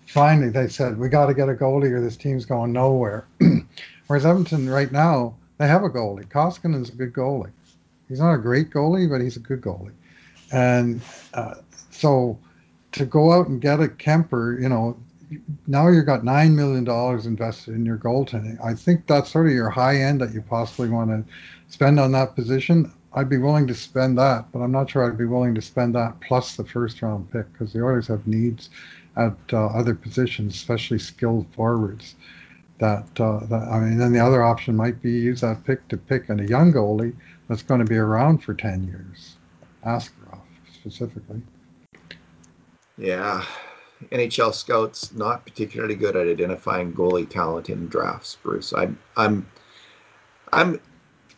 finally 0.07 0.49
they 0.49 0.69
said, 0.69 0.99
we 0.99 1.11
got 1.11 1.27
to 1.27 1.35
get 1.35 1.51
a 1.51 1.55
goalie 1.55 1.93
or 1.93 2.01
this 2.01 2.17
team's 2.17 2.47
going 2.47 2.73
nowhere. 2.73 3.27
Whereas 4.07 4.25
Edmonton 4.25 4.71
right 4.71 4.91
now, 4.91 5.35
they 5.59 5.69
have 5.69 5.85
a 5.85 5.91
goalie. 5.91 6.27
Koskinen's 6.27 6.89
a 6.89 6.93
good 6.93 7.13
goalie. 7.13 7.51
He's 8.09 8.21
not 8.21 8.33
a 8.33 8.39
great 8.39 8.71
goalie, 8.71 9.09
but 9.09 9.21
he's 9.21 9.37
a 9.37 9.41
good 9.41 9.61
goalie. 9.61 9.93
And 10.51 11.03
uh, 11.35 11.57
so 11.91 12.39
to 12.93 13.05
go 13.05 13.33
out 13.33 13.49
and 13.49 13.61
get 13.61 13.81
a 13.81 13.89
Kuemper, 13.89 14.63
you 14.63 14.71
know, 14.71 14.97
now 15.67 15.89
you've 15.89 16.07
got 16.07 16.25
nine 16.25 16.57
million 16.57 16.85
dollars 16.85 17.27
invested 17.27 17.75
in 17.75 17.85
your 17.85 17.99
goaltending. 17.99 18.59
I 18.65 18.73
think 18.73 19.07
that's 19.07 19.31
sort 19.31 19.47
of 19.47 19.53
your 19.53 19.69
high 19.69 19.97
end 19.97 20.23
that 20.23 20.33
you 20.33 20.41
possibly 20.41 20.89
want 20.89 21.11
to 21.11 21.23
spend 21.69 22.01
on 22.01 22.13
that 22.13 22.35
position. 22.35 22.91
I'd 23.19 23.29
be 23.29 23.39
willing 23.39 23.67
to 23.67 23.75
spend 23.75 24.17
that, 24.19 24.47
but 24.53 24.61
I'm 24.61 24.71
not 24.71 24.91
sure 24.91 25.05
I'd 25.05 25.19
be 25.19 25.25
willing 25.25 25.53
to 25.57 25.61
spend 25.61 25.93
that 25.97 26.21
plus 26.21 26.55
the 26.55 26.65
first 26.65 27.03
round 27.03 27.29
pick 27.33 27.53
because 27.53 27.73
the 27.73 27.83
Oilers 27.83 28.07
have 28.07 28.25
needs 28.29 28.71
at 29.17 29.35
uh, 29.53 29.67
other 29.67 29.97
positions, 29.97 30.55
especially 30.55 31.01
skilled 31.01 31.45
forwards. 31.53 32.15
That, 32.79 33.09
uh, 33.19 33.45
that 33.47 33.69
I 33.73 33.81
mean, 33.81 33.99
then 33.99 34.13
the 34.13 34.21
other 34.21 34.45
option 34.45 34.77
might 34.77 35.03
be 35.03 35.11
use 35.11 35.41
that 35.41 35.65
pick 35.65 35.89
to 35.89 35.97
pick 35.97 36.29
in 36.29 36.39
a 36.39 36.45
young 36.45 36.73
goalie 36.73 37.13
that's 37.49 37.63
going 37.63 37.81
to 37.81 37.87
be 37.87 37.97
around 37.97 38.39
for 38.39 38.55
ten 38.55 38.85
years. 38.85 39.35
Askarov 39.85 40.39
specifically. 40.73 41.43
Yeah, 42.97 43.45
NHL 44.13 44.55
scouts 44.55 45.13
not 45.13 45.45
particularly 45.45 45.97
good 45.97 46.15
at 46.15 46.29
identifying 46.29 46.93
goalie 46.93 47.29
talent 47.29 47.69
in 47.69 47.89
drafts, 47.89 48.37
Bruce. 48.41 48.73
I'm 48.73 48.97
I'm 49.17 49.45
I'm 50.53 50.81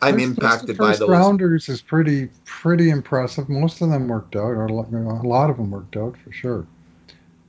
I'm 0.01 0.17
There's, 0.17 0.29
impacted 0.29 0.77
by 0.77 0.95
those. 0.95 1.09
rounders 1.09 1.69
is 1.69 1.81
pretty 1.81 2.29
pretty 2.45 2.89
impressive. 2.89 3.49
Most 3.49 3.81
of 3.81 3.89
them 3.89 4.07
worked 4.07 4.35
out, 4.35 4.41
or 4.41 4.65
a 4.65 4.73
lot 4.73 5.49
of 5.49 5.57
them 5.57 5.69
worked 5.69 5.95
out 5.95 6.17
for 6.17 6.31
sure. 6.31 6.65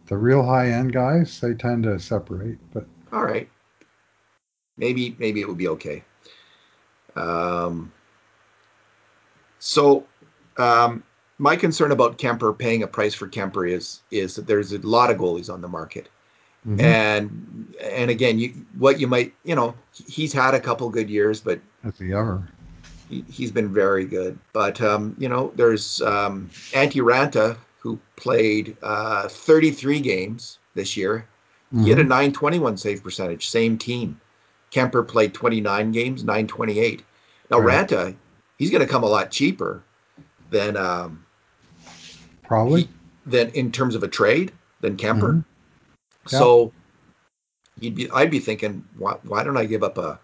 The 0.07 0.17
real 0.19 0.45
high 0.45 0.69
end 0.71 0.93
guys, 0.93 1.41
they 1.41 1.55
tend 1.55 1.85
to 1.85 1.99
separate. 1.99 2.59
But 2.75 2.87
all 3.11 3.25
right, 3.25 3.49
maybe 4.77 5.17
maybe 5.19 5.41
it 5.41 5.49
would 5.49 5.57
be 5.57 5.69
okay. 5.69 6.05
Um, 7.17 7.91
so 9.59 10.05
um, 10.59 11.03
my 11.39 11.57
concern 11.57 11.91
about 11.91 12.19
Kuemper 12.19 12.57
paying 12.57 12.83
a 12.83 12.87
price 12.87 13.15
for 13.15 13.29
Kuemper 13.29 13.71
is 13.71 14.03
is 14.11 14.35
that 14.35 14.47
there's 14.47 14.73
a 14.73 14.79
lot 14.79 15.11
of 15.11 15.17
goalies 15.17 15.53
on 15.53 15.63
the 15.63 15.69
market. 15.69 16.09
Mm-hmm. 16.67 16.81
And 16.81 17.75
and 17.83 18.11
again, 18.11 18.39
you 18.39 18.55
what 18.79 19.01
you 19.01 19.07
might 19.07 19.35
you 19.45 19.55
know 19.55 19.75
he's 19.93 20.33
had 20.33 20.55
a 20.55 20.61
couple 20.61 20.89
good 20.91 21.11
years, 21.11 21.41
but 21.41 21.61
has 21.83 21.99
he 21.99 22.13
ever? 22.13 22.49
He, 23.09 23.43
has 23.43 23.51
been 23.51 23.73
very 23.73 24.07
good, 24.07 24.39
but 24.53 24.81
um, 24.81 25.15
you 25.19 25.29
know 25.29 25.53
there's 25.57 26.01
um, 26.03 26.49
Antti 26.71 27.03
Raanta 27.03 27.57
who 27.79 27.99
played 28.15 28.77
uh, 28.83 29.29
33 29.29 30.01
games 30.01 30.59
this 30.75 30.97
year. 30.97 31.27
Mm-hmm. 31.75 31.85
He 31.85 31.91
had 31.91 31.99
a 31.99 32.03
mm-hmm. 32.03 32.11
921 32.11 32.77
save 32.77 33.03
percentage, 33.03 33.49
same 33.49 33.77
team. 33.77 34.21
Kuemper 34.71 35.07
played 35.07 35.35
29 35.35 35.93
games, 35.93 36.23
928. 36.23 37.03
Now 37.51 37.59
right. 37.59 37.87
Raanta, 37.87 38.15
he's 38.57 38.71
going 38.71 38.81
to 38.81 38.87
come 38.87 39.03
a 39.03 39.09
lot 39.09 39.31
cheaper 39.31 39.83
than 40.51 40.77
um, 40.77 41.27
probably 42.45 42.83
he, 42.83 42.89
than 43.27 43.49
in 43.51 43.73
terms 43.73 43.95
of 43.95 44.03
a 44.03 44.09
trade 44.09 44.53
than 44.81 44.97
Kuemper. 44.97 45.21
Mm-hmm. 45.21 45.52
So 46.27 46.73
you'd 47.81 47.95
be 47.95 48.11
I'd 48.11 48.31
be 48.31 48.39
thinking, 48.39 48.85
why, 48.97 49.17
why 49.23 49.43
don't 49.43 49.57
I 49.57 49.65
give 49.65 49.83
up 49.83 49.99
a 49.99 50.19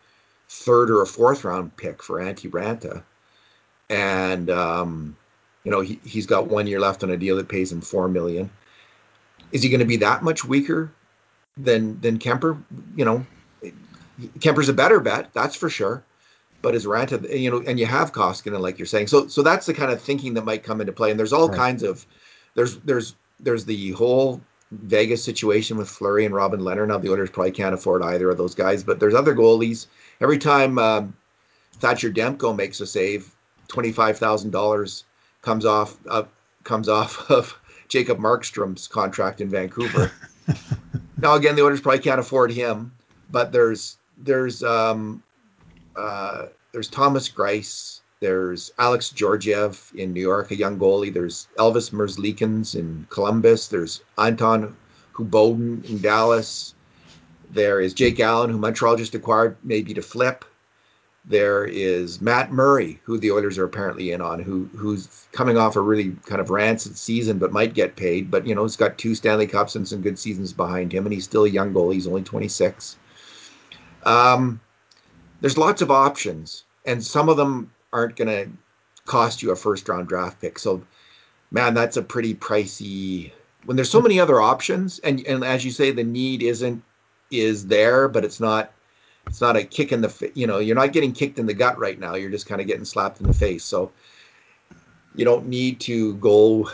third 0.49 0.91
or 0.91 1.03
a 1.03 1.07
fourth 1.07 1.45
round 1.45 1.77
pick 1.77 2.03
for 2.03 2.19
Antti 2.21 2.51
Raanta? 2.51 3.03
And 3.91 4.51
um, 4.51 5.17
you 5.65 5.71
know, 5.71 5.81
he, 5.81 6.01
he's 6.05 6.27
got 6.27 6.49
one 6.49 6.67
year 6.67 6.81
left 6.81 7.03
on 7.03 7.11
a 7.11 7.17
deal 7.17 7.37
that 7.37 7.49
pays 7.49 7.73
him 7.73 7.81
four 7.81 8.09
million. 8.09 8.51
Is 9.53 9.63
he 9.63 9.71
going 9.71 9.81
to 9.81 9.87
be 9.87 9.97
that 9.99 10.23
much 10.23 10.45
weaker 10.45 10.93
than 11.57 12.01
than 12.01 12.19
Kuemper? 12.19 12.63
You 12.97 13.05
know, 13.05 13.27
Kuemper's 14.39 14.69
a 14.69 14.75
better 14.75 15.01
bet, 15.01 15.31
that's 15.33 15.57
for 15.57 15.69
sure. 15.69 16.03
But 16.61 16.75
is 16.75 16.87
Raanta, 16.87 17.39
you 17.39 17.51
know, 17.51 17.63
and 17.65 17.79
you 17.79 17.87
have 17.87 18.13
Koskinen, 18.13 18.61
like 18.61 18.79
you're 18.79 18.87
saying. 18.87 19.07
So 19.07 19.29
so 19.29 19.43
that's 19.43 19.67
the 19.67 19.75
kind 19.75 19.93
of 19.93 20.03
thinking 20.03 20.35
that 20.35 20.45
might 20.45 20.65
come 20.65 20.81
into 20.81 20.93
play. 20.93 21.11
And 21.11 21.19
there's 21.19 21.33
all 21.33 21.49
right. 21.49 21.57
kinds 21.57 21.83
of 21.83 22.05
there's 22.55 22.77
there's 22.79 23.15
there's 23.41 23.65
the 23.65 23.93
whole 23.93 24.41
Vegas 24.71 25.25
situation 25.25 25.77
with 25.77 25.89
Fleury 25.89 26.25
and 26.27 26.35
Robin 26.35 26.61
Lehner. 26.61 26.87
Now 26.87 26.99
the 26.99 27.11
Oilers 27.11 27.31
probably 27.31 27.53
can't 27.53 27.75
afford 27.75 28.03
either 28.03 28.31
of 28.31 28.37
those 28.37 28.55
guys, 28.55 28.85
but 28.85 29.01
there's 29.01 29.15
other 29.15 29.35
goalies. 29.35 29.87
Every 30.21 30.39
time 30.39 30.79
um, 30.79 31.17
Thatcher 31.75 32.11
Demko 32.11 32.55
makes 32.55 32.81
a 32.81 32.87
save, 32.87 33.31
twenty 33.69 33.93
five 33.93 34.19
thousand 34.19 34.51
dollars 34.51 35.05
comes 35.43 35.65
off 35.65 35.97
uh, 36.09 36.25
comes 36.65 36.89
off 36.89 37.31
of 37.31 37.59
Jacob 37.89 38.19
Markstrom's 38.19 38.89
contract 38.89 39.41
in 39.41 39.49
Vancouver. 39.49 40.13
now 41.17 41.35
again, 41.35 41.57
the 41.57 41.63
Oilers 41.63 41.81
probably 41.81 42.01
can't 42.01 42.21
afford 42.21 42.53
him, 42.53 42.93
but 43.31 43.53
there's 43.53 43.97
there's 44.19 44.63
um, 44.63 45.23
uh, 45.97 46.47
there's 46.73 46.89
Thomas 46.89 47.29
Greiss, 47.29 47.98
there's 48.21 48.73
Alex 48.79 49.11
Georgiev 49.11 49.93
in 49.95 50.13
New 50.13 50.21
York, 50.21 50.51
a 50.51 50.57
young 50.57 50.79
goalie. 50.79 51.13
There's 51.13 51.47
Elvis 51.57 51.91
Merzlikins 51.91 52.75
in 52.75 53.07
Columbus. 53.11 53.69
There's 53.69 54.03
Anton 54.17 54.77
Khudobin 55.15 55.89
in 55.89 56.01
Dallas. 56.01 56.75
There 57.51 57.81
is 57.81 57.95
Jake 57.95 58.19
Allen, 58.19 58.51
who 58.51 58.59
Montreal 58.59 58.97
just 58.97 59.15
acquired, 59.15 59.57
maybe 59.63 59.95
to 59.95 60.03
flip. 60.03 60.45
There 61.25 61.65
is 61.65 62.21
Matt 62.21 62.53
Murray, 62.53 63.01
who 63.05 63.19
the 63.19 63.31
Oilers 63.31 63.59
are 63.59 63.65
apparently 63.65 64.13
in 64.13 64.21
on, 64.21 64.41
who 64.41 64.69
who's 64.75 65.27
coming 65.33 65.57
off 65.57 65.77
a 65.77 65.81
really 65.81 66.17
kind 66.27 66.41
of 66.41 66.51
rancid 66.51 66.97
season, 66.97 67.39
but 67.39 67.53
might 67.53 67.75
get 67.75 67.97
paid. 67.97 68.31
But 68.31 68.47
you 68.47 68.55
know, 68.55 68.63
he's 68.65 68.77
got 68.77 68.99
two 68.99 69.15
Stanley 69.15 69.47
Cups 69.47 69.77
and 69.77 69.87
some 69.87 70.01
good 70.01 70.19
seasons 70.19 70.53
behind 70.53 70.93
him, 70.93 71.07
and 71.07 71.13
he's 71.13 71.25
still 71.25 71.45
a 71.45 71.49
young 71.49 71.73
goalie. 71.73 71.95
He's 71.95 72.07
only 72.07 72.23
26. 72.23 72.97
Um, 74.05 74.61
there's 75.41 75.59
lots 75.59 75.83
of 75.83 75.91
options, 75.91 76.65
and 76.87 77.05
some 77.05 77.29
of 77.29 77.37
them 77.37 77.71
aren't 77.93 78.17
going 78.17 78.29
to 78.29 78.51
cost 79.07 79.43
you 79.43 79.51
a 79.51 79.57
first 79.57 79.89
round 79.89 80.09
draft 80.09 80.41
pick. 80.41 80.59
So, 80.59 80.83
man, 81.51 81.75
that's 81.75 81.97
a 81.97 82.03
pretty 82.03 82.35
pricey. 82.35 83.33
When 83.65 83.77
there's 83.77 83.91
so 83.91 84.01
many 84.01 84.21
other 84.21 84.41
options, 84.41 84.99
and 85.01 85.27
and 85.27 85.45
as 85.45 85.65
you 85.65 85.71
say, 85.71 85.91
the 85.91 86.05
need 86.05 86.43
isn't 86.43 86.83
is 87.31 87.67
there, 87.67 88.09
but 88.09 88.25
it's 88.25 88.41
not 88.41 88.73
it's 89.27 89.41
not 89.41 89.57
a 89.57 89.65
kick 89.65 89.93
in 89.93 90.01
the 90.01 90.31
you 90.35 90.47
know 90.47 90.59
you're 90.59 90.77
not 90.77 90.93
getting 90.93 91.13
kicked 91.13 91.39
in 91.39 91.47
the 91.47 91.55
gut 91.55 91.79
right 91.79 91.99
now. 91.99 92.15
You're 92.15 92.31
just 92.31 92.47
kind 92.47 92.61
of 92.61 92.67
getting 92.67 92.85
slapped 92.85 93.21
in 93.21 93.27
the 93.27 93.35
face. 93.35 93.65
So 93.65 93.93
you 95.15 95.25
don't 95.25 95.49
need 95.49 95.81
to 95.81 96.15
go 96.17 96.71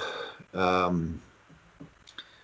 um, 0.53 1.21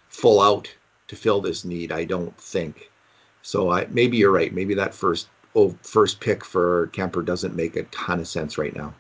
full 0.09 0.41
out 0.41 0.73
to 1.09 1.17
fill 1.17 1.41
this 1.41 1.65
need. 1.65 1.93
I 1.93 2.05
don't 2.05 2.37
think. 2.39 2.91
So 3.43 3.71
I 3.71 3.87
maybe 3.91 4.17
you're 4.17 4.33
right. 4.33 4.53
Maybe 4.53 4.75
that 4.75 4.95
first 4.95 5.29
first 5.83 6.21
pick 6.21 6.45
for 6.45 6.89
Kuemper 6.89 7.25
doesn't 7.25 7.57
make 7.57 7.77
a 7.77 7.83
ton 7.85 8.21
of 8.21 8.29
sense 8.29 8.59
right 8.59 8.75
now. 8.75 8.95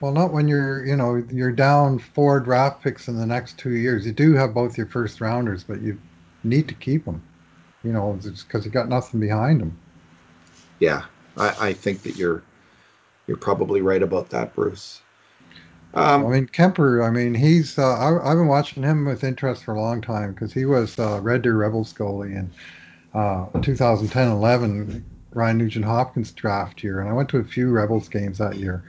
Well, 0.00 0.12
not 0.12 0.32
when 0.32 0.48
you're, 0.48 0.84
you 0.84 0.96
know, 0.96 1.24
you're 1.30 1.52
down 1.52 1.98
four 1.98 2.40
draft 2.40 2.82
picks 2.82 3.08
in 3.08 3.16
the 3.16 3.26
next 3.26 3.56
two 3.56 3.74
years. 3.74 4.04
You 4.04 4.12
do 4.12 4.34
have 4.34 4.52
both 4.52 4.76
your 4.76 4.86
first 4.86 5.20
rounders, 5.20 5.64
but 5.64 5.80
you 5.80 5.98
need 6.42 6.68
to 6.68 6.74
keep 6.74 7.04
them, 7.04 7.22
you 7.82 7.92
know, 7.92 8.18
because 8.22 8.64
you 8.64 8.70
got 8.70 8.88
nothing 8.88 9.20
behind 9.20 9.60
them. 9.60 9.78
Yeah, 10.78 11.04
I, 11.36 11.68
I 11.68 11.72
think 11.72 12.02
that 12.02 12.16
you're 12.16 12.42
you're 13.26 13.36
probably 13.38 13.80
right 13.80 14.02
about 14.02 14.28
that, 14.30 14.54
Bruce. 14.54 15.00
Um, 15.94 16.26
I 16.26 16.28
mean, 16.28 16.46
Kuemper. 16.48 17.06
I 17.06 17.10
mean, 17.10 17.34
he's. 17.34 17.78
Uh, 17.78 17.94
I, 17.96 18.28
have 18.28 18.36
been 18.36 18.48
watching 18.48 18.82
him 18.82 19.04
with 19.06 19.24
interest 19.24 19.64
for 19.64 19.74
a 19.74 19.80
long 19.80 20.02
time 20.02 20.32
because 20.32 20.52
he 20.52 20.64
was 20.64 20.98
uh, 20.98 21.20
Red 21.22 21.42
Deer 21.42 21.56
Rebels 21.56 21.94
goalie 21.94 22.36
in 22.36 22.50
uh, 23.14 23.46
2010-11 23.54 25.02
Ryan 25.34 25.58
Nugent 25.58 25.84
Hopkins 25.84 26.32
draft 26.32 26.82
year, 26.82 27.00
and 27.00 27.08
I 27.08 27.12
went 27.12 27.28
to 27.30 27.38
a 27.38 27.44
few 27.44 27.70
Rebels 27.70 28.08
games 28.08 28.38
that 28.38 28.56
year, 28.56 28.84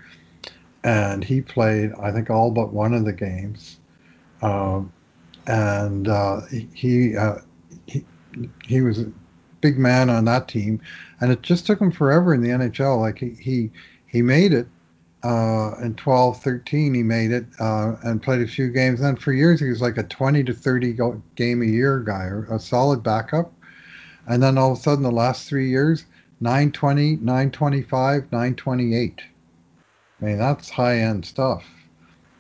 and 0.84 1.24
he 1.24 1.42
played 1.42 1.92
I 2.00 2.12
think 2.12 2.30
all 2.30 2.52
but 2.52 2.74
one 2.74 2.94
of 2.94 3.06
the 3.06 3.14
games, 3.14 3.80
um, 4.42 4.92
and 5.48 6.08
uh, 6.08 6.42
he, 6.74 7.16
uh, 7.18 7.38
he 7.88 8.06
he 8.66 8.82
was 8.82 9.00
a 9.00 9.12
big 9.62 9.78
man 9.78 10.10
on 10.10 10.26
that 10.26 10.48
team, 10.48 10.82
and 11.22 11.32
it 11.32 11.42
just 11.42 11.66
took 11.66 11.80
him 11.82 11.92
forever 11.92 12.34
in 12.34 12.42
the 12.42 12.50
NHL. 12.50 13.00
Like 13.00 13.20
he 13.20 13.30
he, 13.40 13.72
he 14.08 14.22
made 14.22 14.54
it. 14.54 14.68
Uh, 15.24 15.74
in 15.82 15.96
12, 15.96 16.40
13, 16.44 16.94
he 16.94 17.02
made 17.02 17.32
it 17.32 17.48
uh, 17.60 17.96
and 18.04 18.22
played 18.22 18.44
a 18.44 18.48
few 18.48 18.70
games. 18.70 19.00
And 19.00 19.08
then 19.08 19.16
for 19.16 19.34
years, 19.34 19.60
he 19.60 19.68
was 19.68 19.82
like 19.82 19.98
a 19.98 20.04
20 20.04 20.44
to 20.44 20.54
30 20.54 20.96
game 21.34 21.64
a 21.64 21.66
year 21.66 22.02
guy, 22.02 22.30
a 22.52 22.60
solid 22.60 23.02
backup. 23.02 23.52
And 24.28 24.44
then 24.44 24.60
all 24.60 24.74
of 24.74 24.78
a 24.78 24.82
sudden, 24.82 25.02
the 25.04 25.12
last 25.12 25.50
three 25.50 25.68
years, 25.68 26.06
920, 26.39 27.17
925, 27.17 28.32
928. 28.32 29.21
I 30.21 30.26
mean, 30.26 30.38
that's 30.38 30.69
high 30.69 31.00
end 31.00 31.26
stuff. 31.26 31.65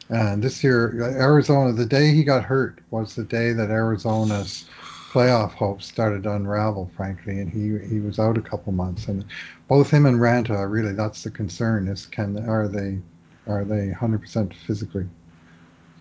And 0.09 0.43
this 0.43 0.63
year, 0.63 1.01
Arizona, 1.01 1.73
the 1.73 1.85
day 1.85 2.11
he 2.11 2.23
got 2.23 2.43
hurt 2.43 2.79
was 2.91 3.15
the 3.15 3.23
day 3.23 3.53
that 3.53 3.69
Arizona's 3.69 4.65
playoff 5.11 5.51
hopes 5.51 5.87
started 5.87 6.23
to 6.23 6.33
unravel, 6.33 6.91
frankly. 6.95 7.39
And 7.39 7.49
he, 7.49 7.87
he 7.87 7.99
was 7.99 8.19
out 8.19 8.37
a 8.37 8.41
couple 8.41 8.71
months. 8.73 9.07
And 9.07 9.25
both 9.67 9.89
him 9.89 10.05
and 10.05 10.19
Raanta, 10.19 10.69
really, 10.69 10.93
that's 10.93 11.23
the 11.23 11.31
concern: 11.31 11.87
is 11.87 12.05
can 12.05 12.37
are 12.47 12.67
they 12.67 12.99
are 13.47 13.63
they 13.63 13.93
100% 13.97 14.53
physically? 14.67 15.07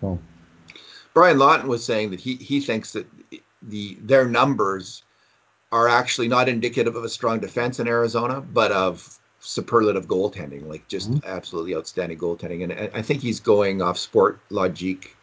So, 0.01 0.19
Brian 1.13 1.39
Lawton 1.39 1.67
was 1.67 1.85
saying 1.85 2.11
that 2.11 2.19
he 2.19 2.35
he 2.35 2.59
thinks 2.59 2.91
that 2.93 3.07
the 3.61 3.97
their 4.01 4.25
numbers 4.25 5.04
are 5.75 5.89
actually 5.89 6.29
not 6.29 6.47
indicative 6.47 6.95
of 6.95 7.03
a 7.03 7.09
strong 7.09 7.37
defense 7.37 7.81
in 7.81 7.87
Arizona, 7.87 8.39
but 8.39 8.71
of 8.71 9.19
superlative 9.41 10.07
goaltending, 10.07 10.65
like 10.67 10.87
just 10.87 11.11
mm-hmm. 11.11 11.27
absolutely 11.27 11.75
outstanding 11.75 12.17
goaltending. 12.17 12.63
And 12.63 12.89
I 12.93 13.01
think 13.01 13.21
he's 13.21 13.41
going 13.41 13.81
off 13.81 13.97
sport 13.97 14.39
logic 14.49 15.13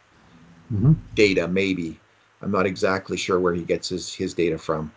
mm-hmm. 0.71 0.93
data, 1.15 1.49
maybe. 1.49 1.99
I'm 2.43 2.51
not 2.51 2.67
exactly 2.67 3.17
sure 3.17 3.41
where 3.41 3.55
he 3.55 3.63
gets 3.63 3.89
his, 3.89 4.13
his 4.13 4.35
data 4.35 4.59
from. 4.59 4.93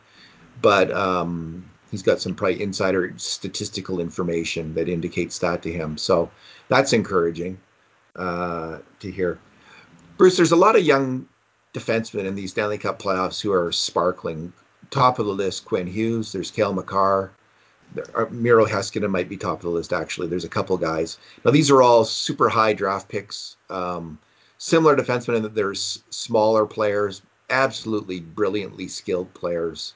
But 0.61 0.91
um, 0.91 1.63
he's 1.89 2.03
got 2.03 2.19
some 2.19 2.35
probably 2.35 2.61
insider 2.61 3.13
statistical 3.15 4.01
information 4.01 4.73
that 4.73 4.89
indicates 4.89 5.39
that 5.39 5.61
to 5.63 5.71
him. 5.71 5.97
So 5.97 6.29
that's 6.67 6.91
encouraging 6.91 7.57
uh, 8.17 8.79
to 8.99 9.09
hear. 9.09 9.39
Bruce, 10.17 10.35
there's 10.35 10.51
a 10.51 10.57
lot 10.57 10.75
of 10.75 10.83
young 10.83 11.29
defensemen 11.73 12.25
in 12.25 12.35
these 12.35 12.51
Stanley 12.51 12.77
Cup 12.77 13.01
playoffs 13.01 13.39
who 13.39 13.53
are 13.53 13.71
sparkling. 13.71 14.51
Top 14.91 15.19
of 15.19 15.25
the 15.25 15.33
list, 15.33 15.65
Quinn 15.65 15.87
Hughes. 15.87 16.31
There's 16.31 16.51
Cale 16.51 16.73
Makar. 16.73 17.31
There, 17.93 18.05
uh, 18.15 18.25
Miro 18.29 18.65
Heiskanen 18.65 19.09
might 19.09 19.29
be 19.29 19.37
top 19.37 19.57
of 19.57 19.61
the 19.61 19.69
list, 19.69 19.93
actually. 19.93 20.27
There's 20.27 20.45
a 20.45 20.49
couple 20.49 20.77
guys. 20.77 21.17
Now, 21.43 21.51
these 21.51 21.69
are 21.71 21.81
all 21.81 22.03
super 22.05 22.49
high 22.49 22.73
draft 22.73 23.09
picks. 23.09 23.57
Um, 23.69 24.17
similar 24.57 24.95
defensemen 24.95 25.37
in 25.37 25.43
that 25.43 25.55
there's 25.55 26.03
smaller 26.09 26.65
players, 26.65 27.21
absolutely 27.49 28.19
brilliantly 28.19 28.87
skilled 28.87 29.33
players. 29.33 29.93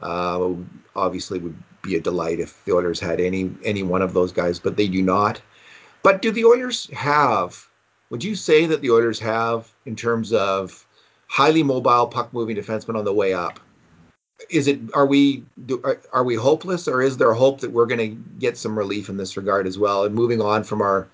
Uh, 0.00 0.54
obviously, 0.94 1.38
would 1.38 1.56
be 1.82 1.96
a 1.96 2.00
delight 2.00 2.40
if 2.40 2.64
the 2.64 2.72
Oilers 2.72 3.00
had 3.00 3.20
any 3.20 3.50
any 3.64 3.82
one 3.82 4.02
of 4.02 4.12
those 4.12 4.32
guys, 4.32 4.58
but 4.58 4.76
they 4.76 4.88
do 4.88 5.02
not. 5.02 5.40
But 6.02 6.20
do 6.20 6.30
the 6.30 6.44
Oilers 6.44 6.90
have? 6.92 7.66
Would 8.10 8.22
you 8.22 8.34
say 8.34 8.66
that 8.66 8.82
the 8.82 8.90
Oilers 8.90 9.18
have, 9.20 9.72
in 9.86 9.96
terms 9.96 10.32
of 10.32 10.86
highly 11.26 11.62
mobile 11.62 12.06
puck 12.06 12.32
moving 12.32 12.56
defensemen 12.56 12.98
on 12.98 13.04
the 13.04 13.12
way 13.12 13.32
up? 13.32 13.60
Is 14.50 14.66
it 14.66 14.80
are 14.94 15.06
we 15.06 15.44
do, 15.66 15.80
are, 15.84 16.00
are 16.12 16.24
we 16.24 16.34
hopeless, 16.34 16.88
or 16.88 17.02
is 17.02 17.16
there 17.16 17.32
hope 17.32 17.60
that 17.60 17.70
we're 17.70 17.86
going 17.86 18.10
to 18.10 18.22
get 18.38 18.58
some 18.58 18.76
relief 18.76 19.08
in 19.08 19.16
this 19.16 19.36
regard 19.36 19.66
as 19.66 19.78
well? 19.78 20.04
And 20.04 20.14
moving 20.14 20.40
on 20.40 20.64
from 20.64 20.82
our, 20.82 21.08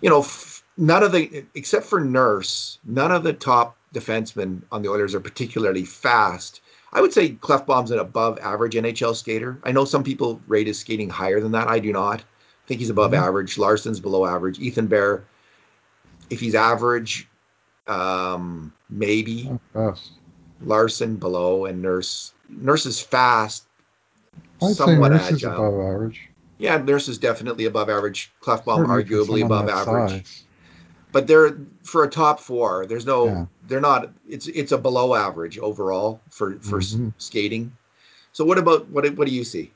you 0.00 0.10
know, 0.10 0.20
f- 0.20 0.62
none 0.76 1.02
of 1.02 1.12
the 1.12 1.44
except 1.54 1.86
for 1.86 2.00
Nurse, 2.00 2.78
none 2.84 3.12
of 3.12 3.22
the 3.22 3.32
top 3.32 3.76
defensemen 3.94 4.62
on 4.70 4.82
the 4.82 4.90
Oilers 4.90 5.14
are 5.14 5.20
particularly 5.20 5.84
fast. 5.84 6.60
I 6.92 7.00
would 7.00 7.12
say 7.12 7.30
Klefbom's 7.30 7.90
an 7.90 7.98
above 7.98 8.38
average 8.38 8.74
NHL 8.74 9.16
skater. 9.16 9.58
I 9.64 9.72
know 9.72 9.84
some 9.84 10.04
people 10.04 10.40
rate 10.46 10.68
his 10.68 10.78
skating 10.78 11.10
higher 11.10 11.40
than 11.40 11.52
that. 11.52 11.68
I 11.68 11.80
do 11.80 11.92
not. 11.92 12.20
I 12.20 12.68
think 12.68 12.80
he's 12.80 12.90
above 12.90 13.12
mm-hmm. 13.12 13.24
average. 13.24 13.58
Larsson's 13.58 14.00
below 14.00 14.26
average. 14.26 14.58
Ethan 14.60 14.86
Bear, 14.86 15.24
if 16.30 16.40
he's 16.40 16.54
average, 16.54 17.28
um, 17.86 18.72
maybe. 18.88 19.50
Oh, 19.74 19.94
Larsson 20.64 21.16
below 21.16 21.66
and 21.66 21.82
Nurse. 21.82 22.32
Nurse 22.48 22.86
is 22.86 23.00
fast, 23.00 23.64
I'd 24.62 24.74
somewhat 24.74 25.12
say 25.12 25.16
Nurse 25.16 25.32
agile. 25.32 25.36
Is 25.36 25.44
above 25.44 25.94
average. 25.94 26.28
Yeah, 26.58 26.76
Nurse 26.78 27.08
is 27.08 27.18
definitely 27.18 27.64
above 27.64 27.88
average. 27.88 28.32
Klefbom 28.42 28.86
arguably 28.86 29.44
above 29.44 29.68
average. 29.68 30.10
Size 30.10 30.44
but 31.14 31.28
they're 31.28 31.56
for 31.84 32.02
a 32.02 32.10
top 32.10 32.40
four. 32.40 32.86
There's 32.86 33.06
no, 33.06 33.26
yeah. 33.26 33.46
they're 33.68 33.80
not. 33.80 34.10
It's 34.28 34.48
it's 34.48 34.72
a 34.72 34.78
below 34.78 35.14
average 35.14 35.58
overall 35.58 36.20
for 36.28 36.58
for 36.58 36.80
mm-hmm. 36.80 37.10
skating. 37.18 37.74
So 38.32 38.44
what 38.44 38.58
about 38.58 38.88
what 38.88 39.08
what 39.16 39.28
do 39.28 39.32
you 39.32 39.44
see? 39.44 39.70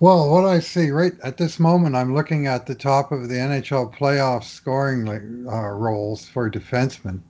Well, 0.00 0.30
what 0.30 0.44
I 0.44 0.60
see 0.60 0.90
right 0.90 1.14
at 1.22 1.38
this 1.38 1.58
moment, 1.58 1.96
I'm 1.96 2.14
looking 2.14 2.46
at 2.46 2.66
the 2.66 2.74
top 2.74 3.10
of 3.10 3.30
the 3.30 3.36
NHL 3.36 3.96
playoff 3.96 4.44
scoring 4.44 5.08
uh, 5.08 5.68
rolls 5.70 6.28
for 6.28 6.50
defensemen, 6.50 7.20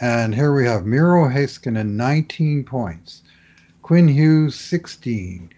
and 0.00 0.34
here 0.34 0.54
we 0.54 0.66
have 0.66 0.86
Miro 0.86 1.28
Heiskanen 1.28 1.90
19 1.90 2.64
points, 2.64 3.22
Quinn 3.82 4.08
Hughes 4.08 4.54
16, 4.54 5.50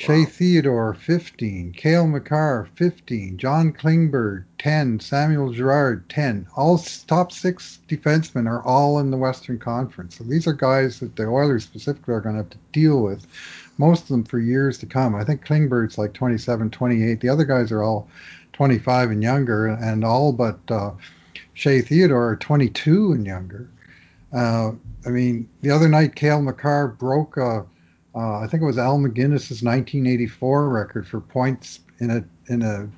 Shea 0.00 0.24
Theodore, 0.24 0.94
15. 0.94 1.74
Cale 1.76 2.06
Makar, 2.06 2.70
15. 2.74 3.36
John 3.36 3.70
Klingberg, 3.70 4.44
10. 4.56 4.98
Samuel 4.98 5.52
Girard, 5.52 6.08
10. 6.08 6.46
All 6.56 6.78
top 7.06 7.30
six 7.30 7.80
defensemen 7.86 8.48
are 8.48 8.62
all 8.62 8.98
in 8.98 9.10
the 9.10 9.18
Western 9.18 9.58
Conference. 9.58 10.16
So 10.16 10.24
these 10.24 10.46
are 10.46 10.54
guys 10.54 11.00
that 11.00 11.16
the 11.16 11.26
Oilers 11.26 11.64
specifically 11.64 12.14
are 12.14 12.22
going 12.22 12.36
to 12.36 12.42
have 12.42 12.48
to 12.48 12.58
deal 12.72 13.02
with, 13.02 13.26
most 13.76 14.04
of 14.04 14.08
them 14.08 14.24
for 14.24 14.38
years 14.38 14.78
to 14.78 14.86
come. 14.86 15.14
I 15.14 15.22
think 15.22 15.44
Klingberg's 15.44 15.98
like 15.98 16.14
27, 16.14 16.70
28. 16.70 17.20
The 17.20 17.28
other 17.28 17.44
guys 17.44 17.70
are 17.70 17.82
all 17.82 18.08
25 18.54 19.10
and 19.10 19.22
younger, 19.22 19.66
and 19.66 20.02
all 20.02 20.32
but 20.32 20.58
uh, 20.70 20.92
Shea 21.52 21.82
Theodore 21.82 22.30
are 22.30 22.36
22 22.36 23.12
and 23.12 23.26
younger. 23.26 23.68
Uh, 24.32 24.72
I 25.06 25.08
mean, 25.08 25.48
the 25.62 25.70
other 25.70 25.88
night, 25.88 26.14
Cale 26.14 26.42
Makar 26.42 26.88
broke 26.88 27.36
a 27.36 27.66
uh, 28.14 28.40
I 28.40 28.46
think 28.48 28.62
it 28.62 28.66
was 28.66 28.78
Al 28.78 28.98
MacInnis's 28.98 29.62
1984 29.62 30.68
record 30.68 31.06
for 31.06 31.20
points 31.20 31.80
in 31.98 32.10
a 32.10 32.24
in 32.52 32.62
a 32.62 32.88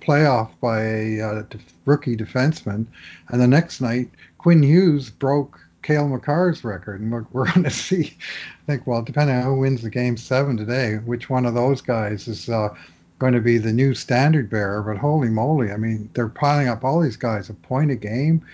playoff 0.00 0.50
by 0.60 0.82
a 0.82 1.20
uh, 1.20 1.42
rookie 1.84 2.16
defenseman, 2.16 2.86
and 3.28 3.40
the 3.40 3.46
next 3.46 3.80
night 3.80 4.08
Quinn 4.38 4.62
Hughes 4.62 5.10
broke 5.10 5.60
Cale 5.82 6.08
Makar's 6.08 6.64
record, 6.64 7.00
and 7.00 7.12
we're, 7.12 7.26
we're 7.32 7.44
going 7.52 7.64
to 7.64 7.70
see. 7.70 8.16
I 8.62 8.66
think 8.66 8.86
well, 8.86 9.02
depending 9.02 9.36
on 9.36 9.44
who 9.44 9.60
wins 9.60 9.82
the 9.82 9.90
game 9.90 10.16
seven 10.16 10.56
today, 10.56 10.96
which 10.96 11.28
one 11.28 11.44
of 11.44 11.54
those 11.54 11.82
guys 11.82 12.26
is 12.26 12.48
uh, 12.48 12.74
going 13.18 13.34
to 13.34 13.40
be 13.40 13.58
the 13.58 13.72
new 13.72 13.94
standard 13.94 14.48
bearer. 14.48 14.82
But 14.82 14.96
holy 14.96 15.28
moly, 15.28 15.70
I 15.70 15.76
mean, 15.76 16.08
they're 16.14 16.28
piling 16.28 16.68
up 16.68 16.82
all 16.82 17.00
these 17.00 17.16
guys 17.18 17.50
a 17.50 17.54
point 17.54 17.90
a 17.90 17.96
game, 17.96 18.44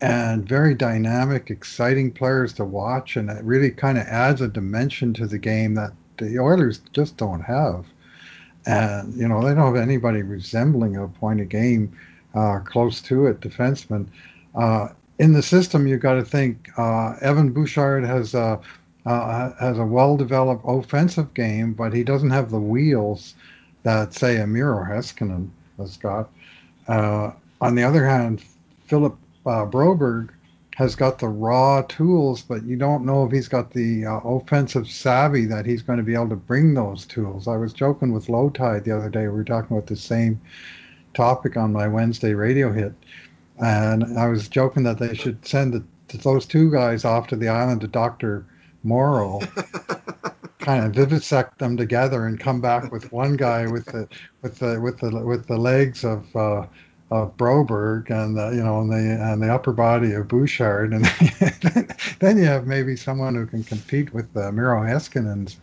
and 0.00 0.46
very 0.46 0.74
dynamic, 0.74 1.50
exciting 1.50 2.12
players 2.12 2.52
to 2.54 2.64
watch, 2.64 3.16
and 3.16 3.30
it 3.30 3.42
really 3.42 3.70
kind 3.70 3.98
of 3.98 4.06
adds 4.06 4.40
a 4.40 4.48
dimension 4.48 5.14
to 5.14 5.26
the 5.26 5.38
game 5.38 5.74
that 5.74 5.92
the 6.18 6.38
Oilers 6.38 6.80
just 6.92 7.16
don't 7.16 7.42
have. 7.42 7.86
And 8.66 9.14
you 9.14 9.28
know 9.28 9.40
they 9.42 9.54
don't 9.54 9.74
have 9.74 9.76
anybody 9.76 10.22
resembling 10.22 10.96
a 10.96 11.08
point 11.08 11.40
a 11.40 11.44
game 11.44 11.96
uh, 12.34 12.58
close 12.60 13.00
to 13.02 13.26
it, 13.26 13.40
defenseman. 13.40 14.06
Uh, 14.54 14.88
in 15.18 15.32
the 15.32 15.42
system, 15.42 15.86
you've 15.86 16.00
got 16.00 16.14
to 16.14 16.24
think 16.24 16.70
uh, 16.76 17.14
Evan 17.20 17.52
Bouchard 17.52 18.04
has 18.04 18.34
a 18.34 18.60
uh, 19.06 19.52
has 19.60 19.78
a 19.78 19.86
well-developed 19.86 20.64
offensive 20.66 21.32
game, 21.32 21.72
but 21.72 21.92
he 21.92 22.02
doesn't 22.02 22.30
have 22.30 22.50
the 22.50 22.58
wheels 22.58 23.34
that 23.84 24.12
say 24.12 24.38
a 24.38 24.46
Miro 24.46 24.84
Heiskanen 24.84 25.48
has 25.78 25.96
got. 25.96 26.28
Uh, 26.88 27.30
on 27.60 27.76
the 27.76 27.84
other 27.84 28.04
hand, 28.04 28.42
Philip 28.86 29.16
uh, 29.46 29.66
Broberg 29.66 30.30
has 30.76 30.94
got 30.94 31.18
the 31.18 31.28
raw 31.28 31.80
tools, 31.82 32.42
but 32.42 32.62
you 32.64 32.76
don't 32.76 33.06
know 33.06 33.24
if 33.24 33.32
he's 33.32 33.48
got 33.48 33.70
the 33.70 34.04
uh, 34.04 34.18
offensive 34.18 34.86
savvy 34.86 35.46
that 35.46 35.64
he's 35.64 35.80
going 35.80 35.96
to 35.96 36.02
be 36.02 36.14
able 36.14 36.28
to 36.28 36.36
bring 36.36 36.74
those 36.74 37.06
tools. 37.06 37.48
I 37.48 37.56
was 37.56 37.72
joking 37.72 38.12
with 38.12 38.28
Low 38.28 38.50
Tide 38.50 38.84
the 38.84 38.94
other 38.94 39.08
day. 39.08 39.22
We 39.22 39.28
were 39.28 39.44
talking 39.44 39.74
about 39.74 39.86
the 39.88 39.96
same 39.96 40.38
topic 41.14 41.56
on 41.56 41.72
my 41.72 41.88
Wednesday 41.88 42.34
radio 42.34 42.70
hit, 42.70 42.92
and 43.58 44.18
I 44.18 44.28
was 44.28 44.48
joking 44.48 44.82
that 44.82 44.98
they 44.98 45.14
should 45.14 45.46
send 45.46 45.72
the, 45.72 46.18
those 46.18 46.44
two 46.44 46.70
guys 46.70 47.06
off 47.06 47.28
to 47.28 47.36
the 47.36 47.48
island 47.48 47.80
to 47.80 47.88
Doctor 47.88 48.44
Moreau. 48.82 49.40
kind 50.58 50.84
of 50.84 50.92
vivisect 50.92 51.60
them 51.60 51.76
together 51.76 52.26
and 52.26 52.40
come 52.40 52.60
back 52.60 52.90
with 52.90 53.12
one 53.12 53.36
guy 53.36 53.68
with 53.68 53.86
the 53.86 54.08
with 54.42 54.58
the 54.58 54.80
with 54.80 54.98
the 54.98 55.10
with 55.24 55.46
the 55.46 55.56
legs 55.56 56.04
of 56.04 56.34
uh, 56.34 56.66
of 57.10 57.36
Broberg 57.36 58.10
and 58.10 58.36
the, 58.36 58.50
you 58.50 58.62
know 58.62 58.80
and 58.80 58.90
the 58.90 58.96
and 58.96 59.40
the 59.40 59.52
upper 59.52 59.72
body 59.72 60.12
of 60.12 60.26
Bouchard, 60.26 60.92
and 60.92 61.04
then 62.18 62.36
you 62.36 62.44
have 62.44 62.66
maybe 62.66 62.96
someone 62.96 63.34
who 63.34 63.46
can 63.46 63.62
compete 63.62 64.12
with 64.12 64.32
the 64.32 64.50
Miro 64.50 64.80
Heiskanen's, 64.80 65.58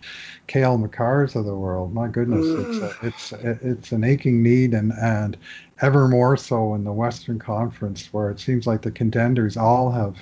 Cale 0.47 0.77
Makars 0.77 1.35
of 1.35 1.45
the 1.45 1.55
world. 1.55 1.93
My 1.93 2.07
goodness, 2.07 2.45
it's 2.47 2.81
a, 2.81 3.07
it's 3.07 3.33
it's 3.33 3.91
an 3.91 4.03
aching 4.05 4.41
need, 4.41 4.73
and 4.73 4.93
and 4.93 5.37
ever 5.81 6.07
more 6.07 6.37
so 6.37 6.75
in 6.75 6.85
the 6.85 6.93
Western 6.93 7.39
Conference, 7.39 8.13
where 8.13 8.29
it 8.29 8.39
seems 8.39 8.65
like 8.65 8.81
the 8.81 8.91
contenders 8.91 9.57
all 9.57 9.91
have 9.91 10.15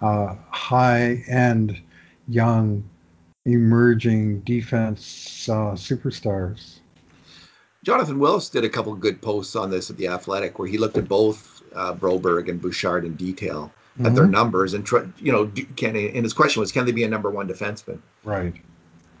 uh, 0.00 0.36
high 0.50 1.24
end, 1.28 1.80
young, 2.28 2.88
emerging 3.46 4.40
defense 4.40 5.48
uh, 5.48 5.72
superstars. 5.72 6.75
Jonathan 7.86 8.18
Willis 8.18 8.48
did 8.48 8.64
a 8.64 8.68
couple 8.68 8.92
good 8.96 9.22
posts 9.22 9.54
on 9.54 9.70
this 9.70 9.90
at 9.90 9.96
the 9.96 10.08
Athletic, 10.08 10.58
where 10.58 10.66
he 10.66 10.76
looked 10.76 10.98
at 10.98 11.06
both 11.06 11.62
uh, 11.72 11.94
Broberg 11.94 12.48
and 12.48 12.60
Bouchard 12.60 13.04
in 13.04 13.14
detail 13.14 13.72
mm-hmm. 13.94 14.06
at 14.06 14.14
their 14.16 14.24
mm-hmm. 14.24 14.32
numbers, 14.32 14.74
and 14.74 14.84
you 15.18 15.30
know, 15.30 15.46
can 15.76 15.94
and 15.94 16.24
his 16.24 16.32
question 16.32 16.58
was, 16.58 16.72
can 16.72 16.84
they 16.84 16.90
be 16.90 17.04
a 17.04 17.08
number 17.08 17.30
one 17.30 17.46
defenseman? 17.46 18.00
Right. 18.24 18.52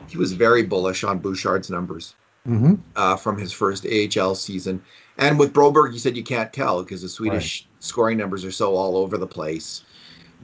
He 0.08 0.18
was 0.18 0.32
very 0.32 0.64
bullish 0.64 1.04
on 1.04 1.20
Bouchard's 1.20 1.70
numbers 1.70 2.16
mm-hmm. 2.44 2.74
uh, 2.96 3.14
from 3.14 3.38
his 3.38 3.52
first 3.52 3.86
AHL 3.86 4.34
season, 4.34 4.82
and 5.16 5.38
with 5.38 5.52
Broberg, 5.52 5.92
he 5.92 6.00
said 6.00 6.16
you 6.16 6.24
can't 6.24 6.52
tell 6.52 6.82
because 6.82 7.02
the 7.02 7.08
Swedish 7.08 7.62
right. 7.62 7.84
scoring 7.84 8.18
numbers 8.18 8.44
are 8.44 8.50
so 8.50 8.74
all 8.74 8.96
over 8.96 9.16
the 9.16 9.28
place 9.28 9.84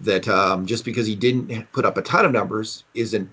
that 0.02 0.28
um, 0.28 0.64
just 0.64 0.84
because 0.84 1.08
he 1.08 1.16
didn't 1.16 1.72
put 1.72 1.84
up 1.84 1.96
a 1.96 2.02
ton 2.02 2.24
of 2.24 2.30
numbers 2.30 2.84
isn't 2.94 3.28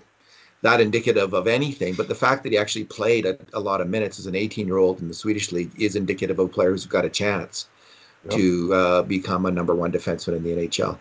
that 0.62 0.80
indicative 0.80 1.32
of 1.32 1.46
anything. 1.46 1.94
But 1.94 2.08
the 2.08 2.14
fact 2.14 2.42
that 2.42 2.52
he 2.52 2.58
actually 2.58 2.84
played 2.84 3.26
a, 3.26 3.38
a 3.52 3.60
lot 3.60 3.80
of 3.80 3.88
minutes 3.88 4.18
as 4.18 4.26
an 4.26 4.34
18 4.34 4.66
year 4.66 4.78
old 4.78 5.00
in 5.00 5.08
the 5.08 5.14
Swedish 5.14 5.52
league 5.52 5.72
is 5.80 5.96
indicative 5.96 6.38
of 6.38 6.52
players 6.52 6.82
who've 6.82 6.92
got 6.92 7.04
a 7.04 7.10
chance 7.10 7.68
yep. 8.24 8.38
to 8.38 8.74
uh, 8.74 9.02
become 9.02 9.46
a 9.46 9.50
number 9.50 9.74
one 9.74 9.92
defenseman 9.92 10.36
in 10.36 10.42
the 10.42 10.50
NHL. 10.50 10.98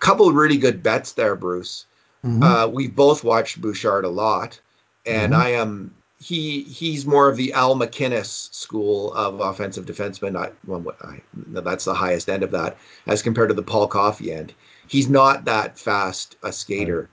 Couple 0.00 0.30
really 0.32 0.58
good 0.58 0.82
bets 0.82 1.12
there, 1.12 1.34
Bruce. 1.34 1.86
Mm-hmm. 2.24 2.42
Uh, 2.42 2.66
we've 2.68 2.94
both 2.94 3.24
watched 3.24 3.60
Bouchard 3.60 4.04
a 4.04 4.08
lot, 4.08 4.60
and 5.06 5.32
mm-hmm. 5.32 5.42
I 5.42 5.48
am 5.50 5.94
he 6.20 6.62
he's 6.62 7.06
more 7.06 7.28
of 7.28 7.36
the 7.36 7.52
Al 7.52 7.76
MacInnis 7.76 8.52
school 8.52 9.12
of 9.14 9.40
offensive 9.40 9.86
defenseman. 9.86 10.36
I, 10.36 10.50
well, 10.66 10.84
I, 11.00 11.20
that's 11.34 11.84
the 11.84 11.94
highest 11.94 12.28
end 12.28 12.42
of 12.42 12.50
that 12.52 12.76
as 13.06 13.22
compared 13.22 13.50
to 13.50 13.54
the 13.54 13.62
Paul 13.62 13.86
Coffey 13.86 14.32
end. 14.32 14.52
He's 14.88 15.08
not 15.08 15.44
that 15.44 15.78
fast 15.78 16.36
a 16.42 16.52
skater. 16.52 17.08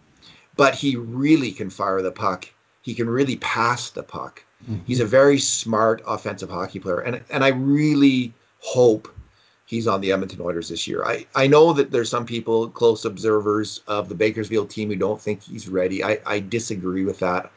But 0.56 0.76
he 0.76 0.95
really 0.95 1.51
can 1.51 1.70
fire 1.70 2.01
the 2.01 2.12
puck. 2.12 2.47
He 2.82 2.93
can 2.93 3.10
really 3.10 3.38
pass 3.38 3.89
the 3.89 4.03
puck. 4.03 4.43
Mm-hmm. 4.64 4.86
He's 4.86 4.99
a 4.99 5.06
very 5.06 5.39
smart 5.39 6.01
offensive 6.08 6.49
hockey 6.49 6.80
player, 6.80 6.99
and 6.99 7.22
and 7.30 7.43
I 7.43 7.49
really 7.49 8.34
hope 8.60 9.14
he's 9.66 9.88
on 9.88 10.01
the 10.01 10.12
Edmonton 10.12 10.41
Oilers 10.41 10.70
this 10.70 10.88
year. 10.88 11.03
I, 11.03 11.26
I 11.36 11.47
know 11.47 11.74
that 11.74 11.91
there's 11.91 12.10
some 12.10 12.26
people, 12.26 12.70
close 12.70 13.03
observers 13.06 13.82
of 13.88 14.10
the 14.10 14.16
Bakersfield 14.16 14.70
team, 14.70 14.89
who 14.89 14.95
don't 14.95 15.20
think 15.20 15.41
he's 15.41 15.68
ready. 15.68 16.03
I, 16.03 16.20
I 16.26 16.39
disagree 16.39 17.03
with 17.03 17.20
that. 17.20 17.51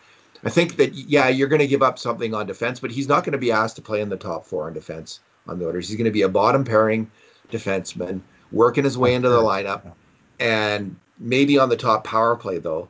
I 0.44 0.50
think 0.50 0.76
that, 0.76 0.94
yeah, 0.94 1.28
you're 1.28 1.48
going 1.48 1.60
to 1.60 1.66
give 1.66 1.82
up 1.82 1.98
something 1.98 2.32
on 2.32 2.46
defense, 2.46 2.80
but 2.80 2.90
he's 2.90 3.08
not 3.08 3.24
going 3.24 3.32
to 3.32 3.38
be 3.38 3.52
asked 3.52 3.76
to 3.76 3.82
play 3.82 4.00
in 4.00 4.08
the 4.08 4.16
top 4.16 4.46
four 4.46 4.66
on 4.66 4.72
defense 4.72 5.20
on 5.46 5.58
the 5.58 5.66
Oilers. 5.66 5.88
He's 5.88 5.96
going 5.96 6.04
to 6.06 6.10
be 6.10 6.22
a 6.22 6.28
bottom 6.28 6.64
pairing 6.64 7.10
defenseman, 7.50 8.20
working 8.52 8.84
his 8.84 8.96
way 8.96 9.14
into 9.14 9.28
the 9.28 9.40
lineup, 9.40 9.92
and 10.38 10.96
maybe 11.18 11.58
on 11.58 11.68
the 11.68 11.76
top 11.76 12.04
power 12.04 12.36
play, 12.36 12.58
though. 12.58 12.88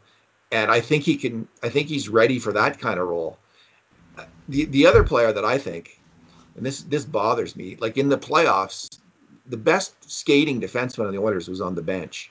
And 0.50 0.70
I 0.70 0.80
think 0.80 1.04
he 1.04 1.16
can, 1.16 1.46
I 1.62 1.68
think 1.68 1.88
he's 1.88 2.08
ready 2.08 2.38
for 2.38 2.52
that 2.52 2.78
kind 2.78 2.98
of 2.98 3.08
role. 3.08 3.38
The, 4.48 4.64
the 4.64 4.86
other 4.86 5.04
player 5.04 5.32
that 5.32 5.44
I 5.44 5.58
think, 5.58 6.00
and 6.56 6.66
this 6.66 6.82
this 6.82 7.04
bothers 7.04 7.54
me, 7.54 7.76
like 7.78 7.96
in 7.96 8.08
the 8.08 8.18
playoffs, 8.18 8.98
the 9.46 9.56
best 9.56 10.10
skating 10.10 10.60
defenseman 10.60 11.06
on 11.06 11.12
the 11.12 11.22
Oilers 11.22 11.48
was 11.48 11.60
on 11.60 11.74
the 11.74 11.82
bench. 11.82 12.30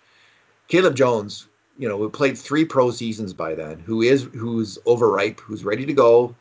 Caleb 0.67 0.95
Jones, 0.95 1.47
you 1.77 1.87
know, 1.87 1.97
who 1.97 2.09
played 2.09 2.37
three 2.37 2.65
pro 2.65 2.91
seasons 2.91 3.33
by 3.33 3.55
then, 3.55 3.79
who 3.79 4.01
is 4.01 4.23
who's 4.23 4.77
overripe, 4.85 5.39
who's 5.39 5.63
ready 5.63 5.85
to 5.85 5.93
go, 5.93 6.35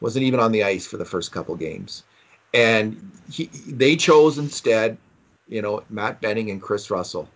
wasn't 0.00 0.24
even 0.24 0.40
on 0.40 0.52
the 0.52 0.62
ice 0.62 0.86
for 0.86 0.96
the 0.96 1.04
first 1.04 1.32
couple 1.32 1.56
games, 1.56 2.04
and 2.52 3.10
he, 3.30 3.46
they 3.66 3.96
chose 3.96 4.38
instead, 4.38 4.96
you 5.48 5.60
know, 5.60 5.82
Matt 5.90 6.20
Benning 6.20 6.50
and 6.50 6.62
Chris 6.62 6.90
Russell, 6.90 7.28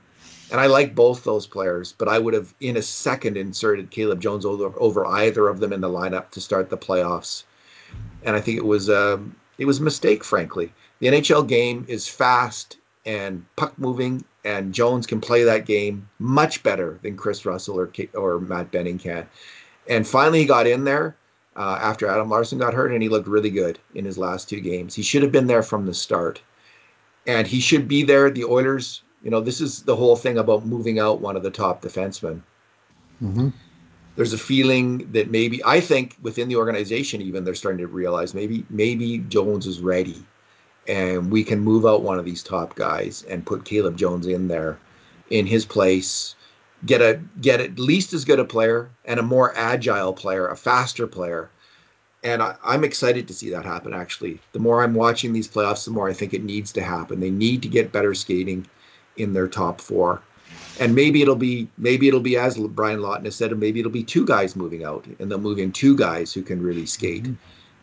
and 0.50 0.60
I 0.60 0.66
like 0.66 0.94
both 0.94 1.24
those 1.24 1.46
players, 1.46 1.92
but 1.92 2.08
I 2.08 2.18
would 2.18 2.34
have 2.34 2.54
in 2.60 2.76
a 2.76 2.82
second 2.82 3.36
inserted 3.36 3.90
Caleb 3.90 4.20
Jones 4.20 4.44
over, 4.44 4.72
over 4.80 5.06
either 5.06 5.48
of 5.48 5.60
them 5.60 5.72
in 5.72 5.80
the 5.80 5.88
lineup 5.88 6.30
to 6.30 6.40
start 6.40 6.70
the 6.70 6.78
playoffs, 6.78 7.44
and 8.22 8.34
I 8.34 8.40
think 8.40 8.56
it 8.58 8.64
was 8.64 8.88
um, 8.88 9.34
it 9.58 9.66
was 9.66 9.78
a 9.78 9.82
mistake, 9.82 10.24
frankly. 10.24 10.72
The 11.00 11.08
NHL 11.08 11.46
game 11.46 11.84
is 11.88 12.08
fast 12.08 12.76
and 13.04 13.44
puck 13.56 13.78
moving, 13.78 14.24
and 14.44 14.74
Jones 14.74 15.06
can 15.06 15.20
play 15.20 15.44
that 15.44 15.66
game 15.66 16.08
much 16.18 16.62
better 16.62 16.98
than 17.02 17.16
Chris 17.16 17.44
Russell 17.44 17.78
or 17.80 17.90
or 18.14 18.40
Matt 18.40 18.70
Benning 18.70 18.98
can. 18.98 19.28
And 19.88 20.06
finally, 20.06 20.40
he 20.40 20.44
got 20.46 20.66
in 20.66 20.84
there 20.84 21.16
uh, 21.56 21.78
after 21.80 22.06
Adam 22.06 22.28
Larsson 22.28 22.58
got 22.58 22.74
hurt, 22.74 22.92
and 22.92 23.02
he 23.02 23.08
looked 23.08 23.28
really 23.28 23.50
good 23.50 23.78
in 23.94 24.04
his 24.04 24.18
last 24.18 24.48
two 24.48 24.60
games. 24.60 24.94
He 24.94 25.02
should 25.02 25.22
have 25.22 25.32
been 25.32 25.46
there 25.46 25.62
from 25.62 25.86
the 25.86 25.94
start, 25.94 26.40
and 27.26 27.46
he 27.46 27.60
should 27.60 27.88
be 27.88 28.02
there. 28.02 28.30
The 28.30 28.44
Oilers, 28.44 29.02
you 29.22 29.30
know, 29.30 29.40
this 29.40 29.60
is 29.60 29.82
the 29.82 29.96
whole 29.96 30.16
thing 30.16 30.38
about 30.38 30.66
moving 30.66 30.98
out 30.98 31.20
one 31.20 31.36
of 31.36 31.42
the 31.42 31.50
top 31.50 31.82
defensemen. 31.82 32.42
Mm-hmm. 33.22 33.48
There's 34.16 34.32
a 34.32 34.38
feeling 34.38 35.12
that 35.12 35.30
maybe 35.30 35.62
I 35.64 35.80
think 35.80 36.16
within 36.22 36.48
the 36.48 36.56
organization 36.56 37.22
even 37.22 37.44
they're 37.44 37.54
starting 37.54 37.78
to 37.78 37.86
realize 37.86 38.34
maybe 38.34 38.64
maybe 38.68 39.18
Jones 39.18 39.66
is 39.66 39.80
ready 39.80 40.24
and 40.88 41.30
we 41.30 41.44
can 41.44 41.60
move 41.60 41.86
out 41.86 42.02
one 42.02 42.18
of 42.18 42.24
these 42.24 42.42
top 42.42 42.74
guys 42.74 43.24
and 43.28 43.46
put 43.46 43.64
Caleb 43.64 43.96
Jones 43.96 44.26
in 44.26 44.48
there 44.48 44.78
in 45.30 45.46
his 45.46 45.64
place. 45.64 46.34
Get 46.86 47.00
a 47.00 47.20
get 47.40 47.60
at 47.60 47.78
least 47.78 48.12
as 48.12 48.24
good 48.24 48.40
a 48.40 48.44
player 48.44 48.90
and 49.04 49.20
a 49.20 49.22
more 49.22 49.56
agile 49.56 50.12
player 50.12 50.48
a 50.48 50.56
faster 50.56 51.06
player. 51.06 51.50
And 52.24 52.42
I, 52.42 52.56
am 52.64 52.82
excited 52.82 53.28
to 53.28 53.34
see 53.34 53.50
that 53.50 53.64
happen 53.64 53.94
actually. 53.94 54.40
The 54.52 54.58
more 54.58 54.82
i'm 54.82 54.94
watching 54.94 55.32
these 55.32 55.48
playoffs 55.48 55.84
the 55.84 55.92
more 55.92 56.08
i 56.08 56.12
think 56.12 56.34
it 56.34 56.42
needs 56.42 56.72
to 56.72 56.82
happen. 56.82 57.20
They 57.20 57.30
need 57.30 57.62
to 57.62 57.68
get 57.68 57.92
better 57.92 58.14
skating 58.14 58.66
in 59.18 59.32
their 59.32 59.48
top 59.48 59.80
four 59.80 60.22
and 60.80 60.94
maybe 60.94 61.22
it'll 61.22 61.36
be 61.36 61.68
maybe 61.76 62.08
it'll 62.08 62.20
be 62.20 62.36
as 62.36 62.56
Brian 62.58 63.00
Lawton 63.00 63.24
has 63.24 63.36
said, 63.36 63.50
and 63.50 63.60
maybe 63.60 63.80
it'll 63.80 63.92
be 63.92 64.04
two 64.04 64.24
guys 64.24 64.56
moving 64.56 64.84
out, 64.84 65.06
and 65.18 65.30
they'll 65.30 65.38
move 65.38 65.58
in 65.58 65.72
two 65.72 65.96
guys 65.96 66.32
who 66.32 66.42
can 66.42 66.62
really 66.62 66.86
skate. 66.86 67.24
Mm-hmm. 67.24 67.34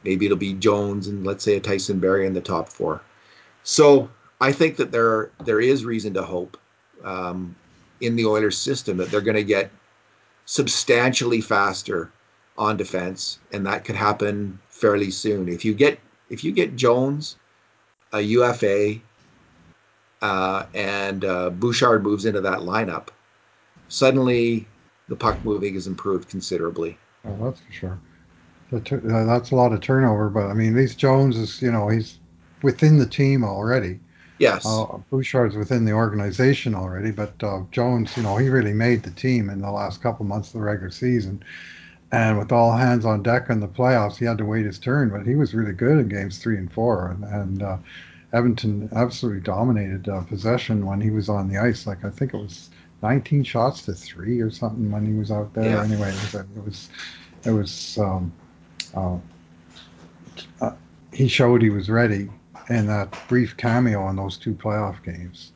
Maybe 0.03 0.25
it'll 0.25 0.37
be 0.37 0.53
Jones 0.53 1.07
and 1.07 1.25
let's 1.25 1.43
say 1.43 1.57
a 1.57 1.59
Tyson 1.59 1.99
Barrie 1.99 2.27
in 2.27 2.33
the 2.33 2.41
top 2.41 2.69
four. 2.69 3.01
So 3.63 4.09
I 4.39 4.51
think 4.51 4.77
that 4.77 4.91
there 4.91 5.31
there 5.43 5.59
is 5.59 5.83
reason 5.83 6.13
to 6.13 6.23
hope 6.23 6.57
um, 7.03 7.55
in 8.01 8.15
the 8.15 8.25
Oilers 8.25 8.57
system 8.57 8.97
that 8.97 9.11
they're 9.11 9.21
going 9.21 9.35
to 9.35 9.43
get 9.43 9.71
substantially 10.45 11.41
faster 11.41 12.11
on 12.57 12.77
defense, 12.77 13.39
and 13.51 13.65
that 13.65 13.83
could 13.83 13.95
happen 13.95 14.59
fairly 14.69 15.11
soon. 15.11 15.49
If 15.49 15.65
you 15.65 15.73
get 15.73 15.99
if 16.29 16.43
you 16.43 16.51
get 16.51 16.75
Jones, 16.75 17.35
a 18.13 18.21
UFA, 18.21 19.01
uh, 20.25 20.65
and 20.73 21.23
uh, 21.23 21.51
Bouchard 21.51 22.01
moves 22.01 22.25
into 22.25 22.41
that 22.41 22.59
lineup, 22.59 23.09
suddenly 23.89 24.67
the 25.07 25.15
puck 25.15 25.37
moving 25.45 25.75
is 25.75 25.85
improved 25.85 26.29
considerably. 26.29 26.97
Oh, 27.25 27.37
that's 27.43 27.59
for 27.61 27.71
sure. 27.71 27.99
Uh, 28.73 29.25
that's 29.25 29.51
a 29.51 29.55
lot 29.55 29.71
of 29.71 29.81
turnover, 29.81 30.29
but 30.29 30.47
I 30.47 30.53
mean, 30.53 30.75
these 30.75 30.95
Jones 30.95 31.37
is, 31.37 31.61
you 31.61 31.71
know, 31.71 31.89
he's 31.89 32.17
within 32.63 32.97
the 32.97 33.05
team 33.05 33.43
already. 33.43 33.99
Yes. 34.39 34.65
Uh, 34.65 34.97
Bouchard's 35.11 35.55
within 35.55 35.85
the 35.85 35.93
organization 35.93 36.73
already, 36.73 37.11
but 37.11 37.41
uh, 37.43 37.61
Jones, 37.71 38.17
you 38.17 38.23
know, 38.23 38.35
he 38.37 38.49
really 38.49 38.73
made 38.73 39.03
the 39.03 39.11
team 39.11 39.51
in 39.51 39.61
the 39.61 39.71
last 39.71 40.01
couple 40.01 40.25
months 40.25 40.49
of 40.49 40.53
the 40.53 40.61
regular 40.61 40.89
season. 40.89 41.43
And 42.11 42.39
with 42.39 42.51
all 42.51 42.71
hands 42.71 43.05
on 43.05 43.21
deck 43.21 43.49
in 43.49 43.59
the 43.59 43.67
playoffs, 43.67 44.17
he 44.17 44.25
had 44.25 44.39
to 44.39 44.45
wait 44.45 44.65
his 44.65 44.79
turn, 44.79 45.09
but 45.09 45.27
he 45.27 45.35
was 45.35 45.53
really 45.53 45.73
good 45.73 45.99
in 45.99 46.09
games 46.09 46.39
three 46.39 46.57
and 46.57 46.71
four. 46.71 47.11
And, 47.11 47.23
and 47.23 47.61
uh, 47.61 47.77
Edmonton 48.35 48.89
absolutely 48.93 49.39
dominated 49.39 50.09
uh, 50.09 50.21
possession 50.23 50.85
when 50.85 50.99
he 50.99 51.09
was 51.09 51.29
on 51.29 51.47
the 51.47 51.57
ice. 51.57 51.87
Like 51.87 52.03
I 52.03 52.09
think 52.09 52.33
it 52.33 52.37
was 52.37 52.69
19 53.01 53.45
shots 53.45 53.83
to 53.83 53.93
three 53.93 54.41
or 54.41 54.51
something 54.51 54.91
when 54.91 55.05
he 55.05 55.13
was 55.13 55.31
out 55.31 55.53
there. 55.53 55.77
Yeah. 55.77 55.83
Anyway, 55.83 56.09
it 56.09 56.21
was 56.21 56.35
it 56.35 56.65
was, 56.65 56.89
it 57.45 57.51
was 57.51 57.97
um, 57.97 58.33
uh, 58.93 59.17
uh, 60.59 60.71
he 61.13 61.29
showed 61.29 61.61
he 61.61 61.69
was 61.69 61.89
ready 61.89 62.29
in 62.69 62.87
that 62.87 63.15
brief 63.29 63.55
cameo 63.55 64.09
in 64.09 64.17
those 64.17 64.37
two 64.37 64.53
playoff 64.53 65.01
games. 65.01 65.53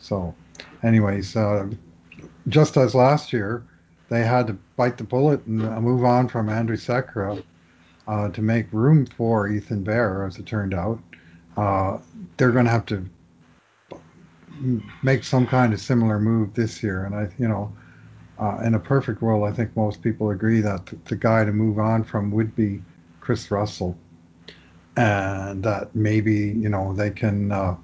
So, 0.00 0.34
anyways, 0.82 1.36
uh, 1.36 1.68
just 2.48 2.76
as 2.76 2.96
last 2.96 3.32
year, 3.32 3.62
they 4.08 4.24
had 4.24 4.48
to 4.48 4.54
bite 4.76 4.96
the 4.96 5.04
bullet 5.04 5.46
and 5.46 5.60
move 5.84 6.04
on 6.04 6.28
from 6.28 6.48
Andrew 6.48 6.76
Sekera 6.76 7.44
uh, 8.08 8.28
to 8.30 8.42
make 8.42 8.72
room 8.72 9.06
for 9.06 9.46
Ethan 9.46 9.84
Bear, 9.84 10.26
as 10.26 10.38
it 10.38 10.46
turned 10.46 10.74
out 10.74 10.98
uh, 11.58 11.98
they're 12.36 12.52
going 12.52 12.64
to 12.64 12.70
have 12.70 12.86
to 12.86 13.04
make 15.02 15.24
some 15.24 15.44
kind 15.44 15.72
of 15.72 15.80
similar 15.80 16.20
move 16.20 16.54
this 16.54 16.82
year. 16.84 17.04
And 17.04 17.14
I, 17.14 17.28
you 17.36 17.48
know, 17.48 17.72
uh, 18.38 18.60
in 18.64 18.74
a 18.74 18.78
perfect 18.78 19.20
world, 19.20 19.44
I 19.44 19.52
think 19.52 19.76
most 19.76 20.00
people 20.00 20.30
agree 20.30 20.60
that 20.60 20.86
the, 21.06 21.16
guy 21.16 21.44
to 21.44 21.52
move 21.52 21.80
on 21.80 22.04
from 22.04 22.30
would 22.30 22.54
be 22.54 22.80
Chris 23.20 23.50
Russell, 23.50 23.98
and 24.96 25.64
that 25.64 25.94
maybe 25.96 26.34
you 26.34 26.68
know 26.68 26.92
they 26.92 27.10
can 27.10 27.50
uh, 27.50 27.76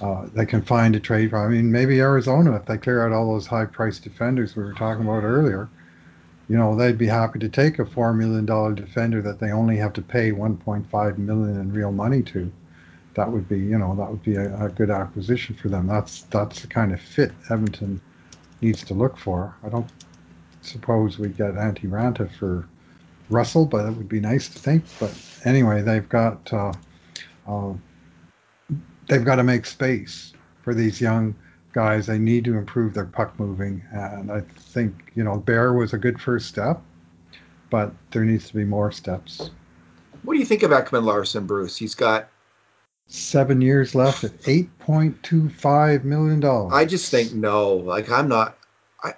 uh, 0.00 0.26
they 0.34 0.46
can 0.46 0.62
find 0.62 0.96
a 0.96 1.00
trade. 1.00 1.34
I 1.34 1.48
mean, 1.48 1.70
maybe 1.70 2.00
Arizona 2.00 2.56
if 2.56 2.64
they 2.64 2.78
clear 2.78 3.04
out 3.04 3.12
all 3.12 3.34
those 3.34 3.46
high-priced 3.46 4.02
defenders 4.02 4.56
we 4.56 4.62
were 4.62 4.72
talking 4.72 5.04
about 5.04 5.24
earlier. 5.24 5.68
You 6.48 6.56
know, 6.56 6.74
they'd 6.74 6.98
be 6.98 7.06
happy 7.06 7.38
to 7.38 7.48
take 7.50 7.78
a 7.78 7.84
four 7.84 8.14
million 8.14 8.46
dollar 8.46 8.72
defender 8.72 9.20
that 9.22 9.38
they 9.38 9.52
only 9.52 9.76
have 9.76 9.92
to 9.92 10.02
pay 10.02 10.32
1.5 10.32 11.18
million 11.18 11.60
in 11.60 11.72
real 11.72 11.92
money 11.92 12.22
to 12.22 12.50
that 13.14 13.30
would 13.30 13.48
be 13.48 13.58
you 13.58 13.78
know 13.78 13.94
that 13.96 14.10
would 14.10 14.22
be 14.22 14.36
a, 14.36 14.64
a, 14.64 14.68
good 14.68 14.90
acquisition 14.90 15.54
for 15.54 15.68
them. 15.68 15.86
That's 15.86 16.22
that's 16.22 16.60
the 16.60 16.66
kind 16.66 16.92
of 16.92 17.00
fit 17.00 17.32
Edmonton 17.50 18.00
needs 18.60 18.84
to 18.84 18.94
look 18.94 19.16
for. 19.16 19.54
I 19.64 19.68
don't 19.68 19.90
suppose 20.62 21.18
we 21.18 21.28
get 21.28 21.54
Antti 21.54 21.88
Raanta 21.88 22.30
for 22.30 22.66
Russell, 23.28 23.66
but 23.66 23.86
it 23.86 23.92
would 23.92 24.08
be 24.08 24.20
nice 24.20 24.48
to 24.48 24.58
think. 24.58 24.84
But 24.98 25.12
anyway, 25.44 25.82
they've 25.82 26.08
got 26.08 26.52
uh, 26.52 26.72
uh, 27.46 27.72
they've 29.08 29.24
got 29.24 29.36
to 29.36 29.44
make 29.44 29.66
space 29.66 30.32
for 30.62 30.74
these 30.74 31.00
young 31.00 31.34
guys. 31.72 32.06
They 32.06 32.18
need 32.18 32.44
to 32.44 32.56
improve 32.56 32.94
their 32.94 33.06
puck 33.06 33.38
moving, 33.38 33.82
and 33.92 34.30
I 34.30 34.40
think 34.40 35.12
you 35.14 35.24
know 35.24 35.38
Bear 35.38 35.72
was 35.72 35.92
a 35.92 35.98
good 35.98 36.20
first 36.20 36.46
step, 36.46 36.80
but 37.70 37.92
there 38.12 38.24
needs 38.24 38.48
to 38.48 38.54
be 38.54 38.64
more 38.64 38.92
steps. 38.92 39.50
What 40.22 40.34
do 40.34 40.38
you 40.38 40.46
think 40.46 40.62
of 40.62 40.70
Ekman 40.70 41.04
Larsson, 41.04 41.46
Bruce? 41.46 41.76
He's 41.76 41.94
got 41.94 42.28
seven 43.10 43.60
years 43.60 43.94
left 43.94 44.22
at 44.22 44.32
eight 44.48 44.76
point 44.78 45.20
two 45.22 45.48
five 45.50 46.04
million 46.04 46.40
dollars. 46.40 46.72
I 46.72 46.84
just 46.84 47.10
think 47.10 47.34
no. 47.34 47.74
Like 47.74 48.10
I'm 48.10 48.28
not. 48.28 48.56
I 49.02 49.14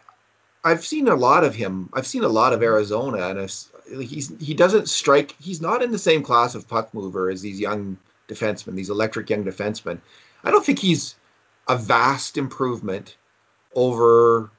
I've 0.64 0.84
seen 0.84 1.09
a 1.09 1.14
lot 1.14 1.45
of 1.45 1.55
him. 1.55 1.90
I've 1.93 2.07
seen 2.07 2.24
a 2.24 2.28
lot 2.28 2.53
of 2.53 2.62
Arizona, 2.62 3.28
and 3.28 4.03
he's 4.03 4.32
he 4.40 4.55
doesn't 4.55 4.88
strike. 4.88 5.36
He's 5.40 5.61
not 5.61 5.82
in 5.82 5.93
the 5.93 5.99
same 5.99 6.22
class 6.22 6.55
of 6.55 6.66
puck 6.66 6.93
mover 6.95 7.30
as 7.30 7.43
these 7.43 7.61
young 7.61 7.99
defensemen, 8.28 8.74
these 8.74 8.90
electric 8.90 9.28
young 9.28 9.45
defensemen. 9.45 10.01
I 10.43 10.51
don't 10.51 10.64
think 10.64 10.78
he's 10.78 11.14
a 11.68 11.76
vast 11.76 12.36
improvement 12.38 13.16
over 13.74 14.51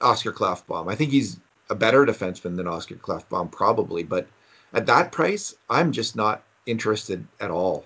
Oscar 0.00 0.32
Klefbom. 0.32 0.90
I 0.90 0.94
think 0.94 1.10
he's 1.10 1.38
a 1.70 1.74
better 1.74 2.06
defenseman 2.06 2.56
than 2.56 2.68
Oscar 2.68 2.94
Klefbom, 2.94 3.50
probably. 3.50 4.04
But 4.04 4.28
at 4.72 4.86
that 4.86 5.10
price, 5.10 5.54
I'm 5.68 5.92
just 5.92 6.14
not 6.14 6.44
interested 6.66 7.26
at 7.40 7.50
all. 7.50 7.84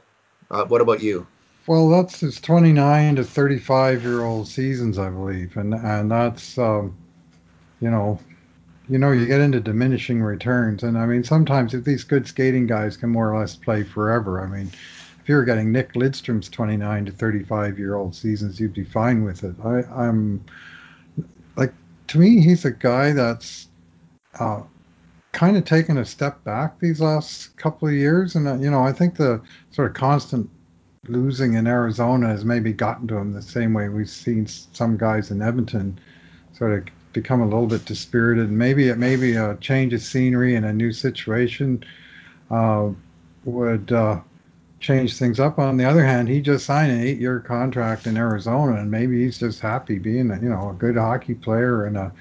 Uh, 0.51 0.65
what 0.65 0.81
about 0.81 1.03
you? 1.03 1.27
Well, 1.67 1.91
that's 1.91 2.21
his 2.21 2.41
29 2.41 3.17
to 3.17 3.25
35 3.25 4.03
year 4.03 4.23
old 4.23 4.49
seasons, 4.49 4.99
I 4.99 5.11
believe, 5.11 5.57
and 5.57 5.75
and 5.75 6.11
that's 6.11 6.57
um, 6.57 6.97
you 7.81 7.91
know 7.91 8.19
you 8.89 8.99
know, 8.99 9.13
you 9.13 9.27
get 9.27 9.41
into 9.41 9.61
diminishing 9.61 10.23
returns. 10.23 10.83
And 10.83 10.97
I 10.97 11.07
mean, 11.07 11.23
sometimes 11.23 11.75
if 11.75 11.85
these 11.85 12.05
good 12.05 12.27
skating 12.27 12.67
guys 12.67 12.97
can 12.97 13.11
more 13.11 13.33
or 13.33 13.39
less 13.39 13.55
play 13.55 13.83
forever, 13.83 14.41
I 14.41 14.47
mean, 14.47 14.71
if 15.21 15.29
you're 15.29 15.45
getting 15.45 15.71
Nick 15.71 15.93
Lidstrom's 15.93 16.49
29 16.49 17.07
to 17.07 17.13
35 17.13 17.79
year 17.79 17.97
old 17.97 18.15
seasons, 18.15 18.59
you'd 18.59 18.73
be 18.73 18.85
fine 18.85 19.25
with 19.25 19.45
it. 19.45 19.55
I, 19.63 19.83
I'm 19.93 20.43
like, 21.57 21.73
to 22.09 22.19
me, 22.19 22.41
he's 22.41 22.65
a 22.65 22.71
guy 22.71 23.13
that's 23.13 23.69
uh, 24.41 24.63
kind 25.39 25.57
of 25.57 25.64
taken 25.64 25.99
a 25.99 26.05
step 26.05 26.43
back 26.43 26.80
these 26.80 27.01
last 27.01 27.57
couple 27.57 27.86
of 27.86 27.95
years. 27.95 28.34
And, 28.34 28.49
uh, 28.49 28.57
you 28.57 28.68
know, 28.68 28.82
I 28.82 28.91
think 28.91 29.14
the 29.14 29.41
sort 29.70 29.89
of 29.89 29.95
constant 29.95 30.51
losing 31.07 31.55
in 31.55 31.68
Arizona 31.68 32.26
has 32.26 32.45
maybe 32.45 32.72
gotten 32.72 33.07
to 33.07 33.16
him 33.16 33.32
the 33.32 33.41
same 33.41 33.72
way 33.72 33.89
we've 33.89 34.11
seen 34.11 34.49
some 34.49 34.97
guys 34.97 35.30
in 35.30 35.41
Edmonton 35.41 35.97
sort 36.55 36.72
of 36.72 36.93
become 37.12 37.41
a 37.41 37.45
little 37.45 37.68
bit 37.68 37.84
dispirited. 37.84 38.51
Maybe 38.51 38.89
it 38.89 38.99
maybe 38.99 39.36
a 39.36 39.57
change 39.61 39.95
of 39.95 40.03
scenery 40.03 40.57
and 40.57 40.66
a 40.66 40.72
new 40.72 40.93
situation 40.93 41.84
uh, 42.51 42.89
would 43.45 43.93
uh, 43.93 44.20
change 44.80 45.18
things 45.18 45.39
up. 45.39 45.61
On 45.61 45.76
the 45.76 45.84
other 45.84 46.05
hand, 46.05 46.28
he 46.28 46.41
just 46.41 46.66
signed 46.66 46.91
an 46.91 47.01
eight-year 47.01 47.39
contract 47.39 48.09
in 48.09 48.16
Arizona, 48.16 48.80
and 48.80 48.91
maybe 48.91 49.22
he's 49.22 49.39
just 49.39 49.61
happy 49.61 50.01
being, 50.01 50.30
you 50.43 50.49
know, 50.49 50.70
a 50.70 50.74
good 50.74 50.97
hockey 50.97 51.34
player 51.34 51.86
in 51.86 51.95
a 51.95 52.12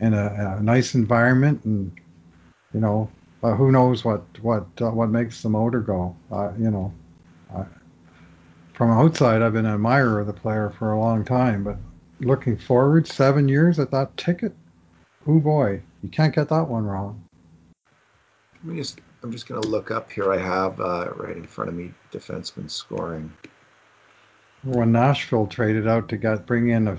in 0.00 0.12
a, 0.12 0.58
a 0.58 0.62
nice 0.62 0.94
environment, 0.94 1.64
and 1.64 1.92
you 2.72 2.80
know, 2.80 3.10
uh, 3.42 3.54
who 3.54 3.70
knows 3.70 4.04
what 4.04 4.22
what 4.40 4.66
uh, 4.80 4.90
what 4.90 5.10
makes 5.10 5.42
the 5.42 5.48
motor 5.48 5.80
go? 5.80 6.14
Uh, 6.30 6.50
you 6.58 6.70
know, 6.70 6.92
from 8.78 8.92
outside, 8.92 9.42
I've 9.42 9.54
been 9.54 9.66
an 9.66 9.74
admirer 9.74 10.20
of 10.20 10.28
the 10.28 10.32
player 10.32 10.70
for 10.70 10.92
a 10.92 11.00
long 11.00 11.24
time, 11.24 11.64
but 11.64 11.78
looking 12.20 12.56
forward 12.56 13.08
seven 13.08 13.48
years 13.48 13.80
at 13.80 13.90
that 13.90 14.16
ticket, 14.16 14.54
oh 15.26 15.40
boy, 15.40 15.82
you 16.00 16.08
can't 16.10 16.32
get 16.32 16.48
that 16.50 16.68
one 16.68 16.84
wrong. 16.84 17.20
Let 18.54 18.64
me 18.64 18.80
just, 18.80 19.00
I'm 19.24 19.32
just 19.32 19.48
going 19.48 19.60
to 19.60 19.66
look 19.66 19.90
up 19.90 20.12
here. 20.12 20.32
I 20.32 20.38
have 20.38 20.80
uh, 20.80 21.10
right 21.16 21.36
in 21.36 21.44
front 21.44 21.70
of 21.70 21.74
me 21.74 21.92
defenseman 22.12 22.70
scoring. 22.70 23.32
When 24.62 24.92
Nashville 24.92 25.48
traded 25.48 25.88
out 25.88 26.08
to 26.10 26.16
get 26.16 26.46
bring 26.46 26.68
in 26.68 26.86
a, 26.86 26.98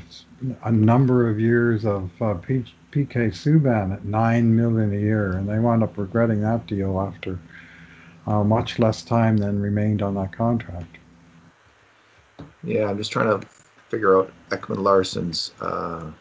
a 0.65 0.71
number 0.73 1.29
of 1.29 1.39
years 1.39 1.85
of 1.85 2.11
uh, 2.21 2.33
PK 2.91 3.31
Subban 3.31 3.93
at 3.93 4.05
nine 4.05 4.55
million 4.55 4.93
a 4.93 4.99
year, 4.99 5.33
and 5.33 5.47
they 5.47 5.59
wound 5.59 5.83
up 5.83 5.97
regretting 5.97 6.41
that 6.41 6.65
deal 6.67 6.99
after 6.99 7.39
uh, 8.27 8.43
much 8.43 8.79
less 8.79 9.03
time 9.03 9.37
than 9.37 9.61
remained 9.61 10.01
on 10.01 10.15
that 10.15 10.31
contract. 10.31 10.97
Yeah, 12.63 12.89
I'm 12.89 12.97
just 12.97 13.11
trying 13.11 13.39
to 13.39 13.47
figure 13.89 14.17
out 14.17 14.31
Ekman 14.49 14.77
Larsson's 14.77 15.51
uh, 15.61 16.11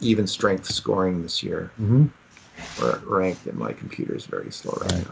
even 0.00 0.26
strength 0.26 0.66
scoring 0.66 1.22
this 1.22 1.42
year. 1.42 1.70
Mm-hmm. 1.80 2.06
It 2.84 3.02
ranked, 3.06 3.46
and 3.46 3.56
my 3.56 3.72
computer 3.72 4.14
is 4.14 4.26
very 4.26 4.50
slow 4.50 4.76
right, 4.80 4.92
right. 4.92 5.06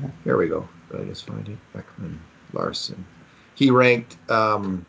now. 0.00 0.10
Here 0.24 0.36
we 0.36 0.48
go. 0.48 0.68
Did 0.90 1.00
I 1.00 1.04
just 1.04 1.26
find 1.26 1.48
it? 1.48 1.58
Ekman 1.76 2.18
Larsson. 2.52 3.04
He 3.54 3.70
ranked 3.70 4.16
um, 4.30 4.86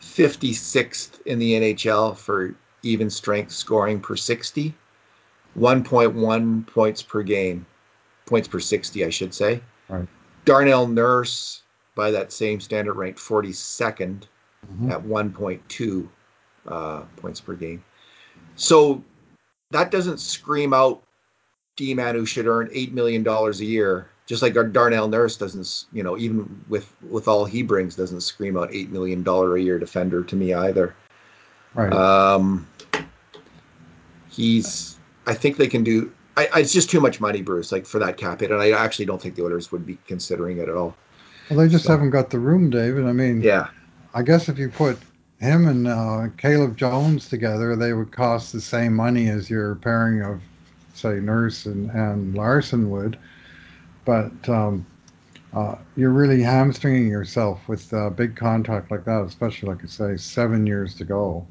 56th 0.00 1.22
in 1.26 1.38
the 1.38 1.52
NHL 1.54 2.16
for 2.16 2.54
even 2.82 3.10
strength 3.10 3.52
scoring 3.52 4.00
per 4.00 4.16
60, 4.16 4.74
1.1 5.58 6.66
points 6.66 7.02
per 7.02 7.22
game, 7.22 7.66
points 8.26 8.48
per 8.48 8.60
60, 8.60 9.04
I 9.04 9.10
should 9.10 9.34
say. 9.34 9.60
Right. 9.88 10.06
Darnell 10.44 10.86
Nurse, 10.86 11.62
by 11.94 12.10
that 12.10 12.32
same 12.32 12.60
standard, 12.60 12.94
ranked 12.94 13.18
42nd 13.18 14.22
mm-hmm. 14.66 14.90
at 14.90 15.02
1.2 15.02 16.08
uh, 16.68 17.02
points 17.16 17.40
per 17.40 17.54
game. 17.54 17.82
So 18.56 19.02
that 19.70 19.90
doesn't 19.90 20.20
scream 20.20 20.72
out 20.72 21.02
D-man 21.76 22.14
who 22.14 22.26
should 22.26 22.46
earn 22.46 22.70
eight 22.72 22.92
million 22.92 23.22
dollars 23.22 23.60
a 23.60 23.64
year, 23.64 24.08
just 24.26 24.42
like 24.42 24.56
our 24.56 24.64
Darnell 24.64 25.08
Nurse 25.08 25.36
doesn't, 25.36 25.84
you 25.92 26.02
know, 26.02 26.16
even 26.16 26.64
with 26.68 26.90
with 27.10 27.28
all 27.28 27.44
he 27.44 27.62
brings, 27.62 27.96
doesn't 27.96 28.22
scream 28.22 28.56
out 28.56 28.72
eight 28.72 28.90
million 28.90 29.22
dollar 29.22 29.56
a 29.56 29.60
year 29.60 29.78
defender 29.78 30.22
to 30.24 30.36
me 30.36 30.54
either. 30.54 30.94
Right. 31.76 31.92
Um, 31.92 32.66
he's. 34.30 34.98
I 35.26 35.34
think 35.34 35.56
they 35.56 35.68
can 35.68 35.84
do. 35.84 36.12
I, 36.36 36.48
I, 36.54 36.60
it's 36.60 36.72
just 36.72 36.90
too 36.90 37.00
much 37.00 37.20
money, 37.20 37.42
Bruce, 37.42 37.70
like 37.70 37.86
for 37.86 37.98
that 37.98 38.16
cap 38.16 38.40
hit, 38.40 38.50
and 38.50 38.60
I 38.60 38.72
actually 38.72 39.06
don't 39.06 39.20
think 39.20 39.36
the 39.36 39.44
Oilers 39.44 39.70
would 39.72 39.86
be 39.86 39.98
considering 40.06 40.58
it 40.58 40.68
at 40.68 40.74
all. 40.74 40.96
Well, 41.50 41.58
they 41.58 41.68
just 41.68 41.84
so, 41.84 41.92
haven't 41.92 42.10
got 42.10 42.30
the 42.30 42.38
room, 42.38 42.70
David. 42.70 43.06
I 43.06 43.12
mean, 43.12 43.40
yeah. 43.40 43.68
I 44.14 44.22
guess 44.22 44.48
if 44.48 44.58
you 44.58 44.68
put 44.68 44.98
him 45.38 45.68
and 45.68 45.86
uh, 45.86 46.28
Caleb 46.38 46.76
Jones 46.76 47.28
together, 47.28 47.76
they 47.76 47.92
would 47.92 48.10
cost 48.10 48.52
the 48.52 48.60
same 48.60 48.94
money 48.94 49.28
as 49.28 49.50
your 49.50 49.74
pairing 49.76 50.22
of, 50.22 50.40
say, 50.94 51.20
Nurse 51.20 51.66
and, 51.66 51.90
and 51.90 52.34
Larsson 52.34 52.90
would. 52.90 53.18
But 54.04 54.48
um, 54.48 54.86
uh, 55.52 55.76
you're 55.96 56.10
really 56.10 56.42
hamstringing 56.42 57.08
yourself 57.08 57.68
with 57.68 57.92
a 57.92 58.10
big 58.10 58.36
contract 58.36 58.90
like 58.90 59.04
that, 59.04 59.22
especially, 59.22 59.68
like 59.68 59.84
I 59.84 59.88
say, 59.88 60.16
seven 60.16 60.66
years 60.66 60.94
to 60.96 61.04
go. 61.04 61.46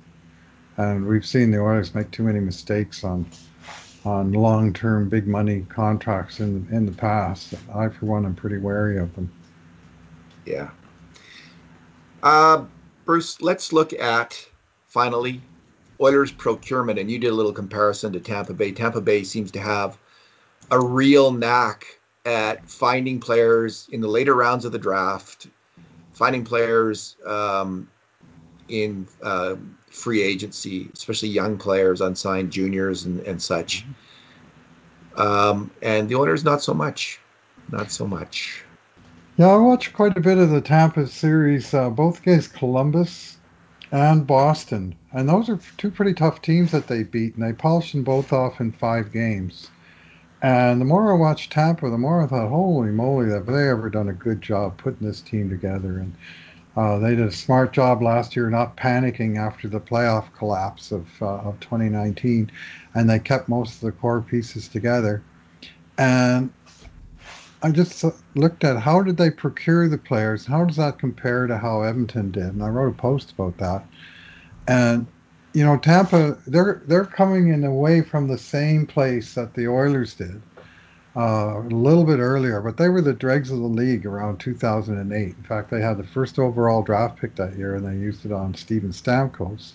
And 0.78 1.08
we've 1.08 1.26
seen 1.26 1.52
the 1.52 1.60
Oilers 1.60 1.96
make 1.96 2.12
too 2.12 2.24
many 2.24 2.40
mistakes 2.40 3.04
on 3.04 3.26
on 4.04 4.34
long-term 4.34 5.10
big 5.10 5.28
money 5.28 5.66
contracts 5.70 6.40
in 6.40 6.68
in 6.72 6.86
the 6.86 6.92
past. 6.92 7.54
I, 7.74 7.90
for 7.90 8.06
one, 8.06 8.26
am 8.26 8.36
pretty 8.36 8.58
wary 8.58 8.98
of 8.98 9.14
them. 9.16 9.32
Yeah, 10.46 10.70
uh, 12.26 12.66
Bruce, 13.06 13.40
let's 13.40 13.72
look 13.72 13.94
at 13.94 14.46
finally 14.88 15.42
Oilers 16.02 16.32
procurement. 16.32 16.98
And 16.98 17.10
you 17.10 17.20
did 17.20 17.30
a 17.30 17.34
little 17.34 17.54
comparison 17.54 18.12
to 18.14 18.20
Tampa 18.20 18.54
Bay. 18.54 18.72
Tampa 18.72 19.00
Bay 19.00 19.24
seems 19.24 19.52
to 19.52 19.60
have 19.60 19.98
a 20.72 20.84
real 20.84 21.32
knack 21.32 21.86
at 22.26 22.68
finding 22.68 23.20
players 23.20 23.88
in 23.92 24.02
the 24.02 24.08
later 24.08 24.34
rounds 24.34 24.66
of 24.66 24.72
the 24.72 24.80
draft, 24.80 25.48
finding 26.14 26.44
players 26.44 27.16
um, 27.28 27.88
in 28.70 29.08
uh, 29.22 29.56
free 29.96 30.22
agency, 30.22 30.90
especially 30.94 31.30
young 31.30 31.58
players, 31.58 32.02
unsigned 32.02 32.52
juniors, 32.52 33.06
and, 33.06 33.22
and 33.22 33.42
such. 33.42 33.86
Um, 35.16 35.72
and 35.82 36.10
the 36.10 36.16
owners, 36.16 36.44
not 36.44 36.62
so 36.62 36.74
much. 36.74 37.20
Not 37.72 37.92
so 37.92 38.06
much. 38.06 38.64
Yeah, 39.38 39.48
I 39.48 39.58
watched 39.58 39.94
quite 39.94 40.18
a 40.18 40.22
bit 40.22 40.38
of 40.38 40.50
the 40.50 40.62
Tampa 40.62 41.08
series, 41.08 41.74
uh, 41.74 41.90
both 41.90 42.22
against 42.22 42.54
Columbus 42.54 43.38
and 43.92 44.28
Boston. 44.28 44.96
And 45.12 45.28
those 45.28 45.50
are 45.50 45.60
two 45.78 45.92
pretty 45.92 46.14
tough 46.14 46.42
teams 46.42 46.72
that 46.72 46.88
they 46.88 47.04
beat, 47.04 47.36
and 47.36 47.44
they 47.44 47.54
polished 47.54 47.94
them 47.94 48.04
both 48.04 48.32
off 48.34 48.60
in 48.60 48.72
five 48.72 49.12
games. 49.12 49.70
And 50.42 50.80
the 50.80 50.86
more 50.86 51.12
I 51.12 51.18
watched 51.18 51.52
Tampa, 51.52 51.90
the 51.90 51.98
more 51.98 52.22
I 52.22 52.28
thought, 52.28 52.50
holy 52.50 52.92
moly, 52.92 53.32
have 53.32 53.46
they 53.46 53.70
ever 53.70 53.90
done 53.90 54.10
a 54.10 54.14
good 54.14 54.42
job 54.42 54.78
putting 54.78 55.08
this 55.08 55.22
team 55.22 55.50
together? 55.50 55.98
And 55.98 56.14
they 56.76 57.16
did 57.16 57.28
a 57.28 57.32
smart 57.32 57.72
job 57.72 58.02
last 58.02 58.36
year 58.36 58.50
not 58.50 58.76
panicking 58.76 59.38
after 59.38 59.68
the 59.68 59.80
playoff 59.80 60.26
collapse 60.38 60.92
of, 60.92 61.08
uh, 61.22 61.38
of 61.38 61.60
2019, 61.62 62.52
and 62.94 63.10
they 63.10 63.20
kept 63.20 63.48
most 63.48 63.76
of 63.76 63.82
the 63.82 63.92
core 63.94 64.22
pieces 64.22 64.68
together. 64.68 65.24
And 65.98 66.52
I 67.64 67.72
just 67.72 68.04
looked 68.36 68.64
at 68.64 68.78
how 68.78 69.02
did 69.02 69.16
they 69.18 69.30
procure 69.30 69.88
the 69.88 69.98
players? 69.98 70.46
How 70.46 70.66
does 70.66 70.76
that 70.76 71.00
compare 71.00 71.48
to 71.48 71.58
how 71.58 71.82
Edmonton 71.84 72.32
did? 72.32 72.44
And 72.44 72.62
I 72.62 72.68
wrote 72.68 72.94
a 72.94 72.98
post 72.98 73.32
about 73.32 73.58
that. 73.58 73.86
And 74.68 75.08
you 75.54 75.64
know, 75.64 75.78
Tampa 75.78 76.38
they're 76.46 76.82
they're 76.86 77.06
coming 77.06 77.48
in 77.48 77.64
away 77.64 78.02
from 78.02 78.28
the 78.28 78.38
same 78.38 78.86
place 78.86 79.34
that 79.36 79.54
the 79.54 79.70
Oilers 79.70 80.14
did 80.14 80.42
uh, 81.16 81.62
a 81.62 81.70
little 81.70 82.04
bit 82.04 82.20
earlier, 82.20 82.60
but 82.62 82.76
they 82.76 82.90
were 82.90 83.02
the 83.02 83.14
dregs 83.14 83.50
of 83.50 83.60
the 83.60 83.66
league 83.66 84.06
around 84.06 84.38
2008. 84.40 85.28
In 85.28 85.44
fact, 85.44 85.70
they 85.70 85.82
had 85.82 85.98
the 85.98 86.04
first 86.04 86.38
overall 86.38 86.84
draft 86.84 87.20
pick 87.20 87.36
that 87.36 87.58
year, 87.58 87.76
and 87.76 87.86
they 87.86 87.98
used 87.98 88.26
it 88.26 88.34
on 88.34 88.54
Steven 88.54 88.92
Stamkos. 88.92 89.74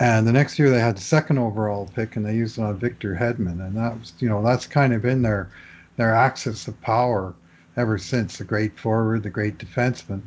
And 0.00 0.26
the 0.26 0.32
next 0.32 0.58
year 0.58 0.70
they 0.70 0.80
had 0.80 0.96
the 0.96 1.02
second 1.02 1.38
overall 1.38 1.90
pick, 1.94 2.16
and 2.16 2.24
they 2.24 2.34
used 2.34 2.58
it 2.58 2.62
on 2.62 2.78
Victor 2.78 3.14
Hedman, 3.14 3.60
and 3.60 3.76
that 3.76 3.98
was 3.98 4.14
you 4.18 4.30
know 4.30 4.42
that's 4.42 4.66
kind 4.66 4.94
of 4.94 5.02
been 5.02 5.20
their 5.20 5.50
their 5.96 6.14
axis 6.14 6.66
of 6.68 6.80
power 6.80 7.34
ever 7.76 7.98
since. 7.98 8.38
The 8.38 8.44
great 8.44 8.78
forward, 8.78 9.22
the 9.22 9.30
great 9.30 9.58
defenseman. 9.58 10.22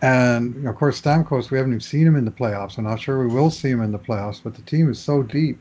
And 0.00 0.66
of 0.66 0.76
course, 0.76 1.00
Stamkos, 1.00 1.50
we 1.50 1.58
haven't 1.58 1.72
even 1.72 1.80
seen 1.80 2.06
him 2.06 2.16
in 2.16 2.24
the 2.24 2.30
playoffs. 2.30 2.78
I'm 2.78 2.84
not 2.84 3.00
sure 3.00 3.20
we 3.20 3.34
will 3.34 3.50
see 3.50 3.68
him 3.68 3.82
in 3.82 3.92
the 3.92 3.98
playoffs, 3.98 4.40
but 4.42 4.54
the 4.54 4.62
team 4.62 4.90
is 4.90 4.98
so 4.98 5.22
deep 5.22 5.58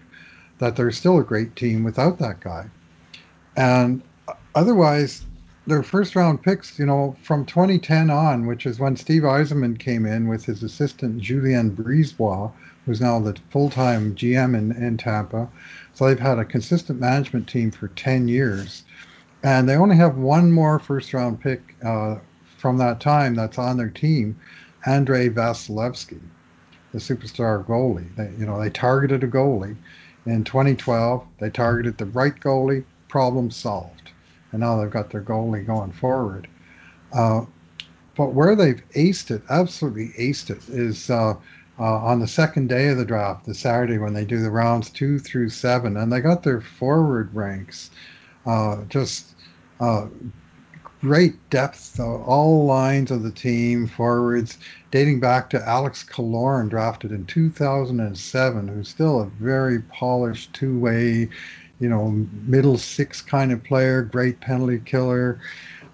that 0.60 0.78
they're 0.78 0.92
still 0.92 1.20
a 1.20 1.24
great 1.24 1.58
team 1.58 1.84
without 1.84 2.18
that 2.20 2.40
guy. 2.40 2.70
And 3.56 4.02
otherwise, 4.54 5.24
their 5.68 5.84
first 5.84 6.16
round 6.16 6.44
picks, 6.44 6.78
you 6.78 6.86
know, 6.86 7.16
from 7.22 7.46
2010 7.46 8.10
on, 8.10 8.46
which 8.46 8.66
is 8.66 8.80
when 8.80 8.96
Steve 8.96 9.24
Yzerman 9.24 9.80
came 9.80 10.06
in 10.06 10.28
with 10.28 10.46
his 10.46 10.64
assistant 10.64 11.22
Julien 11.22 11.76
Brisebois, 11.76 12.52
who's 12.86 13.02
now 13.02 13.20
the 13.20 13.36
full 13.50 13.70
time 13.70 14.16
GM 14.16 14.56
in, 14.56 14.72
in 14.72 14.98
Tampa. 14.98 15.50
So 15.94 16.06
they've 16.06 16.20
had 16.20 16.40
a 16.40 16.46
consistent 16.46 17.00
management 17.00 17.48
team 17.48 17.72
for 17.72 17.88
10 17.90 18.28
years 18.28 18.84
and 19.46 19.70
they 19.70 19.76
only 19.76 19.96
have 19.96 20.18
one 20.18 20.52
more 20.52 20.80
first 20.80 21.14
round 21.14 21.40
pick 21.40 21.76
uh, 21.86 22.16
from 22.58 22.80
that 22.80 23.00
time 23.00 23.36
that's 23.36 23.60
on 23.60 23.78
their 23.78 23.92
team, 23.92 24.36
Andrei 24.88 25.30
Vasilevskiy, 25.30 26.20
the 26.92 26.98
superstar 26.98 27.64
goalie. 27.64 28.08
They, 28.16 28.32
you 28.40 28.48
know, 28.48 28.60
they 28.60 28.72
targeted 28.72 29.24
a 29.24 29.28
goalie, 29.28 29.76
In 30.26 30.44
2012, 30.44 31.24
they 31.40 31.52
targeted 31.52 32.00
the 32.00 32.08
right 32.08 32.34
goalie, 32.40 32.84
problem 33.08 33.52
solved. 33.52 34.12
And 34.52 34.62
now 34.62 34.78
they've 34.78 34.92
got 34.92 35.10
their 35.10 35.22
goalie 35.22 35.66
going 35.66 35.92
forward. 35.92 36.48
Uh, 37.14 37.46
but 38.16 38.34
where 38.34 38.56
they've 38.56 38.82
aced 38.96 39.32
it, 39.32 39.42
absolutely 39.50 40.10
aced 40.18 40.50
it, 40.50 40.68
is 40.70 41.10
uh, 41.10 41.36
uh, 41.78 41.84
on 41.84 42.20
the 42.20 42.28
second 42.28 42.70
day 42.70 42.88
of 42.88 42.98
the 42.98 43.06
draft, 43.06 43.46
the 43.46 43.54
Saturday 43.54 43.98
when 43.98 44.14
they 44.14 44.24
do 44.24 44.42
the 44.42 44.52
rounds 44.52 44.90
two 44.90 45.20
through 45.20 45.50
seven, 45.50 45.98
and 45.98 46.12
they 46.12 46.22
got 46.22 46.44
their 46.44 46.62
forward 46.62 47.34
ranks 47.36 47.92
uh, 48.46 48.84
just 48.86 49.36
uh, 49.80 50.08
great 51.02 51.50
depth, 51.50 52.00
uh, 52.00 52.04
all 52.04 52.66
lines 52.66 53.12
of 53.12 53.24
the 53.24 53.32
team, 53.32 53.88
forwards, 53.88 54.58
dating 54.92 55.20
back 55.20 55.50
to 55.50 55.68
Alex 55.68 56.04
Killorn, 56.04 56.70
drafted 56.70 57.12
in 57.12 57.26
2007, 57.26 58.68
who's 58.68 58.90
still 58.90 59.22
a 59.22 59.26
very 59.26 59.82
polished 59.82 60.54
two 60.54 60.80
way, 60.80 61.30
you 61.80 61.90
know, 61.90 62.10
middle 62.46 62.78
six 62.78 63.22
kind 63.22 63.52
of 63.52 63.64
player, 63.64 64.02
great 64.02 64.40
penalty 64.40 64.80
killer. 64.80 65.40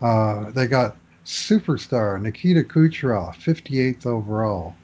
Uh, 0.02 0.52
they 0.52 0.68
got 0.68 0.98
superstar 1.26 2.22
Nikita 2.22 2.64
Kucherov, 2.64 3.36
58th 3.36 4.06
overall. 4.06 4.76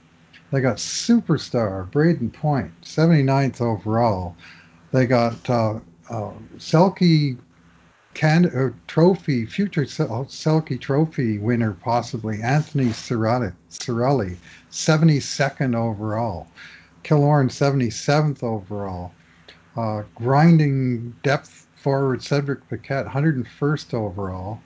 They 0.51 0.61
got 0.61 0.77
superstar 0.77 1.89
Brayden 1.91 2.31
Point, 2.31 2.71
79th 2.81 3.61
overall. 3.61 4.35
They 4.91 5.05
got 5.05 5.49
uh, 5.49 5.79
uh, 6.09 6.31
Selke 6.57 7.37
can 8.13 8.45
uh, 8.47 8.71
trophy 8.87 9.45
future 9.45 9.83
Selke 9.83 10.81
trophy 10.81 11.37
winner 11.37 11.73
possibly 11.73 12.41
Anthony 12.41 12.87
Cirelli, 12.87 13.53
Cirelli 13.69 14.37
72nd 14.71 15.75
overall. 15.75 16.47
Killorn 17.03 17.49
77th 17.49 18.41
overall. 18.41 19.11
Uh, 19.77 20.01
grinding 20.15 21.15
depth 21.21 21.67
forward 21.75 22.23
Cedric 22.23 22.67
Paquette 22.67 23.05
101st 23.05 23.93
overall. 23.93 24.59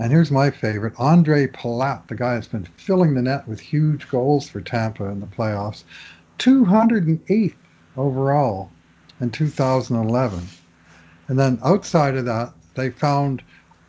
And 0.00 0.10
here's 0.10 0.32
my 0.32 0.50
favorite 0.50 0.94
Andre 0.98 1.46
Palat, 1.46 2.08
the 2.08 2.16
guy 2.16 2.34
that's 2.34 2.48
been 2.48 2.66
filling 2.76 3.14
the 3.14 3.22
net 3.22 3.46
with 3.46 3.60
huge 3.60 4.08
goals 4.08 4.48
for 4.48 4.60
Tampa 4.60 5.04
in 5.04 5.20
the 5.20 5.26
playoffs, 5.26 5.84
208th 6.40 7.54
overall 7.96 8.70
in 9.20 9.30
2011. 9.30 10.48
And 11.28 11.38
then 11.38 11.60
outside 11.64 12.16
of 12.16 12.24
that, 12.24 12.52
they 12.74 12.90
found 12.90 13.42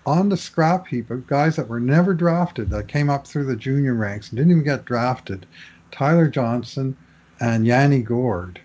on 0.06 0.30
the 0.30 0.38
scrap 0.38 0.86
heap 0.86 1.10
of 1.10 1.26
guys 1.26 1.56
that 1.56 1.68
were 1.68 1.80
never 1.80 2.14
drafted 2.14 2.70
that 2.70 2.88
came 2.88 3.10
up 3.10 3.26
through 3.26 3.46
the 3.46 3.56
junior 3.56 3.96
ranks 3.96 4.30
and 4.30 4.38
didn't 4.38 4.52
even 4.52 4.64
get 4.64 4.86
drafted 4.86 5.48
Tyler 5.92 6.28
Johnson 6.28 6.96
and 7.40 7.66
Yanni 7.66 8.04
Gourde, 8.04 8.60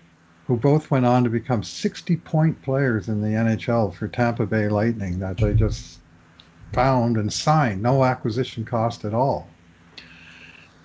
who 0.47 0.57
both 0.57 0.91
went 0.91 1.05
on 1.05 1.23
to 1.23 1.29
become 1.29 1.63
60 1.63 2.17
point 2.17 2.61
players 2.61 3.07
in 3.07 3.21
the 3.21 3.29
NHL 3.29 3.93
for 3.93 4.07
Tampa 4.07 4.45
Bay 4.45 4.67
Lightning 4.67 5.19
that 5.19 5.37
they 5.37 5.53
just 5.53 5.99
found 6.73 7.17
and 7.17 7.31
signed, 7.31 7.81
no 7.81 8.03
acquisition 8.03 8.65
cost 8.65 9.05
at 9.05 9.13
all. 9.13 9.47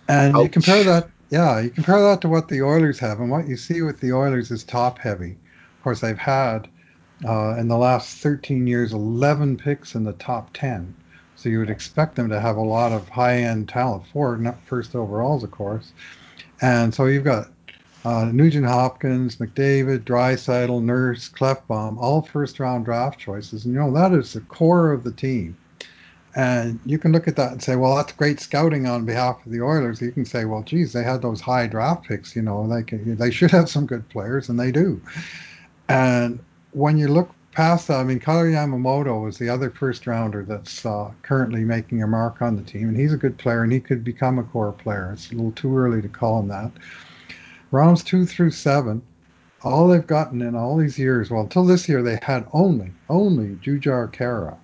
And 0.09 0.35
Ouch. 0.35 0.43
you 0.45 0.49
compare 0.49 0.85
that, 0.85 1.11
yeah, 1.31 1.61
you 1.61 1.71
compare 1.71 2.01
that 2.01 2.23
to 2.23 2.29
what 2.29 2.49
the 2.49 2.63
Oilers 2.63 2.99
have, 3.01 3.21
and 3.21 3.31
what 3.31 3.49
you 3.49 3.57
see 3.57 3.83
with 3.83 4.01
the 4.01 4.13
Oilers 4.13 4.51
is 4.51 4.65
top 4.65 4.99
heavy. 4.99 5.33
Of 5.33 5.85
course, 5.85 6.01
they've 6.01 6.19
had 6.19 6.69
uh, 7.27 7.57
in 7.57 7.69
the 7.69 7.77
last 7.77 8.19
13 8.19 8.67
years 8.67 8.93
11 8.93 9.59
picks 9.59 9.95
in 9.95 10.05
the 10.05 10.13
top 10.15 10.51
10. 10.55 10.95
So 11.37 11.49
you 11.49 11.59
would 11.59 11.71
expect 11.71 12.17
them 12.17 12.29
to 12.31 12.41
have 12.41 12.57
a 12.57 12.63
lot 12.63 12.93
of 12.93 13.09
high 13.09 13.39
end 13.39 13.69
talent 13.69 14.05
for 14.13 14.37
not 14.37 14.59
first 14.67 14.95
overalls, 14.95 15.43
of 15.43 15.51
course. 15.51 15.93
And 16.61 16.95
so 16.95 17.07
you've 17.07 17.25
got 17.25 17.49
Nugent 18.05 18.67
Hopkins, 18.67 19.37
McDavid, 19.37 20.05
Draisaitl, 20.05 20.83
Nurse, 20.83 21.29
Klefbom, 21.29 21.99
all 21.99 22.23
first 22.23 22.59
round 22.59 22.85
draft 22.85 23.19
choices. 23.19 23.65
And 23.65 23.75
you 23.75 23.81
know, 23.81 23.93
that 23.93 24.13
is 24.13 24.33
the 24.33 24.41
core 24.41 24.93
of 24.93 25.05
the 25.05 25.13
team. 25.13 25.57
And 26.37 26.79
you 26.87 26.97
can 26.97 27.13
look 27.13 27.27
at 27.27 27.37
that 27.37 27.53
and 27.53 27.63
say, 27.63 27.75
well, 27.75 27.97
that's 27.97 28.13
great 28.13 28.39
scouting 28.39 28.87
on 28.87 29.05
behalf 29.05 29.45
of 29.45 29.51
the 29.51 29.61
Oilers. 29.61 30.01
You 30.01 30.13
can 30.13 30.25
say, 30.25 30.45
well, 30.45 30.63
geez, 30.63 30.93
they 30.93 31.03
had 31.03 31.23
those 31.23 31.41
high 31.41 31.67
draft 31.67 32.07
picks. 32.07 32.37
You 32.37 32.43
know, 32.43 32.69
they 32.69 32.85
can, 32.85 33.17
they 33.17 33.33
should 33.33 33.51
have 33.51 33.69
some 33.69 33.85
good 33.85 34.09
players, 34.09 34.49
and 34.49 34.59
they 34.59 34.71
do. 34.71 35.03
And 35.89 36.39
when 36.71 36.97
you 36.97 37.09
look 37.09 37.31
past 37.51 37.89
that, 37.89 37.99
I 37.99 38.05
mean, 38.05 38.21
Kailer 38.21 38.49
Yamamoto 38.49 39.29
is 39.29 39.39
the 39.39 39.49
other 39.49 39.71
first 39.71 40.07
rounder 40.07 40.45
that's 40.45 40.87
uh, 40.87 41.11
currently 41.23 41.65
making 41.65 42.01
a 42.01 42.07
mark 42.07 42.41
on 42.41 42.55
the 42.55 42.63
team, 42.63 42.89
and 42.89 42.97
he's 42.97 43.13
a 43.13 43.17
good 43.17 43.37
player, 43.37 43.65
and 43.65 43.73
he 43.73 43.81
could 43.81 44.05
become 44.05 44.39
a 44.39 44.45
core 44.45 44.73
player. 44.73 45.11
It's 45.13 45.33
a 45.33 45.35
little 45.35 45.53
too 45.53 45.77
early 45.77 46.01
to 46.01 46.09
call 46.09 46.39
him 46.39 46.49
that. 46.49 46.71
Rounds 47.71 48.03
two 48.03 48.27
through 48.27 48.51
seven, 48.51 49.03
all 49.63 49.89
they've 49.89 50.07
gotten 50.07 50.43
in 50.43 50.55
all 50.55 50.77
these 50.77 50.99
years, 50.99 51.31
well, 51.31 51.43
until 51.43 51.65
this 51.65 51.89
year, 51.89 52.03
they 52.03 52.19
had 52.23 52.47
only, 52.53 52.93
only 53.09 53.57
Jujhar 53.57 54.13
Khaira, 54.13 54.57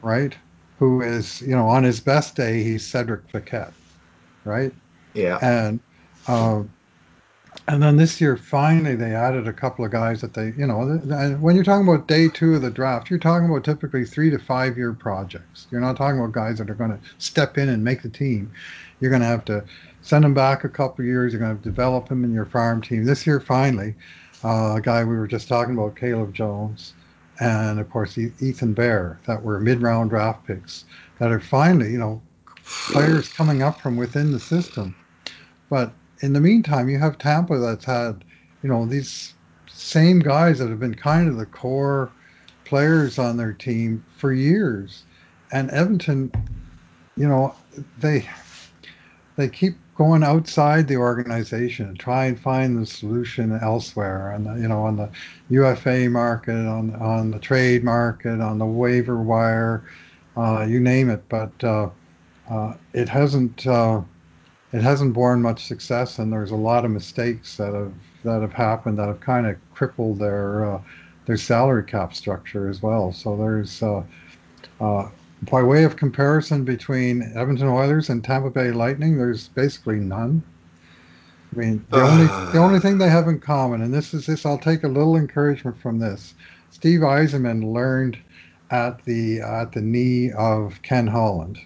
right? 0.00 0.34
who 0.78 1.00
is, 1.00 1.40
you 1.42 1.54
know, 1.54 1.66
on 1.66 1.84
his 1.84 2.00
best 2.00 2.36
day, 2.36 2.62
he's 2.62 2.86
Cedric 2.86 3.26
Paquette, 3.28 3.72
right? 4.44 4.72
Yeah. 5.14 5.38
And 5.40 5.80
uh, 6.28 6.62
and 7.68 7.82
then 7.82 7.96
this 7.96 8.20
year, 8.20 8.36
finally, 8.36 8.94
they 8.94 9.14
added 9.14 9.48
a 9.48 9.52
couple 9.52 9.84
of 9.84 9.90
guys 9.90 10.20
that 10.20 10.34
they, 10.34 10.52
you 10.58 10.66
know, 10.66 10.84
when 11.40 11.54
you're 11.54 11.64
talking 11.64 11.88
about 11.88 12.06
day 12.06 12.28
two 12.28 12.54
of 12.54 12.62
the 12.62 12.70
draft, 12.70 13.08
you're 13.08 13.18
talking 13.18 13.48
about 13.48 13.64
typically 13.64 14.04
three 14.04 14.30
to 14.30 14.38
five 14.38 14.76
year 14.76 14.92
projects. 14.92 15.66
You're 15.70 15.80
not 15.80 15.96
talking 15.96 16.20
about 16.20 16.32
guys 16.32 16.58
that 16.58 16.68
are 16.68 16.74
going 16.74 16.90
to 16.90 17.00
step 17.18 17.56
in 17.56 17.68
and 17.68 17.82
make 17.82 18.02
the 18.02 18.10
team. 18.10 18.52
You're 19.00 19.10
going 19.10 19.22
to 19.22 19.28
have 19.28 19.44
to 19.46 19.64
send 20.06 20.22
them 20.22 20.34
back 20.34 20.62
a 20.62 20.68
couple 20.68 21.04
years. 21.04 21.32
You're 21.32 21.42
going 21.42 21.56
to 21.56 21.62
develop 21.62 22.08
them 22.08 22.22
in 22.22 22.32
your 22.32 22.46
farm 22.46 22.80
team. 22.80 23.04
This 23.04 23.26
year, 23.26 23.40
finally, 23.40 23.94
uh, 24.44 24.74
a 24.76 24.80
guy 24.80 25.02
we 25.02 25.16
were 25.16 25.26
just 25.26 25.48
talking 25.48 25.74
about, 25.74 25.96
Caleb 25.96 26.32
Jones, 26.32 26.94
and 27.40 27.80
of 27.80 27.90
course 27.90 28.16
Ethan 28.16 28.72
Bear 28.72 29.18
that 29.26 29.42
were 29.42 29.58
mid-round 29.58 30.10
draft 30.10 30.46
picks 30.46 30.84
that 31.18 31.32
are 31.32 31.40
finally, 31.40 31.90
you 31.90 31.98
know, 31.98 32.22
players 32.64 33.28
coming 33.28 33.62
up 33.62 33.80
from 33.80 33.96
within 33.96 34.30
the 34.30 34.38
system. 34.38 34.94
But 35.68 35.92
in 36.20 36.32
the 36.32 36.40
meantime, 36.40 36.88
you 36.88 36.98
have 36.98 37.18
Tampa 37.18 37.58
that's 37.58 37.84
had, 37.84 38.24
you 38.62 38.68
know, 38.68 38.86
these 38.86 39.34
same 39.68 40.20
guys 40.20 40.60
that 40.60 40.68
have 40.68 40.80
been 40.80 40.94
kind 40.94 41.28
of 41.28 41.36
the 41.36 41.46
core 41.46 42.12
players 42.64 43.18
on 43.18 43.36
their 43.36 43.52
team 43.52 44.04
for 44.16 44.32
years. 44.32 45.02
And 45.52 45.70
Edmonton, 45.72 46.30
you 47.16 47.26
know, 47.26 47.56
they 47.98 48.28
they 49.36 49.48
keep 49.48 49.76
going 49.96 50.22
outside 50.22 50.86
the 50.88 50.96
organization 50.96 51.88
and 51.88 51.98
try 51.98 52.26
and 52.26 52.38
find 52.38 52.76
the 52.76 52.86
solution 52.86 53.58
elsewhere 53.62 54.36
the 54.38 54.54
you 54.54 54.68
know 54.68 54.82
on 54.82 54.96
the 54.96 55.08
UFA 55.50 56.08
market 56.10 56.66
on 56.66 56.94
on 56.96 57.30
the 57.30 57.38
trade 57.38 57.82
market 57.82 58.40
on 58.40 58.58
the 58.58 58.66
waiver 58.66 59.20
wire 59.22 59.82
uh, 60.36 60.66
you 60.68 60.80
name 60.80 61.08
it. 61.10 61.22
But 61.28 61.64
uh, 61.64 61.88
uh, 62.50 62.74
it 62.92 63.08
hasn't 63.08 63.66
uh, 63.66 64.02
it 64.72 64.82
hasn't 64.82 65.14
borne 65.14 65.40
much 65.40 65.64
success 65.64 66.18
and 66.18 66.32
there's 66.32 66.50
a 66.50 66.56
lot 66.56 66.84
of 66.84 66.90
mistakes 66.90 67.56
that 67.56 67.72
have 67.72 67.92
that 68.24 68.42
have 68.42 68.52
happened 68.52 68.98
that 68.98 69.08
have 69.08 69.20
kind 69.20 69.46
of 69.46 69.56
crippled 69.74 70.18
their 70.18 70.74
uh, 70.74 70.82
their 71.26 71.36
salary 71.36 71.84
cap 71.84 72.14
structure 72.14 72.68
as 72.68 72.82
well. 72.82 73.12
So 73.12 73.36
there's 73.36 73.82
uh, 73.82 74.02
by 75.42 75.62
way 75.62 75.84
of 75.84 75.96
comparison 75.96 76.64
between 76.64 77.22
Edmonton 77.34 77.68
Oilers 77.68 78.08
and 78.10 78.24
Tampa 78.24 78.50
Bay 78.50 78.70
Lightning, 78.70 79.18
there's 79.18 79.48
basically 79.48 79.96
none. 79.96 80.42
I 81.54 81.58
mean, 81.58 81.86
the 81.90 82.02
only 82.02 82.26
the 82.52 82.58
only 82.58 82.80
thing 82.80 82.98
they 82.98 83.08
have 83.08 83.28
in 83.28 83.38
common, 83.38 83.82
and 83.82 83.92
this 83.92 84.12
is 84.14 84.26
this, 84.26 84.44
I'll 84.44 84.58
take 84.58 84.84
a 84.84 84.88
little 84.88 85.16
encouragement 85.16 85.78
from 85.80 85.98
this. 85.98 86.34
Steve 86.70 87.00
Yzerman 87.00 87.72
learned 87.72 88.18
at 88.70 89.04
the 89.04 89.40
at 89.40 89.72
the 89.72 89.80
knee 89.80 90.32
of 90.32 90.80
Ken 90.82 91.06
Holland, 91.06 91.58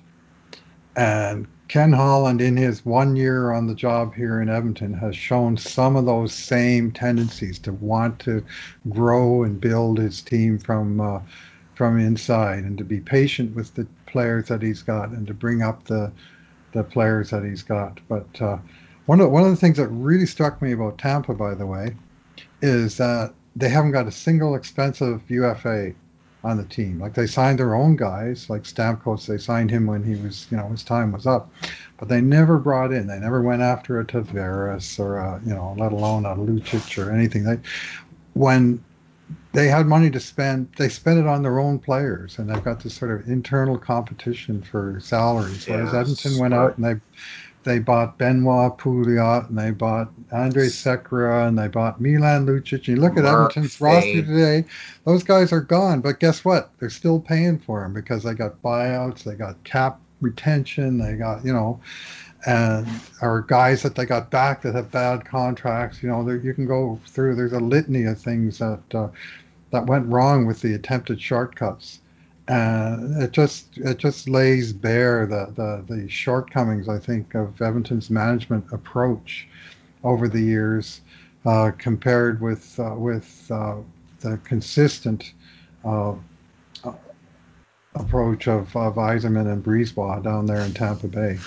and 0.96 1.46
Ken 1.68 1.92
Holland, 1.92 2.40
in 2.40 2.56
his 2.56 2.84
one 2.84 3.14
year 3.16 3.52
on 3.52 3.68
the 3.68 3.74
job 3.74 4.14
here 4.14 4.40
in 4.40 4.48
Edmonton, 4.48 4.92
has 4.92 5.16
shown 5.16 5.56
some 5.56 5.94
of 5.96 6.04
those 6.04 6.34
same 6.34 6.90
tendencies 6.90 7.58
to 7.60 7.72
want 7.72 8.18
to 8.20 8.44
grow 8.88 9.44
and 9.44 9.60
build 9.60 9.98
his 9.98 10.20
team 10.20 10.58
from 10.58 11.00
uh, 11.00 11.20
from 11.80 11.98
inside 11.98 12.62
and 12.62 12.76
to 12.76 12.84
be 12.84 13.00
patient 13.00 13.56
with 13.56 13.72
the 13.72 13.86
players 14.04 14.48
that 14.48 14.60
he's 14.60 14.82
got 14.82 15.08
and 15.08 15.26
to 15.26 15.32
bring 15.32 15.62
up 15.62 15.82
the 15.84 16.12
the 16.72 16.84
players 16.84 17.30
that 17.30 17.42
he's 17.42 17.62
got. 17.62 17.98
But 18.06 18.28
uh, 18.38 18.58
one 19.06 19.18
of 19.18 19.30
one 19.30 19.44
of 19.44 19.50
the 19.50 19.56
things 19.56 19.78
that 19.78 19.88
really 19.88 20.26
struck 20.26 20.60
me 20.60 20.72
about 20.72 20.98
Tampa, 20.98 21.32
by 21.32 21.54
the 21.54 21.64
way, 21.64 21.96
is 22.60 22.98
that 22.98 23.32
they 23.56 23.70
haven't 23.70 23.92
got 23.92 24.06
a 24.06 24.12
single 24.12 24.56
expensive 24.56 25.22
UFA 25.30 25.94
on 26.44 26.58
the 26.58 26.64
team. 26.64 27.00
Like 27.00 27.14
they 27.14 27.26
signed 27.26 27.58
their 27.58 27.74
own 27.74 27.96
guys, 27.96 28.50
like 28.50 28.64
Stamkos. 28.64 29.24
They 29.24 29.38
signed 29.38 29.70
him 29.70 29.86
when 29.86 30.04
he 30.04 30.16
was, 30.22 30.48
you 30.50 30.58
know, 30.58 30.68
his 30.68 30.82
time 30.82 31.12
was 31.12 31.26
up, 31.26 31.50
but 31.96 32.08
they 32.08 32.20
never 32.20 32.58
brought 32.58 32.92
in. 32.92 33.06
They 33.06 33.18
never 33.18 33.40
went 33.40 33.62
after 33.62 33.98
a 34.00 34.04
Tavares 34.04 35.00
or 35.00 35.16
a, 35.16 35.40
you 35.46 35.54
know, 35.54 35.74
let 35.78 35.92
alone 35.92 36.26
a 36.26 36.36
Lucic 36.36 37.02
or 37.02 37.10
anything. 37.10 37.44
They 37.44 37.56
when 38.34 38.84
they 39.52 39.68
had 39.68 39.86
money 39.86 40.10
to 40.10 40.20
spend. 40.20 40.68
They 40.76 40.88
spent 40.88 41.18
it 41.18 41.26
on 41.26 41.42
their 41.42 41.58
own 41.58 41.78
players, 41.78 42.38
and 42.38 42.48
they've 42.48 42.62
got 42.62 42.80
this 42.80 42.94
sort 42.94 43.10
of 43.10 43.28
internal 43.28 43.78
competition 43.78 44.62
for 44.62 44.98
salaries. 45.00 45.66
Whereas 45.66 45.94
Edmonton 45.94 46.38
went 46.38 46.54
out 46.54 46.76
and 46.76 46.84
they 46.84 47.00
they 47.62 47.78
bought 47.78 48.16
Benoit 48.16 48.78
Pouliot 48.78 49.48
and 49.48 49.58
they 49.58 49.70
bought 49.70 50.10
Andre 50.32 50.66
Sekera 50.66 51.46
and 51.46 51.58
they 51.58 51.68
bought 51.68 52.00
Milan 52.00 52.46
Lucic. 52.46 52.86
You 52.86 52.96
look 52.96 53.16
at 53.16 53.24
Mark 53.24 53.50
Edmonton's 53.50 53.80
roster 53.80 54.22
today; 54.22 54.64
those 55.04 55.22
guys 55.22 55.52
are 55.52 55.60
gone. 55.60 56.00
But 56.00 56.20
guess 56.20 56.44
what? 56.44 56.70
They're 56.78 56.90
still 56.90 57.20
paying 57.20 57.58
for 57.58 57.82
them 57.82 57.92
because 57.92 58.22
they 58.22 58.34
got 58.34 58.62
buyouts, 58.62 59.24
they 59.24 59.34
got 59.34 59.62
cap 59.64 60.00
retention, 60.20 60.98
they 60.98 61.14
got 61.14 61.44
you 61.44 61.52
know, 61.52 61.80
and 62.46 62.86
or 63.20 63.42
guys 63.42 63.82
that 63.82 63.94
they 63.94 64.06
got 64.06 64.30
back 64.30 64.62
that 64.62 64.74
have 64.74 64.90
bad 64.90 65.24
contracts. 65.24 66.02
You 66.02 66.08
know, 66.08 66.28
you 66.28 66.54
can 66.54 66.66
go 66.66 66.98
through. 67.06 67.34
There's 67.34 67.52
a 67.52 67.60
litany 67.60 68.04
of 68.04 68.18
things 68.18 68.58
that 68.58 68.82
uh, 68.94 69.08
that 69.70 69.86
went 69.86 70.06
wrong 70.06 70.46
with 70.46 70.60
the 70.60 70.74
attempted 70.74 71.20
shortcuts 71.20 72.00
and 72.50 73.22
it 73.22 73.30
just 73.30 73.78
it 73.78 73.98
just 73.98 74.28
lays 74.28 74.72
bare 74.72 75.24
the, 75.24 75.52
the, 75.54 75.94
the 75.94 76.08
shortcomings 76.08 76.88
I 76.88 76.98
think 76.98 77.34
of 77.34 77.60
Edmonton's 77.62 78.10
management 78.10 78.64
approach 78.72 79.46
over 80.02 80.28
the 80.28 80.40
years 80.40 81.00
uh, 81.46 81.70
compared 81.78 82.40
with 82.40 82.78
uh, 82.80 82.94
with 82.96 83.48
uh, 83.50 83.76
the 84.20 84.38
consistent 84.38 85.32
uh, 85.84 86.14
approach 87.94 88.48
of, 88.48 88.74
of 88.76 88.96
Yzerman 88.96 89.52
and 89.52 89.62
Brisebois 89.62 90.22
down 90.22 90.46
there 90.46 90.60
in 90.60 90.74
Tampa 90.74 91.08
Bay. 91.08 91.38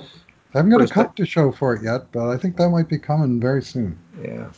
I 0.00 0.58
haven't 0.58 0.70
got 0.70 0.82
a 0.82 0.86
cup 0.86 1.16
to 1.16 1.26
show 1.26 1.50
for 1.50 1.74
it 1.74 1.82
yet, 1.82 2.12
but 2.12 2.28
I 2.28 2.36
think 2.36 2.56
that 2.56 2.70
might 2.70 2.88
be 2.88 2.98
coming 2.98 3.40
very 3.40 3.62
soon. 3.62 3.98
Yeah. 4.22 4.50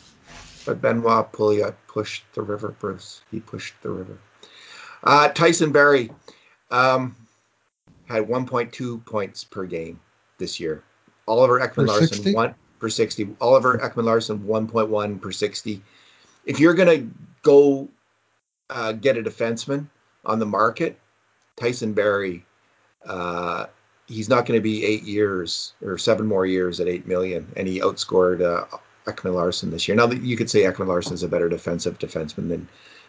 But 0.67 0.83
Benoit 0.83 1.33
Pouliot 1.33 1.75
pushed 1.89 2.25
the 2.35 2.43
river, 2.43 2.75
Bruce. 2.79 3.23
He 3.31 3.41
pushed 3.41 3.75
the 3.83 3.91
river. 3.91 4.19
Uh, 5.03 5.29
Tyson 5.29 5.73
Barrie 5.73 6.11
um, 6.71 7.14
had 8.07 8.25
1.2 8.25 9.05
points 9.07 9.45
per 9.45 9.64
game 9.64 10.01
this 10.39 10.61
year. 10.61 10.83
Oliver 11.29 11.61
Ekman 11.61 11.87
Larsson 11.87 12.33
one 12.33 12.55
per 12.79 12.89
60. 12.89 13.37
Oliver 13.41 13.79
Ekman 13.79 14.05
Larsson 14.05 14.41
1.1 14.41 15.21
per 15.21 15.33
60. 15.33 15.83
If 16.45 16.61
you're 16.61 16.75
gonna 16.75 17.07
go 17.43 17.89
uh, 18.71 18.93
get 18.93 19.17
a 19.17 19.23
defenseman 19.23 19.87
on 20.25 20.39
the 20.39 20.47
market, 20.47 20.99
Tyson 21.57 21.93
Barrie, 21.93 22.45
uh, 23.07 23.67
he's 24.07 24.29
not 24.29 24.47
going 24.47 24.59
to 24.59 24.62
be 24.62 24.85
eight 24.85 25.03
years 25.03 25.75
or 25.83 25.99
seven 25.99 26.27
more 26.27 26.47
years 26.47 26.81
at 26.81 26.89
eight 26.89 27.07
million, 27.07 27.51
and 27.57 27.67
he 27.67 27.81
outscored 27.81 28.43
uh, 28.43 28.77
Ekman 29.07 29.35
Larsson 29.35 29.71
this 29.71 29.89
year. 29.89 29.97
Now 29.97 30.07
that 30.07 30.23
you 30.23 30.37
could 30.37 30.51
say 30.51 30.63
Ekman 30.63 31.13
is 31.13 31.23
a 31.23 31.29
better 31.29 31.49
defensive 31.49 31.99
defenseman 31.99 32.49
than 32.49 32.69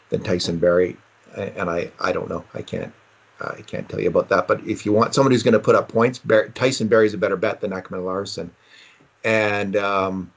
than 0.10 0.24
Tyson 0.24 0.58
Barrie 0.58 0.98
and 1.36 1.70
I 1.70 1.92
I 2.00 2.12
don't 2.12 2.30
know. 2.30 2.44
I 2.54 2.62
can't 2.62 2.94
I 3.40 3.62
can't 3.62 3.88
tell 3.88 4.00
you 4.00 4.08
about 4.08 4.30
that. 4.30 4.48
But 4.48 4.66
if 4.66 4.86
you 4.86 4.94
want 4.94 5.14
somebody 5.14 5.36
who's 5.36 5.44
going 5.44 5.54
to 5.54 5.60
put 5.60 5.76
up 5.76 5.90
points, 5.90 6.20
Bar- 6.20 6.50
Tyson 6.50 6.88
Barrie's 6.88 7.14
a 7.14 7.18
better 7.18 7.38
bet 7.38 7.62
than 7.62 7.72
Ekman 7.72 8.04
Larsson. 8.04 8.52
and 9.24 9.76
um, 9.76 10.32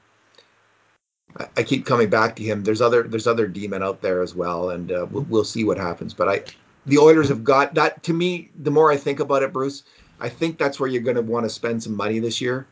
I, 1.37 1.47
I, 1.57 1.63
keep 1.63 1.85
coming 1.85 2.09
back 2.09 2.35
to 2.35 2.43
him. 2.43 2.63
There's 2.63 2.81
other 2.81 3.03
there's 3.03 3.27
other 3.27 3.47
demon 3.47 3.83
out 3.83 4.01
there 4.01 4.21
as 4.21 4.35
well, 4.35 4.69
and 4.69 4.91
uh, 4.91 5.07
we'll, 5.09 5.23
we'll 5.23 5.43
see 5.43 5.63
what 5.63 5.77
happens. 5.77 6.13
But 6.13 6.29
I 6.29 6.43
the 6.85 6.97
Oilers 6.97 7.29
have 7.29 7.43
got 7.43 7.73
that 7.75 8.03
to 8.03 8.13
me. 8.13 8.49
The 8.61 8.71
more 8.71 8.91
I 8.91 8.97
think 8.97 9.19
about 9.19 9.43
it, 9.43 9.53
Bruce, 9.53 9.83
I 10.19 10.29
think 10.29 10.57
that's 10.57 10.79
where 10.79 10.89
you're 10.89 11.01
going 11.01 11.15
to 11.15 11.21
want 11.21 11.45
to 11.45 11.49
spend 11.49 11.81
some 11.81 11.95
money 11.95 12.19
this 12.19 12.41
year. 12.41 12.67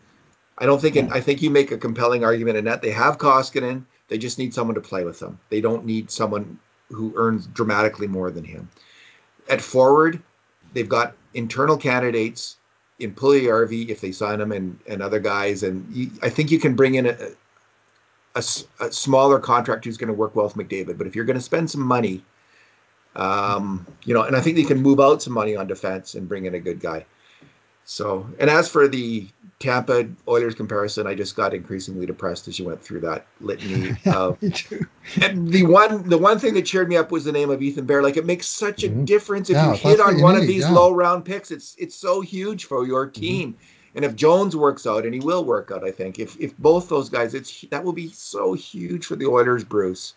I 0.59 0.65
don't 0.65 0.81
think. 0.81 0.97
I 1.11 1.21
think 1.21 1.41
you 1.41 1.49
make 1.49 1.71
a 1.71 1.77
compelling 1.77 2.23
argument 2.23 2.57
in 2.57 2.65
that 2.65 2.81
they 2.81 2.91
have 2.91 3.17
Koskinen. 3.17 3.85
They 4.09 4.17
just 4.17 4.37
need 4.37 4.53
someone 4.53 4.75
to 4.75 4.81
play 4.81 5.05
with 5.05 5.19
them. 5.19 5.39
They 5.49 5.61
don't 5.61 5.85
need 5.85 6.11
someone 6.11 6.59
who 6.89 7.13
earns 7.15 7.47
dramatically 7.47 8.07
more 8.07 8.31
than 8.31 8.43
him. 8.43 8.69
At 9.49 9.61
forward, 9.61 10.21
they've 10.73 10.89
got 10.89 11.15
internal 11.33 11.77
candidates 11.77 12.57
in 12.99 13.13
Puljujarvi 13.13 13.89
if 13.89 14.01
they 14.01 14.11
sign 14.11 14.41
him 14.41 14.51
and, 14.51 14.77
and 14.87 15.01
other 15.01 15.19
guys. 15.19 15.63
And 15.63 15.87
you, 15.95 16.09
I 16.21 16.29
think 16.29 16.51
you 16.51 16.59
can 16.59 16.75
bring 16.75 16.95
in 16.95 17.05
a, 17.05 17.15
a, 18.35 18.43
a 18.79 18.91
smaller 18.91 19.39
contract 19.39 19.85
who's 19.85 19.97
going 19.97 20.09
to 20.09 20.13
work 20.13 20.35
well 20.35 20.47
with 20.47 20.55
McDavid. 20.55 20.97
But 20.97 21.07
if 21.07 21.15
you're 21.15 21.25
going 21.25 21.37
to 21.37 21.43
spend 21.43 21.69
some 21.71 21.81
money, 21.81 22.23
um, 23.15 23.85
you 24.03 24.13
know, 24.13 24.23
and 24.23 24.35
I 24.35 24.41
think 24.41 24.55
they 24.55 24.63
can 24.63 24.81
move 24.81 24.99
out 24.99 25.21
some 25.21 25.33
money 25.33 25.55
on 25.55 25.67
defense 25.67 26.15
and 26.15 26.27
bring 26.27 26.45
in 26.45 26.55
a 26.55 26.59
good 26.59 26.79
guy. 26.79 27.05
So, 27.91 28.29
and 28.37 28.51
as 28.51 28.69
for 28.69 28.87
the 28.87 29.27
Tampa 29.57 30.07
Oilers 30.27 30.53
comparison, 30.53 31.07
I 31.07 31.15
just 31.15 31.35
got 31.35 31.55
increasingly 31.55 32.05
depressed 32.05 32.47
as 32.47 32.59
you 32.59 32.65
went 32.65 32.83
through 32.83 32.99
that 32.99 33.25
litany. 33.41 33.97
Of, 34.05 34.37
and 35.19 35.51
the 35.51 35.65
one, 35.65 36.07
the 36.07 36.19
one 36.19 36.37
thing 36.37 36.53
that 36.53 36.67
cheered 36.67 36.87
me 36.87 36.97
up 36.97 37.11
was 37.11 37.25
the 37.25 37.31
name 37.31 37.49
of 37.49 37.63
Ethan 37.63 37.87
Bear. 37.87 38.03
Like 38.03 38.15
it 38.15 38.27
makes 38.27 38.45
such 38.45 38.83
a 38.83 38.89
mm-hmm. 38.89 39.05
difference 39.05 39.49
if 39.49 39.55
yeah, 39.55 39.71
you 39.71 39.75
hit 39.75 39.99
on 39.99 40.21
one 40.21 40.35
need, 40.35 40.41
of 40.41 40.47
these 40.47 40.65
yeah. 40.65 40.71
low 40.71 40.93
round 40.93 41.25
picks. 41.25 41.49
It's 41.49 41.75
it's 41.79 41.95
so 41.95 42.21
huge 42.21 42.65
for 42.65 42.85
your 42.85 43.07
mm-hmm. 43.07 43.21
team. 43.21 43.53
Mm-hmm. 43.53 43.95
And 43.95 44.05
if 44.05 44.15
Jones 44.15 44.55
works 44.55 44.85
out, 44.85 45.05
and 45.05 45.13
he 45.15 45.19
will 45.19 45.43
work 45.43 45.71
out, 45.73 45.83
I 45.83 45.89
think 45.89 46.19
if 46.19 46.39
if 46.39 46.55
both 46.59 46.89
those 46.89 47.09
guys, 47.09 47.33
it's 47.33 47.65
that 47.71 47.83
will 47.83 47.93
be 47.93 48.11
so 48.11 48.53
huge 48.53 49.07
for 49.07 49.15
the 49.15 49.25
Oilers, 49.25 49.63
Bruce, 49.63 50.13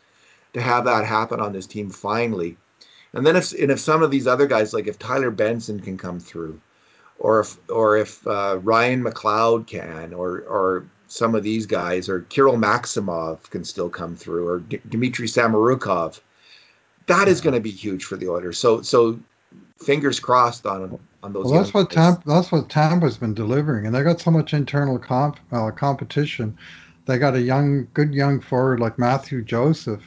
to 0.53 0.61
have 0.61 0.85
that 0.85 1.07
happen 1.07 1.41
on 1.41 1.55
this 1.55 1.67
team 1.67 1.89
finally. 1.89 2.59
And 3.15 3.27
then 3.27 3.35
if 3.35 3.51
and 3.59 3.71
if 3.71 3.81
some 3.81 4.03
of 4.03 4.11
these 4.11 4.27
other 4.27 4.47
guys, 4.47 4.75
like 4.75 4.89
if 4.89 4.99
Tyler 4.99 5.31
Benson 5.31 5.81
can 5.81 5.97
come 5.97 6.21
through 6.21 6.61
or 7.23 7.39
if 7.41 7.57
or 7.71 7.97
if 7.97 8.27
uh, 8.27 8.59
Ryan 8.63 9.03
McLeod 9.05 9.69
can, 9.69 10.13
or 10.13 10.41
or 10.41 10.85
some 11.07 11.37
of 11.37 11.45
these 11.45 11.67
guys, 11.67 12.09
or 12.09 12.23
Kirill 12.23 12.57
Maximov 12.57 13.49
can 13.49 13.65
still 13.65 13.89
come 13.89 14.17
through, 14.17 14.49
or 14.49 14.59
D- 14.59 14.81
Dmitry 14.89 15.29
Samorukov, 15.29 16.21
that 17.07 17.29
is 17.29 17.41
going 17.41 17.55
to 17.55 17.61
be 17.61 17.71
huge 17.71 18.05
for 18.05 18.17
the 18.17 18.29
Oilers. 18.29 18.59
So 18.59 18.83
so 18.83 19.21
fingers 19.81 20.19
crossed 20.19 20.67
on 20.67 20.99
on 21.23 21.33
those. 21.33 21.45
Well, 21.45 21.63
that's 21.63 21.73
what 21.73 21.93
Tampa, 21.93 22.23
that's 22.27 22.51
what 22.51 22.69
Tampa's 22.69 23.19
been 23.19 23.35
delivering, 23.35 23.87
and 23.87 23.95
they 23.95 24.03
got 24.03 24.21
so 24.21 24.33
much 24.33 24.53
internal 24.53 24.99
comp, 24.99 25.39
uh, 25.53 25.71
competition. 25.71 26.59
They 27.07 27.19
got 27.19 27.37
a 27.37 27.41
young, 27.41 27.87
good 27.95 28.15
young 28.15 28.41
forward 28.41 28.81
like 28.81 28.99
Matthew 28.99 29.43
Joseph, 29.43 30.03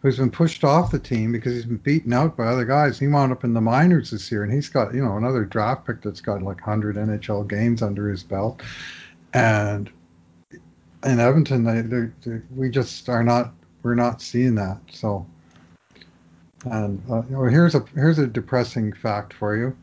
who's 0.00 0.18
been 0.18 0.30
pushed 0.30 0.64
off 0.64 0.90
the 0.90 0.98
team 0.98 1.32
because 1.32 1.52
he's 1.52 1.64
been 1.64 1.76
beaten 1.78 2.12
out 2.12 2.36
by 2.36 2.46
other 2.46 2.64
guys. 2.64 2.98
He 2.98 3.08
wound 3.08 3.32
up 3.32 3.44
in 3.44 3.52
the 3.52 3.60
minors 3.60 4.10
this 4.10 4.30
year, 4.30 4.44
and 4.44 4.52
he's 4.52 4.68
got 4.68 4.94
you 4.94 5.04
know 5.04 5.16
another 5.16 5.44
draft 5.44 5.86
pick 5.86 6.02
that's 6.02 6.20
got 6.20 6.42
like 6.42 6.66
100 6.66 6.96
NHL 6.96 7.48
games 7.48 7.82
under 7.82 8.08
his 8.08 8.22
belt. 8.22 8.62
And 9.34 9.90
in 11.04 11.20
Edmonton, 11.20 11.64
they, 11.64 11.82
they, 11.82 12.10
they, 12.22 12.42
we 12.54 12.70
just 12.70 13.08
are 13.08 13.24
not 13.24 13.52
we're 13.82 13.94
not 13.94 14.22
seeing 14.22 14.54
that. 14.56 14.78
So, 14.90 15.26
and 16.64 17.02
uh, 17.10 17.22
you 17.28 17.36
know, 17.36 17.44
here's 17.44 17.74
a 17.74 17.84
here's 17.94 18.18
a 18.18 18.26
depressing 18.26 18.92
fact 18.92 19.32
for 19.32 19.56
you. 19.56 19.76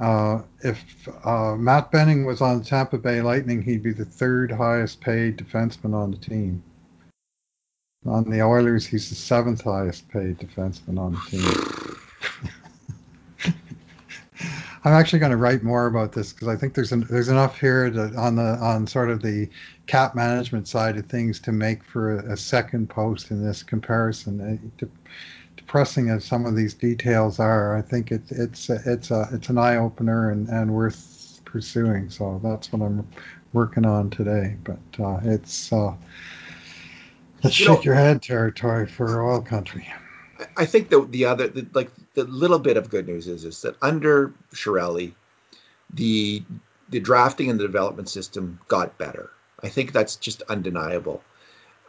Uh, 0.00 0.42
if 0.60 1.08
uh, 1.24 1.56
Matt 1.56 1.90
Benning 1.90 2.24
was 2.24 2.40
on 2.40 2.62
Tampa 2.62 2.98
Bay 2.98 3.20
Lightning, 3.20 3.62
he'd 3.62 3.82
be 3.82 3.92
the 3.92 4.04
third 4.04 4.52
highest 4.52 5.00
paid 5.00 5.36
defenseman 5.36 5.92
on 5.92 6.12
the 6.12 6.16
team. 6.16 6.62
On 8.08 8.28
the 8.30 8.42
Oilers, 8.42 8.86
he's 8.86 9.08
the 9.10 9.14
seventh 9.14 9.62
highest 9.62 10.08
paid 10.08 10.38
defenseman 10.38 10.98
on 10.98 11.12
the 11.12 11.20
team. 11.30 11.96
I'm 14.84 14.94
actually 14.94 15.18
going 15.18 15.32
to 15.32 15.36
write 15.36 15.62
more 15.62 15.86
about 15.86 16.12
this 16.12 16.32
because 16.32 16.48
I 16.48 16.56
think 16.56 16.72
there's 16.72 16.92
an, 16.92 17.06
there's 17.10 17.28
enough 17.28 17.60
here 17.60 17.90
to, 17.90 18.14
on 18.16 18.36
the 18.36 18.56
on 18.60 18.86
sort 18.86 19.10
of 19.10 19.20
the 19.20 19.50
cap 19.86 20.14
management 20.14 20.68
side 20.68 20.96
of 20.96 21.06
things 21.06 21.38
to 21.40 21.52
make 21.52 21.84
for 21.84 22.18
a, 22.18 22.32
a 22.32 22.36
second 22.36 22.88
post 22.88 23.30
in 23.30 23.44
this 23.44 23.62
comparison. 23.62 24.40
Uh, 24.40 24.56
de- 24.78 24.90
depressing 25.58 26.08
as 26.08 26.24
some 26.24 26.46
of 26.46 26.56
these 26.56 26.72
details 26.72 27.38
are, 27.38 27.76
I 27.76 27.82
think 27.82 28.10
it, 28.10 28.22
it's 28.30 28.70
it's 28.70 29.10
a, 29.10 29.28
it's 29.32 29.50
an 29.50 29.58
eye 29.58 29.76
opener 29.76 30.30
and, 30.30 30.48
and 30.48 30.72
worth 30.72 31.40
pursuing. 31.44 32.08
So 32.08 32.40
that's 32.42 32.72
what 32.72 32.80
I'm 32.80 33.06
working 33.52 33.84
on 33.84 34.08
today. 34.08 34.56
But 34.64 35.04
uh, 35.04 35.20
it's 35.24 35.72
uh, 35.72 35.94
that's 37.42 37.54
shake 37.54 37.68
know, 37.68 37.82
your 37.82 37.94
head 37.94 38.22
territory 38.22 38.86
for 38.86 39.22
oil 39.22 39.40
country. 39.40 39.86
I 40.56 40.66
think 40.66 40.88
the 40.88 41.04
the 41.04 41.24
other 41.24 41.48
the, 41.48 41.66
like 41.74 41.90
the 42.14 42.24
little 42.24 42.58
bit 42.58 42.76
of 42.76 42.90
good 42.90 43.06
news 43.06 43.26
is 43.28 43.44
is 43.44 43.62
that 43.62 43.76
under 43.82 44.32
Chiarelli, 44.52 45.12
the 45.92 46.42
the 46.88 47.00
drafting 47.00 47.50
and 47.50 47.58
the 47.58 47.66
development 47.66 48.08
system 48.08 48.60
got 48.68 48.98
better. 48.98 49.30
I 49.62 49.68
think 49.68 49.92
that's 49.92 50.16
just 50.16 50.42
undeniable. 50.42 51.22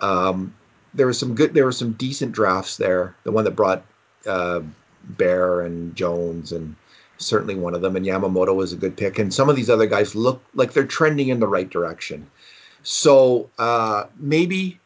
Um, 0.01 0.55
there 0.93 1.07
was 1.07 1.19
some 1.19 1.35
good, 1.35 1.53
there 1.53 1.65
were 1.65 1.71
some 1.71 1.93
decent 1.93 2.31
drafts 2.31 2.77
there. 2.77 3.15
The 3.23 3.31
one 3.31 3.43
that 3.45 3.55
brought 3.55 3.83
uh, 4.25 4.61
Bear 5.03 5.61
and 5.61 5.95
Jones, 5.95 6.51
and 6.51 6.75
certainly 7.17 7.55
one 7.55 7.75
of 7.75 7.81
them, 7.81 7.95
and 7.95 8.05
Yamamoto 8.05 8.55
was 8.55 8.73
a 8.73 8.77
good 8.77 8.97
pick. 8.97 9.19
And 9.19 9.33
some 9.33 9.49
of 9.49 9.55
these 9.55 9.69
other 9.69 9.85
guys 9.85 10.15
look 10.15 10.41
like 10.53 10.73
they're 10.73 10.85
trending 10.85 11.29
in 11.29 11.39
the 11.39 11.47
right 11.47 11.69
direction. 11.69 12.29
So 12.83 13.49
uh, 13.59 14.05
maybe 14.17 14.78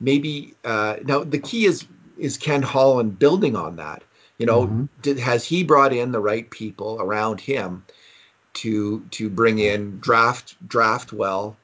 maybe 0.00 0.54
uh, 0.64 0.96
now 1.04 1.22
the 1.24 1.38
key 1.38 1.66
is 1.66 1.86
is 2.18 2.36
Ken 2.36 2.62
Holland 2.62 3.18
building 3.18 3.56
on 3.56 3.76
that. 3.76 4.02
You 4.38 4.46
know, 4.46 4.66
mm-hmm. 4.66 4.84
did, 5.02 5.18
has 5.18 5.44
he 5.44 5.64
brought 5.64 5.92
in 5.92 6.12
the 6.12 6.20
right 6.20 6.50
people 6.50 6.98
around 7.00 7.40
him 7.40 7.84
to 8.54 9.04
to 9.12 9.28
bring 9.28 9.58
in 9.58 10.00
draft 10.00 10.56
draft 10.66 11.12
well 11.12 11.56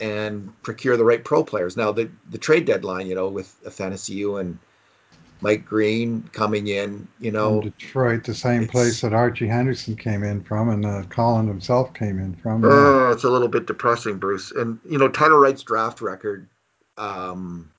and 0.00 0.52
procure 0.62 0.96
the 0.96 1.04
right 1.04 1.24
pro 1.24 1.44
players? 1.44 1.76
Now 1.76 1.92
the 1.92 2.10
the 2.28 2.38
trade 2.38 2.64
deadline, 2.64 3.06
you 3.06 3.14
know, 3.14 3.28
with 3.28 3.54
Athanasiou 3.64 4.40
and 4.40 4.58
Mike 5.44 5.66
Green 5.66 6.28
coming 6.32 6.68
in, 6.68 7.06
you 7.20 7.30
know. 7.30 7.60
From 7.60 7.70
Detroit, 7.70 8.24
the 8.24 8.34
same 8.34 8.66
place 8.66 9.02
that 9.02 9.12
Archie 9.12 9.46
Henderson 9.46 9.94
came 9.94 10.22
in 10.22 10.42
from 10.42 10.70
and 10.70 10.86
uh, 10.86 11.02
Colin 11.10 11.46
himself 11.46 11.92
came 11.92 12.18
in 12.18 12.34
from. 12.34 12.64
Oh, 12.64 13.10
it's 13.10 13.24
a 13.24 13.30
little 13.30 13.48
bit 13.48 13.66
depressing, 13.66 14.16
Bruce. 14.16 14.52
And, 14.52 14.78
you 14.88 14.96
know, 14.96 15.08
Tyler 15.08 15.38
Wright's 15.38 15.62
draft 15.62 16.00
record, 16.00 16.48
um, 16.96 17.70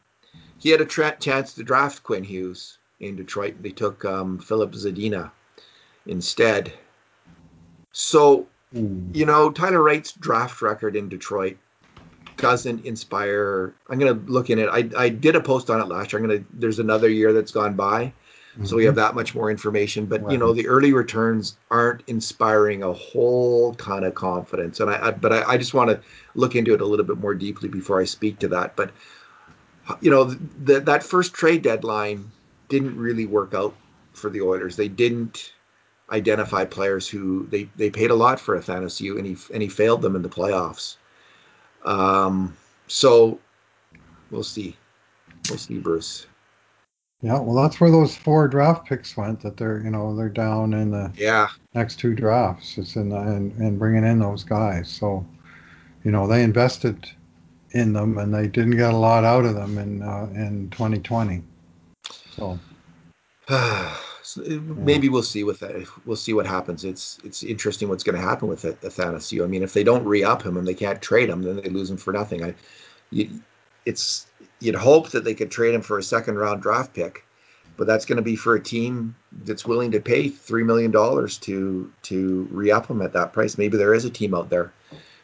he 0.66 0.72
had 0.72 0.82
a 0.82 0.86
tra- 0.86 1.16
chance 1.20 1.53
to 1.53 1.63
draft 1.63 2.01
Quinn 2.01 2.24
Hughes 2.24 2.80
in 2.99 3.16
Detroit. 3.16 3.61
They 3.61 3.70
took 3.70 4.03
um, 4.03 4.39
Filip 4.39 4.72
Zadina 4.72 5.30
instead. 6.07 6.74
So, 7.91 8.47
Ooh. 8.76 9.07
you 9.13 9.28
know, 9.28 9.51
Tyler 9.51 9.84
Wright's 9.84 10.13
draft 10.13 10.63
record 10.63 10.95
in 10.95 11.07
Detroit 11.07 11.57
doesn't 12.38 12.84
inspire. 12.84 13.76
I'm 13.91 13.99
going 13.99 14.11
to 14.11 14.32
look 14.32 14.49
in 14.49 14.57
it. 14.57 14.68
I, 14.72 14.89
I 14.97 15.09
did 15.09 15.36
a 15.36 15.39
post 15.39 15.70
on 15.70 15.82
it 15.82 15.88
last 15.88 16.11
year. 16.11 16.20
I'm 16.20 16.28
going 16.28 16.39
to, 16.39 16.45
there's 16.51 16.80
another 16.80 17.09
year 17.09 17.32
that's 17.32 17.51
gone 17.51 17.76
by. 17.76 18.05
Mm-hmm. 18.05 18.66
So 18.66 18.76
we 18.76 18.86
have 18.86 18.95
mm-hmm. 18.95 19.01
that 19.01 19.13
much 19.13 19.36
more 19.36 19.51
information. 19.51 20.07
But, 20.07 20.32
you 20.32 20.39
know, 20.39 20.51
the 20.51 20.68
early 20.68 20.93
returns 20.93 21.57
aren't 21.70 22.01
inspiring 22.07 22.82
a 22.82 22.91
whole 22.91 23.76
ton 23.76 24.03
of 24.03 24.16
confidence. 24.16 24.80
And 24.80 24.89
I, 24.89 25.09
I 25.09 25.11
but 25.11 25.32
I, 25.32 25.43
I 25.43 25.57
just 25.57 25.76
want 25.76 25.91
to 25.91 26.01
look 26.34 26.55
into 26.55 26.74
it 26.74 26.82
a 26.82 26.86
little 26.86 27.05
bit 27.05 27.20
more 27.20 27.36
deeply 27.36 27.70
before 27.70 28.01
I 28.01 28.05
speak 28.05 28.39
to 28.39 28.47
that. 28.47 28.76
But, 28.76 28.89
you 30.01 30.11
know, 30.11 30.23
the, 30.23 30.79
that 30.81 31.03
first 31.03 31.33
trade 31.33 31.61
deadline 31.61 32.31
didn't 32.69 32.97
really 32.97 33.25
work 33.25 33.53
out 33.53 33.75
for 34.13 34.29
the 34.29 34.41
Oilers. 34.41 34.75
They 34.75 34.88
didn't 34.88 35.53
identify 36.11 36.65
players 36.65 37.07
who 37.07 37.47
they, 37.47 37.69
they 37.75 37.89
paid 37.89 38.11
a 38.11 38.15
lot 38.15 38.39
for 38.39 38.59
Athanasiou 38.59 39.17
and 39.17 39.25
he, 39.25 39.38
and 39.53 39.61
he 39.61 39.69
failed 39.69 40.01
them 40.01 40.15
in 40.15 40.21
the 40.21 40.29
playoffs. 40.29 40.97
Um, 41.83 42.55
so 42.88 43.39
we'll 44.31 44.43
see. 44.43 44.75
We'll 45.49 45.59
see, 45.59 45.77
Bruce. 45.77 46.27
Yeah, 47.21 47.39
well, 47.39 47.55
that's 47.55 47.79
where 47.79 47.89
those 47.89 48.15
four 48.15 48.47
draft 48.47 48.88
picks 48.88 49.17
went. 49.17 49.41
That 49.41 49.57
they're, 49.57 49.79
you 49.79 49.89
know, 49.89 50.15
they're 50.15 50.29
down 50.29 50.73
in 50.73 50.91
the 50.91 51.11
yeah 51.15 51.47
next 51.73 51.95
two 51.99 52.13
drafts. 52.13 52.77
It's 52.77 52.95
in 52.95 53.09
the, 53.09 53.17
and 53.17 53.51
and 53.53 53.79
bringing 53.79 54.03
in 54.03 54.19
those 54.19 54.43
guys. 54.43 54.89
So, 54.89 55.25
you 56.03 56.11
know, 56.11 56.27
they 56.27 56.43
invested 56.43 57.09
in 57.76 57.91
them 57.91 58.17
and 58.17 58.34
they 58.34 58.47
didn't 58.47 58.78
get 58.78 58.93
a 58.93 58.97
lot 58.97 59.23
out 59.26 59.45
of 59.45 59.53
them 59.53 59.78
in 59.78 60.01
uh, 60.01 60.28
in 60.34 60.69
2020. 60.71 61.43
So. 62.32 62.57
so 64.23 64.41
maybe 64.41 65.09
we'll 65.09 65.21
see 65.21 65.43
with 65.43 65.59
that. 65.59 65.86
We'll 66.05 66.15
see 66.15 66.34
what 66.34 66.47
happens. 66.47 66.84
It's 66.86 67.19
it's 67.23 67.43
interesting 67.43 67.89
what's 67.89 68.03
going 68.03 68.15
to 68.15 68.21
happen 68.21 68.47
with 68.47 68.65
it, 68.65 68.82
Athanasiou. 68.82 69.43
I 69.43 69.47
mean, 69.47 69.61
if 69.61 69.73
they 69.73 69.84
don't 69.84 70.05
re-up 70.05 70.43
him 70.43 70.57
and 70.57 70.65
they 70.65 70.73
can't 70.73 71.01
trade 71.01 71.30
him, 71.30 71.43
then 71.43 71.57
they 71.57 71.69
lose 71.69 71.91
him 71.91 71.97
for 71.97 72.13
nothing. 72.13 72.43
I, 72.43 72.55
you, 73.11 73.41
it's 73.86 74.26
you'd 74.61 74.76
hope 74.76 75.09
that 75.11 75.26
they 75.26 75.36
could 75.36 75.51
trade 75.51 75.76
him 75.76 75.82
for 75.82 75.99
a 75.99 76.03
second 76.03 76.38
round 76.38 76.61
draft 76.61 76.93
pick, 76.93 77.26
but 77.78 77.88
that's 77.88 78.05
going 78.05 78.17
to 78.17 78.23
be 78.23 78.38
for 78.38 78.55
a 78.55 78.63
team 78.63 79.15
that's 79.43 79.65
willing 79.65 79.91
to 79.91 79.99
pay 79.99 80.30
three 80.30 80.63
million 80.63 80.91
dollars 80.91 81.38
to 81.39 81.91
to 82.03 82.47
re-up 82.51 82.89
him 82.89 83.01
at 83.01 83.13
that 83.13 83.34
price. 83.34 83.57
Maybe 83.57 83.78
there 83.78 83.93
is 83.93 84.05
a 84.05 84.09
team 84.09 84.34
out 84.34 84.49
there 84.49 84.73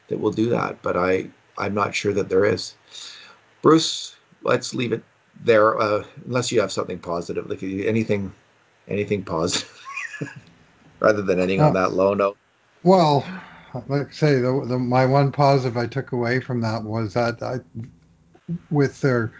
that 0.09 0.19
will 0.19 0.31
do 0.31 0.49
that, 0.49 0.81
but 0.81 0.97
I 0.97 1.29
I'm 1.57 1.73
not 1.73 1.93
sure 1.93 2.13
that 2.13 2.29
there 2.29 2.45
is. 2.45 2.75
Bruce, 3.61 4.15
let's 4.43 4.73
leave 4.73 4.91
it 4.91 5.03
there, 5.43 5.79
uh, 5.79 6.03
unless 6.25 6.51
you 6.51 6.61
have 6.61 6.71
something 6.71 6.99
positive, 6.99 7.49
like 7.49 7.63
anything, 7.63 8.33
anything 8.87 9.23
positive, 9.23 9.81
rather 10.99 11.21
than 11.21 11.39
ending 11.39 11.61
uh, 11.61 11.67
on 11.67 11.73
that 11.73 11.93
low 11.93 12.13
note. 12.13 12.37
Well, 12.83 13.25
like 13.87 14.09
I 14.09 14.11
say, 14.11 14.35
the, 14.35 14.65
the, 14.67 14.77
my 14.77 15.05
one 15.05 15.31
positive 15.31 15.77
I 15.77 15.87
took 15.87 16.11
away 16.11 16.39
from 16.39 16.61
that 16.61 16.83
was 16.83 17.13
that 17.13 17.41
I, 17.41 17.59
with 18.69 18.99
their 19.01 19.33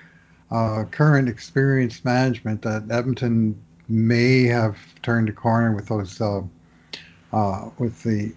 uh, 0.51 0.85
current 0.91 1.27
experienced 1.27 2.05
management, 2.05 2.61
that 2.61 2.89
Edmonton 2.89 3.61
may 3.89 4.43
have 4.43 4.77
turned 5.01 5.29
a 5.29 5.33
corner 5.33 5.73
with 5.73 5.87
those, 5.87 6.21
uh, 6.21 6.41
uh 7.33 7.69
with 7.77 8.01
the, 8.03 8.33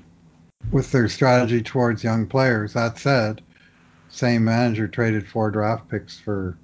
with 0.72 0.90
their 0.90 1.08
strategy 1.08 1.62
towards 1.62 2.02
young 2.02 2.26
players. 2.26 2.72
That 2.72 2.98
said, 2.98 3.42
same 4.14 4.44
manager 4.44 4.86
traded 4.86 5.26
four 5.26 5.50
draft 5.50 5.88
picks 5.88 6.18
for 6.18 6.56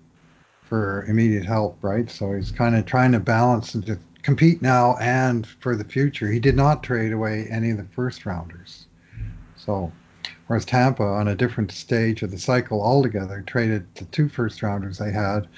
for 0.62 1.05
immediate 1.09 1.44
help, 1.44 1.76
right? 1.82 2.09
So 2.09 2.32
he's 2.32 2.53
kind 2.53 2.76
of 2.76 2.86
trying 2.86 3.11
to 3.11 3.18
balance 3.18 3.74
and 3.74 3.84
to 3.86 3.98
compete 4.22 4.62
now 4.62 4.96
and 5.01 5.44
for 5.44 5.74
the 5.74 5.82
future. 5.82 6.30
He 6.30 6.38
did 6.38 6.55
not 6.55 6.84
trade 6.84 7.12
away 7.12 7.48
any 7.51 7.70
of 7.70 7.76
the 7.76 7.86
first 7.92 8.24
rounders. 8.24 8.86
So, 9.57 9.90
whereas 10.46 10.64
Tampa, 10.64 11.03
on 11.03 11.26
a 11.26 11.34
different 11.34 11.72
stage 11.72 12.22
of 12.22 12.30
the 12.30 12.38
cycle 12.38 12.80
altogether, 12.80 13.42
traded 13.44 13.84
the 13.96 14.05
two 14.07 14.28
first 14.28 14.62
rounders 14.62 14.98
they 14.98 15.11
had 15.11 15.48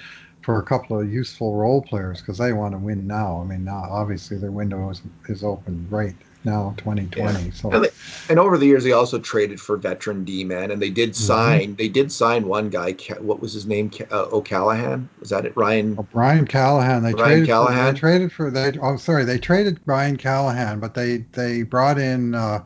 for 0.41 0.57
a 0.57 0.63
couple 0.63 0.99
of 0.99 1.13
useful 1.13 1.55
role 1.55 1.83
players 1.83 2.19
because 2.19 2.39
they 2.39 2.51
want 2.51 2.73
to 2.73 2.79
win 2.79 3.05
now. 3.05 3.39
I 3.39 3.45
mean, 3.45 3.63
now 3.63 3.85
obviously 3.87 4.37
their 4.37 4.51
window 4.51 4.89
is, 4.89 5.03
is 5.29 5.43
open 5.43 5.85
right 5.91 6.15
now 6.45 6.73
2020 6.77 7.43
yeah. 7.43 7.51
so 7.51 7.71
and, 7.71 7.85
they, 7.85 7.89
and, 8.29 8.39
over 8.39 8.57
the 8.57 8.65
years 8.65 8.83
they 8.83 8.91
also 8.91 9.19
traded 9.19 9.59
for 9.59 9.77
veteran 9.77 10.23
d-man 10.23 10.71
and 10.71 10.81
they 10.81 10.89
did 10.89 11.11
mm-hmm. 11.11 11.23
sign 11.23 11.61
mm-hmm. 11.61 11.75
they 11.75 11.87
did 11.87 12.11
sign 12.11 12.47
one 12.47 12.69
guy 12.69 12.93
what 13.19 13.39
was 13.39 13.53
his 13.53 13.65
name 13.65 13.91
uh, 14.11 14.25
o'callahan 14.31 15.07
was 15.19 15.29
that 15.29 15.45
it 15.45 15.55
ryan 15.55 15.95
oh, 15.97 16.07
brian 16.11 16.45
callahan 16.45 17.03
they 17.03 17.13
ryan 17.13 17.27
traded 17.27 17.47
callahan 17.47 17.85
for, 17.85 17.91
they 17.93 17.99
traded 17.99 18.31
for 18.31 18.51
they 18.51 18.71
oh 18.79 18.97
sorry 18.97 19.23
they 19.23 19.37
traded 19.37 19.83
brian 19.85 20.17
callahan 20.17 20.79
but 20.79 20.93
they 20.93 21.17
they 21.33 21.63
brought 21.63 21.97
in 21.97 22.35
uh, 22.35 22.63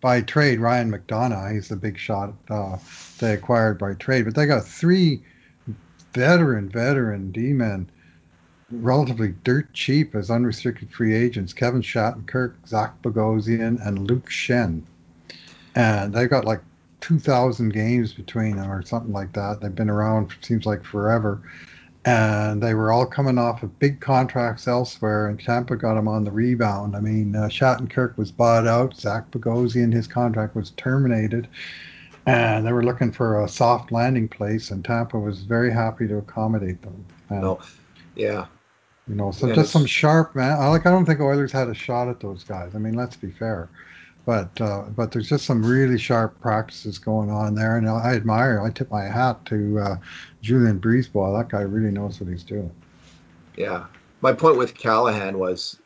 by 0.00 0.20
trade 0.20 0.60
ryan 0.60 0.90
mcdonagh 0.90 1.52
he's 1.52 1.68
the 1.68 1.76
big 1.76 1.98
shot 1.98 2.32
uh, 2.50 2.76
they 3.18 3.32
acquired 3.34 3.78
by 3.78 3.94
trade 3.94 4.24
but 4.24 4.34
they 4.34 4.46
got 4.46 4.64
three 4.64 5.22
veteran 6.12 6.68
veteran 6.68 7.30
d-men 7.32 7.88
relatively 8.70 9.34
dirt 9.44 9.72
cheap 9.72 10.14
as 10.14 10.30
unrestricted 10.30 10.90
free 10.92 11.14
agents 11.14 11.52
Kevin 11.52 11.82
Shattenkirk, 11.82 12.54
Zach 12.66 13.00
Bogosian, 13.02 13.84
and 13.86 14.06
Luke 14.06 14.28
Schenn. 14.28 14.82
And 15.74 16.12
they've 16.12 16.28
got 16.28 16.44
like 16.44 16.60
2,000 17.00 17.70
games 17.72 18.12
between 18.12 18.56
them 18.56 18.70
or 18.70 18.82
something 18.82 19.12
like 19.12 19.32
that. 19.34 19.60
They've 19.60 19.74
been 19.74 19.90
around, 19.90 20.34
seems 20.42 20.66
like 20.66 20.84
forever. 20.84 21.40
And 22.04 22.62
they 22.62 22.74
were 22.74 22.92
all 22.92 23.06
coming 23.06 23.38
off 23.38 23.62
of 23.62 23.78
big 23.78 24.00
contracts 24.00 24.66
elsewhere, 24.66 25.28
and 25.28 25.38
Tampa 25.38 25.76
got 25.76 25.94
them 25.94 26.08
on 26.08 26.24
the 26.24 26.30
rebound. 26.30 26.96
I 26.96 27.00
mean, 27.00 27.36
uh, 27.36 27.48
Shattenkirk 27.48 28.16
was 28.16 28.30
bought 28.30 28.66
out. 28.66 28.96
Zach 28.96 29.30
Bogosian, 29.30 29.92
his 29.92 30.06
contract 30.06 30.54
was 30.54 30.70
terminated. 30.70 31.48
And 32.24 32.66
they 32.66 32.72
were 32.72 32.84
looking 32.84 33.12
for 33.12 33.42
a 33.42 33.48
soft 33.48 33.92
landing 33.92 34.28
place, 34.28 34.70
and 34.70 34.84
Tampa 34.84 35.18
was 35.18 35.42
very 35.42 35.70
happy 35.72 36.06
to 36.08 36.18
accommodate 36.18 36.80
them. 36.82 37.04
And, 37.30 37.56
yeah, 38.14 38.46
you 39.08 39.14
know, 39.14 39.30
so 39.30 39.52
just 39.54 39.72
some 39.72 39.86
sharp 39.86 40.34
man. 40.34 40.58
I 40.58 40.68
Like 40.68 40.86
I 40.86 40.90
don't 40.90 41.06
think 41.06 41.20
Oilers 41.20 41.52
had 41.52 41.68
a 41.68 41.74
shot 41.74 42.08
at 42.08 42.20
those 42.20 42.44
guys. 42.44 42.74
I 42.74 42.78
mean, 42.78 42.94
let's 42.94 43.16
be 43.16 43.30
fair, 43.30 43.68
but 44.26 44.60
uh, 44.60 44.82
but 44.94 45.12
there's 45.12 45.28
just 45.28 45.46
some 45.46 45.64
really 45.64 45.98
sharp 45.98 46.38
practices 46.40 46.98
going 46.98 47.30
on 47.30 47.54
there, 47.54 47.76
and 47.76 47.88
I 47.88 48.14
admire. 48.14 48.60
I 48.60 48.70
tip 48.70 48.90
my 48.90 49.04
hat 49.04 49.44
to 49.46 49.78
uh, 49.78 49.96
Julien 50.42 50.78
BriseBois. 50.78 51.38
That 51.38 51.48
guy 51.48 51.62
really 51.62 51.90
knows 51.90 52.20
what 52.20 52.28
he's 52.28 52.44
doing. 52.44 52.70
Yeah, 53.56 53.86
my 54.20 54.32
point 54.32 54.58
with 54.58 54.74
Callahan 54.74 55.38
was 55.38 55.78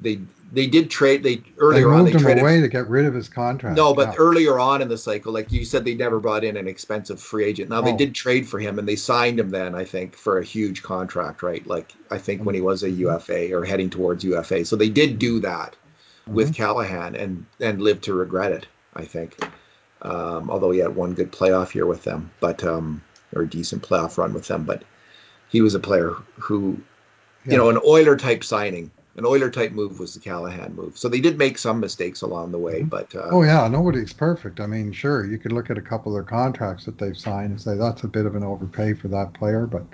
they 0.00 0.20
they 0.52 0.66
did 0.66 0.90
trade 0.90 1.22
they 1.22 1.42
earlier 1.58 1.88
they 1.88 1.94
on 1.94 2.04
they 2.04 2.12
him 2.12 2.20
traded 2.20 2.42
away 2.42 2.60
to 2.60 2.68
get 2.68 2.88
rid 2.88 3.06
of 3.06 3.14
his 3.14 3.28
contract. 3.28 3.76
No, 3.76 3.94
but 3.94 4.08
yeah. 4.08 4.14
earlier 4.18 4.58
on 4.58 4.82
in 4.82 4.88
the 4.88 4.98
cycle, 4.98 5.32
like 5.32 5.50
you 5.52 5.64
said, 5.64 5.84
they 5.84 5.94
never 5.94 6.20
brought 6.20 6.44
in 6.44 6.56
an 6.56 6.68
expensive 6.68 7.20
free 7.20 7.44
agent. 7.44 7.70
Now 7.70 7.78
oh. 7.78 7.82
they 7.82 7.96
did 7.96 8.14
trade 8.14 8.48
for 8.48 8.58
him 8.58 8.78
and 8.78 8.86
they 8.86 8.96
signed 8.96 9.38
him 9.38 9.50
then, 9.50 9.74
I 9.74 9.84
think, 9.84 10.16
for 10.16 10.38
a 10.38 10.44
huge 10.44 10.82
contract, 10.82 11.42
right? 11.42 11.66
Like 11.66 11.92
I 12.10 12.18
think 12.18 12.44
when 12.44 12.54
he 12.54 12.60
was 12.60 12.82
a 12.82 12.88
mm-hmm. 12.88 13.00
UFA 13.00 13.54
or 13.54 13.64
heading 13.64 13.90
towards 13.90 14.24
UFA. 14.24 14.64
So 14.64 14.76
they 14.76 14.90
did 14.90 15.18
do 15.18 15.40
that 15.40 15.76
mm-hmm. 16.22 16.34
with 16.34 16.54
Callahan 16.54 17.14
and 17.14 17.46
and 17.60 17.80
lived 17.80 18.04
to 18.04 18.14
regret 18.14 18.52
it, 18.52 18.66
I 18.94 19.04
think. 19.04 19.36
Um, 20.02 20.50
although 20.50 20.70
he 20.70 20.80
had 20.80 20.94
one 20.94 21.14
good 21.14 21.32
playoff 21.32 21.74
year 21.74 21.86
with 21.86 22.02
them, 22.02 22.30
but 22.40 22.62
um, 22.62 23.02
or 23.34 23.42
a 23.42 23.48
decent 23.48 23.82
playoff 23.82 24.18
run 24.18 24.34
with 24.34 24.46
them, 24.48 24.64
but 24.64 24.82
he 25.48 25.62
was 25.62 25.74
a 25.74 25.80
player 25.80 26.14
who, 26.38 26.78
yeah. 27.46 27.52
you 27.52 27.56
know, 27.56 27.70
an 27.70 27.78
Oiler 27.86 28.16
type 28.16 28.44
signing 28.44 28.90
an 29.16 29.24
Oiler 29.24 29.50
type 29.50 29.72
move 29.72 30.00
was 30.00 30.14
the 30.14 30.20
Callahan 30.20 30.74
move. 30.74 30.98
So 30.98 31.08
they 31.08 31.20
did 31.20 31.38
make 31.38 31.58
some 31.58 31.80
mistakes 31.80 32.22
along 32.22 32.52
the 32.52 32.58
way, 32.58 32.80
mm-hmm. 32.80 32.88
but 32.88 33.14
uh, 33.14 33.28
oh 33.30 33.42
yeah, 33.42 33.68
nobody's 33.68 34.12
perfect. 34.12 34.60
I 34.60 34.66
mean, 34.66 34.92
sure, 34.92 35.24
you 35.24 35.38
could 35.38 35.52
look 35.52 35.70
at 35.70 35.78
a 35.78 35.82
couple 35.82 36.12
of 36.12 36.16
their 36.16 36.28
contracts 36.28 36.84
that 36.86 36.98
they've 36.98 37.16
signed 37.16 37.50
and 37.50 37.60
say 37.60 37.76
that's 37.76 38.04
a 38.04 38.08
bit 38.08 38.26
of 38.26 38.34
an 38.34 38.42
overpay 38.42 38.94
for 38.94 39.08
that 39.08 39.32
player, 39.34 39.66
but 39.66 39.84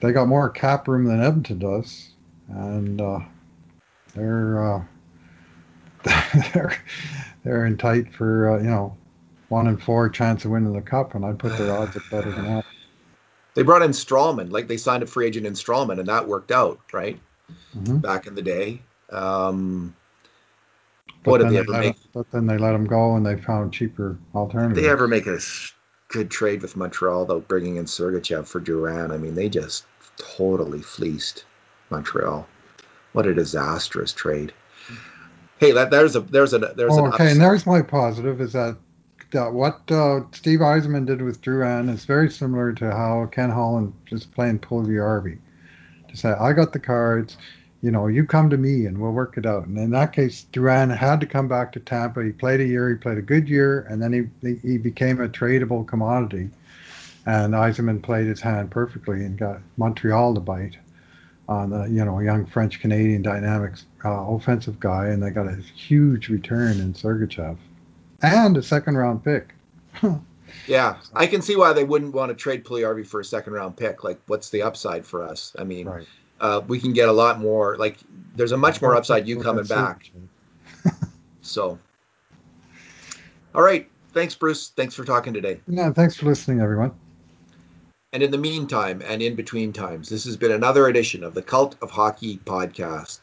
they 0.00 0.12
got 0.12 0.28
more 0.28 0.48
cap 0.50 0.88
room 0.88 1.04
than 1.04 1.22
Edmonton 1.22 1.58
does, 1.58 2.10
and 2.48 3.00
uh, 3.00 3.20
they're 4.14 4.74
uh, 4.74 4.84
they're 6.54 6.76
they're 7.44 7.66
in 7.66 7.76
tight 7.76 8.14
for 8.14 8.50
uh, 8.50 8.58
you 8.58 8.70
know 8.70 8.96
one 9.48 9.66
in 9.66 9.76
four 9.76 10.08
chance 10.08 10.44
of 10.44 10.50
winning 10.50 10.72
the 10.72 10.80
cup, 10.80 11.14
and 11.14 11.24
I'd 11.24 11.38
put 11.38 11.56
their 11.56 11.72
odds 11.78 11.96
at 11.96 12.02
better 12.10 12.32
than 12.32 12.46
that. 12.46 12.64
They 13.54 13.62
brought 13.62 13.82
in 13.82 13.90
Stralman, 13.90 14.50
like 14.50 14.68
they 14.68 14.76
signed 14.76 15.02
a 15.02 15.06
free 15.06 15.26
agent 15.26 15.46
in 15.46 15.54
Stralman, 15.54 15.98
and 15.98 16.08
that 16.08 16.28
worked 16.28 16.52
out, 16.52 16.80
right? 16.92 17.20
Mm-hmm. 17.76 17.98
back 17.98 18.26
in 18.26 18.34
the 18.34 18.42
day. 18.42 18.82
Um, 19.10 19.94
what 21.24 21.38
did 21.38 21.48
they, 21.48 21.54
they 21.54 21.58
ever 21.58 21.72
make? 21.72 21.94
Him, 21.96 22.10
but 22.12 22.30
then 22.30 22.46
they 22.46 22.58
let 22.58 22.74
him 22.74 22.86
go, 22.86 23.16
and 23.16 23.24
they 23.24 23.36
found 23.36 23.72
cheaper 23.72 24.18
alternatives. 24.34 24.76
Did 24.76 24.84
they 24.84 24.90
ever 24.90 25.06
make 25.06 25.26
a 25.26 25.38
good 26.08 26.30
trade 26.30 26.62
with 26.62 26.76
Montreal, 26.76 27.26
though, 27.26 27.40
bringing 27.40 27.76
in 27.76 27.84
Sergachev 27.84 28.46
for 28.46 28.60
Drouin? 28.60 29.12
I 29.12 29.16
mean, 29.18 29.34
they 29.34 29.48
just 29.48 29.84
totally 30.16 30.82
fleeced 30.82 31.44
Montreal. 31.90 32.46
What 33.12 33.26
a 33.26 33.34
disastrous 33.34 34.12
trade. 34.12 34.52
Hey, 35.58 35.72
that 35.72 35.90
there's 35.90 36.16
a 36.16 36.20
there's 36.20 36.54
a 36.54 36.58
there's 36.58 36.92
oh, 36.96 37.04
an 37.04 37.12
okay, 37.12 37.30
and 37.32 37.40
there's 37.40 37.66
my 37.66 37.82
positive 37.82 38.40
is 38.40 38.54
that 38.54 38.76
that 39.32 39.52
what 39.52 39.82
uh, 39.90 40.20
Steve 40.32 40.60
Yzerman 40.60 41.06
did 41.06 41.22
with 41.22 41.42
Drouin 41.42 41.92
is 41.92 42.04
very 42.04 42.30
similar 42.30 42.72
to 42.72 42.90
how 42.90 43.28
Ken 43.30 43.50
Holland 43.50 43.92
just 44.06 44.32
playing 44.32 44.60
Puljujarvi. 44.60 45.38
To 46.10 46.16
say, 46.16 46.30
I 46.30 46.52
got 46.52 46.72
the 46.72 46.78
cards, 46.78 47.36
you 47.82 47.90
know, 47.90 48.08
you 48.08 48.24
come 48.24 48.50
to 48.50 48.58
me 48.58 48.86
and 48.86 48.98
we'll 48.98 49.12
work 49.12 49.38
it 49.38 49.46
out. 49.46 49.66
And 49.66 49.78
in 49.78 49.90
that 49.90 50.12
case, 50.12 50.46
Drouin 50.52 50.94
had 50.94 51.20
to 51.20 51.26
come 51.26 51.48
back 51.48 51.72
to 51.72 51.80
Tampa. 51.80 52.22
He 52.22 52.32
played 52.32 52.60
a 52.60 52.66
year, 52.66 52.90
he 52.90 52.96
played 52.96 53.18
a 53.18 53.22
good 53.22 53.48
year, 53.48 53.86
and 53.88 54.02
then 54.02 54.32
he 54.42 54.58
he 54.62 54.76
became 54.76 55.20
a 55.20 55.28
tradable 55.28 55.86
commodity. 55.86 56.50
And 57.26 57.54
Yzerman 57.54 58.02
played 58.02 58.26
his 58.26 58.40
hand 58.40 58.70
perfectly 58.70 59.24
and 59.24 59.38
got 59.38 59.60
Montreal 59.76 60.34
to 60.34 60.40
bite 60.40 60.76
on 61.48 61.70
the 61.70 61.84
you 61.84 62.04
know 62.04 62.20
young 62.20 62.46
French 62.46 62.80
Canadian 62.80 63.22
dynamics 63.22 63.86
uh, 64.04 64.26
offensive 64.28 64.78
guy, 64.80 65.08
and 65.08 65.22
they 65.22 65.30
got 65.30 65.46
a 65.46 65.56
huge 65.56 66.28
return 66.28 66.80
in 66.80 66.92
Sergachev 66.92 67.56
and 68.22 68.56
a 68.56 68.62
second 68.62 68.96
round 68.96 69.24
pick. 69.24 69.54
yeah, 70.66 70.98
I 71.14 71.26
can 71.26 71.42
see 71.42 71.56
why 71.56 71.72
they 71.72 71.84
wouldn't 71.84 72.14
want 72.14 72.30
to 72.30 72.34
trade 72.34 72.64
Puljujarvi 72.64 73.06
for 73.06 73.20
a 73.20 73.24
second 73.24 73.52
round 73.52 73.76
pick. 73.76 74.04
Like, 74.04 74.20
what's 74.26 74.50
the 74.50 74.62
upside 74.62 75.06
for 75.06 75.22
us? 75.22 75.54
I 75.58 75.64
mean, 75.64 75.88
right. 75.88 76.06
uh, 76.40 76.62
we 76.66 76.78
can 76.78 76.92
get 76.92 77.08
a 77.08 77.12
lot 77.12 77.40
more. 77.40 77.76
Like, 77.76 77.98
there's 78.36 78.52
a 78.52 78.56
much 78.56 78.80
more 78.80 78.96
upside 78.96 79.26
you 79.26 79.40
coming 79.40 79.64
back. 79.64 80.10
so, 81.42 81.78
all 83.54 83.62
right. 83.62 83.88
Thanks, 84.12 84.34
Bruce. 84.34 84.70
Thanks 84.70 84.94
for 84.94 85.04
talking 85.04 85.32
today. 85.32 85.60
Yeah, 85.68 85.92
thanks 85.92 86.16
for 86.16 86.26
listening, 86.26 86.60
everyone. 86.60 86.92
And 88.12 88.24
in 88.24 88.32
the 88.32 88.38
meantime, 88.38 89.02
and 89.06 89.22
in 89.22 89.36
between 89.36 89.72
times, 89.72 90.08
this 90.08 90.24
has 90.24 90.36
been 90.36 90.50
another 90.50 90.88
edition 90.88 91.22
of 91.22 91.32
the 91.32 91.42
Cult 91.42 91.76
of 91.80 91.92
Hockey 91.92 92.38
podcast. 92.38 93.20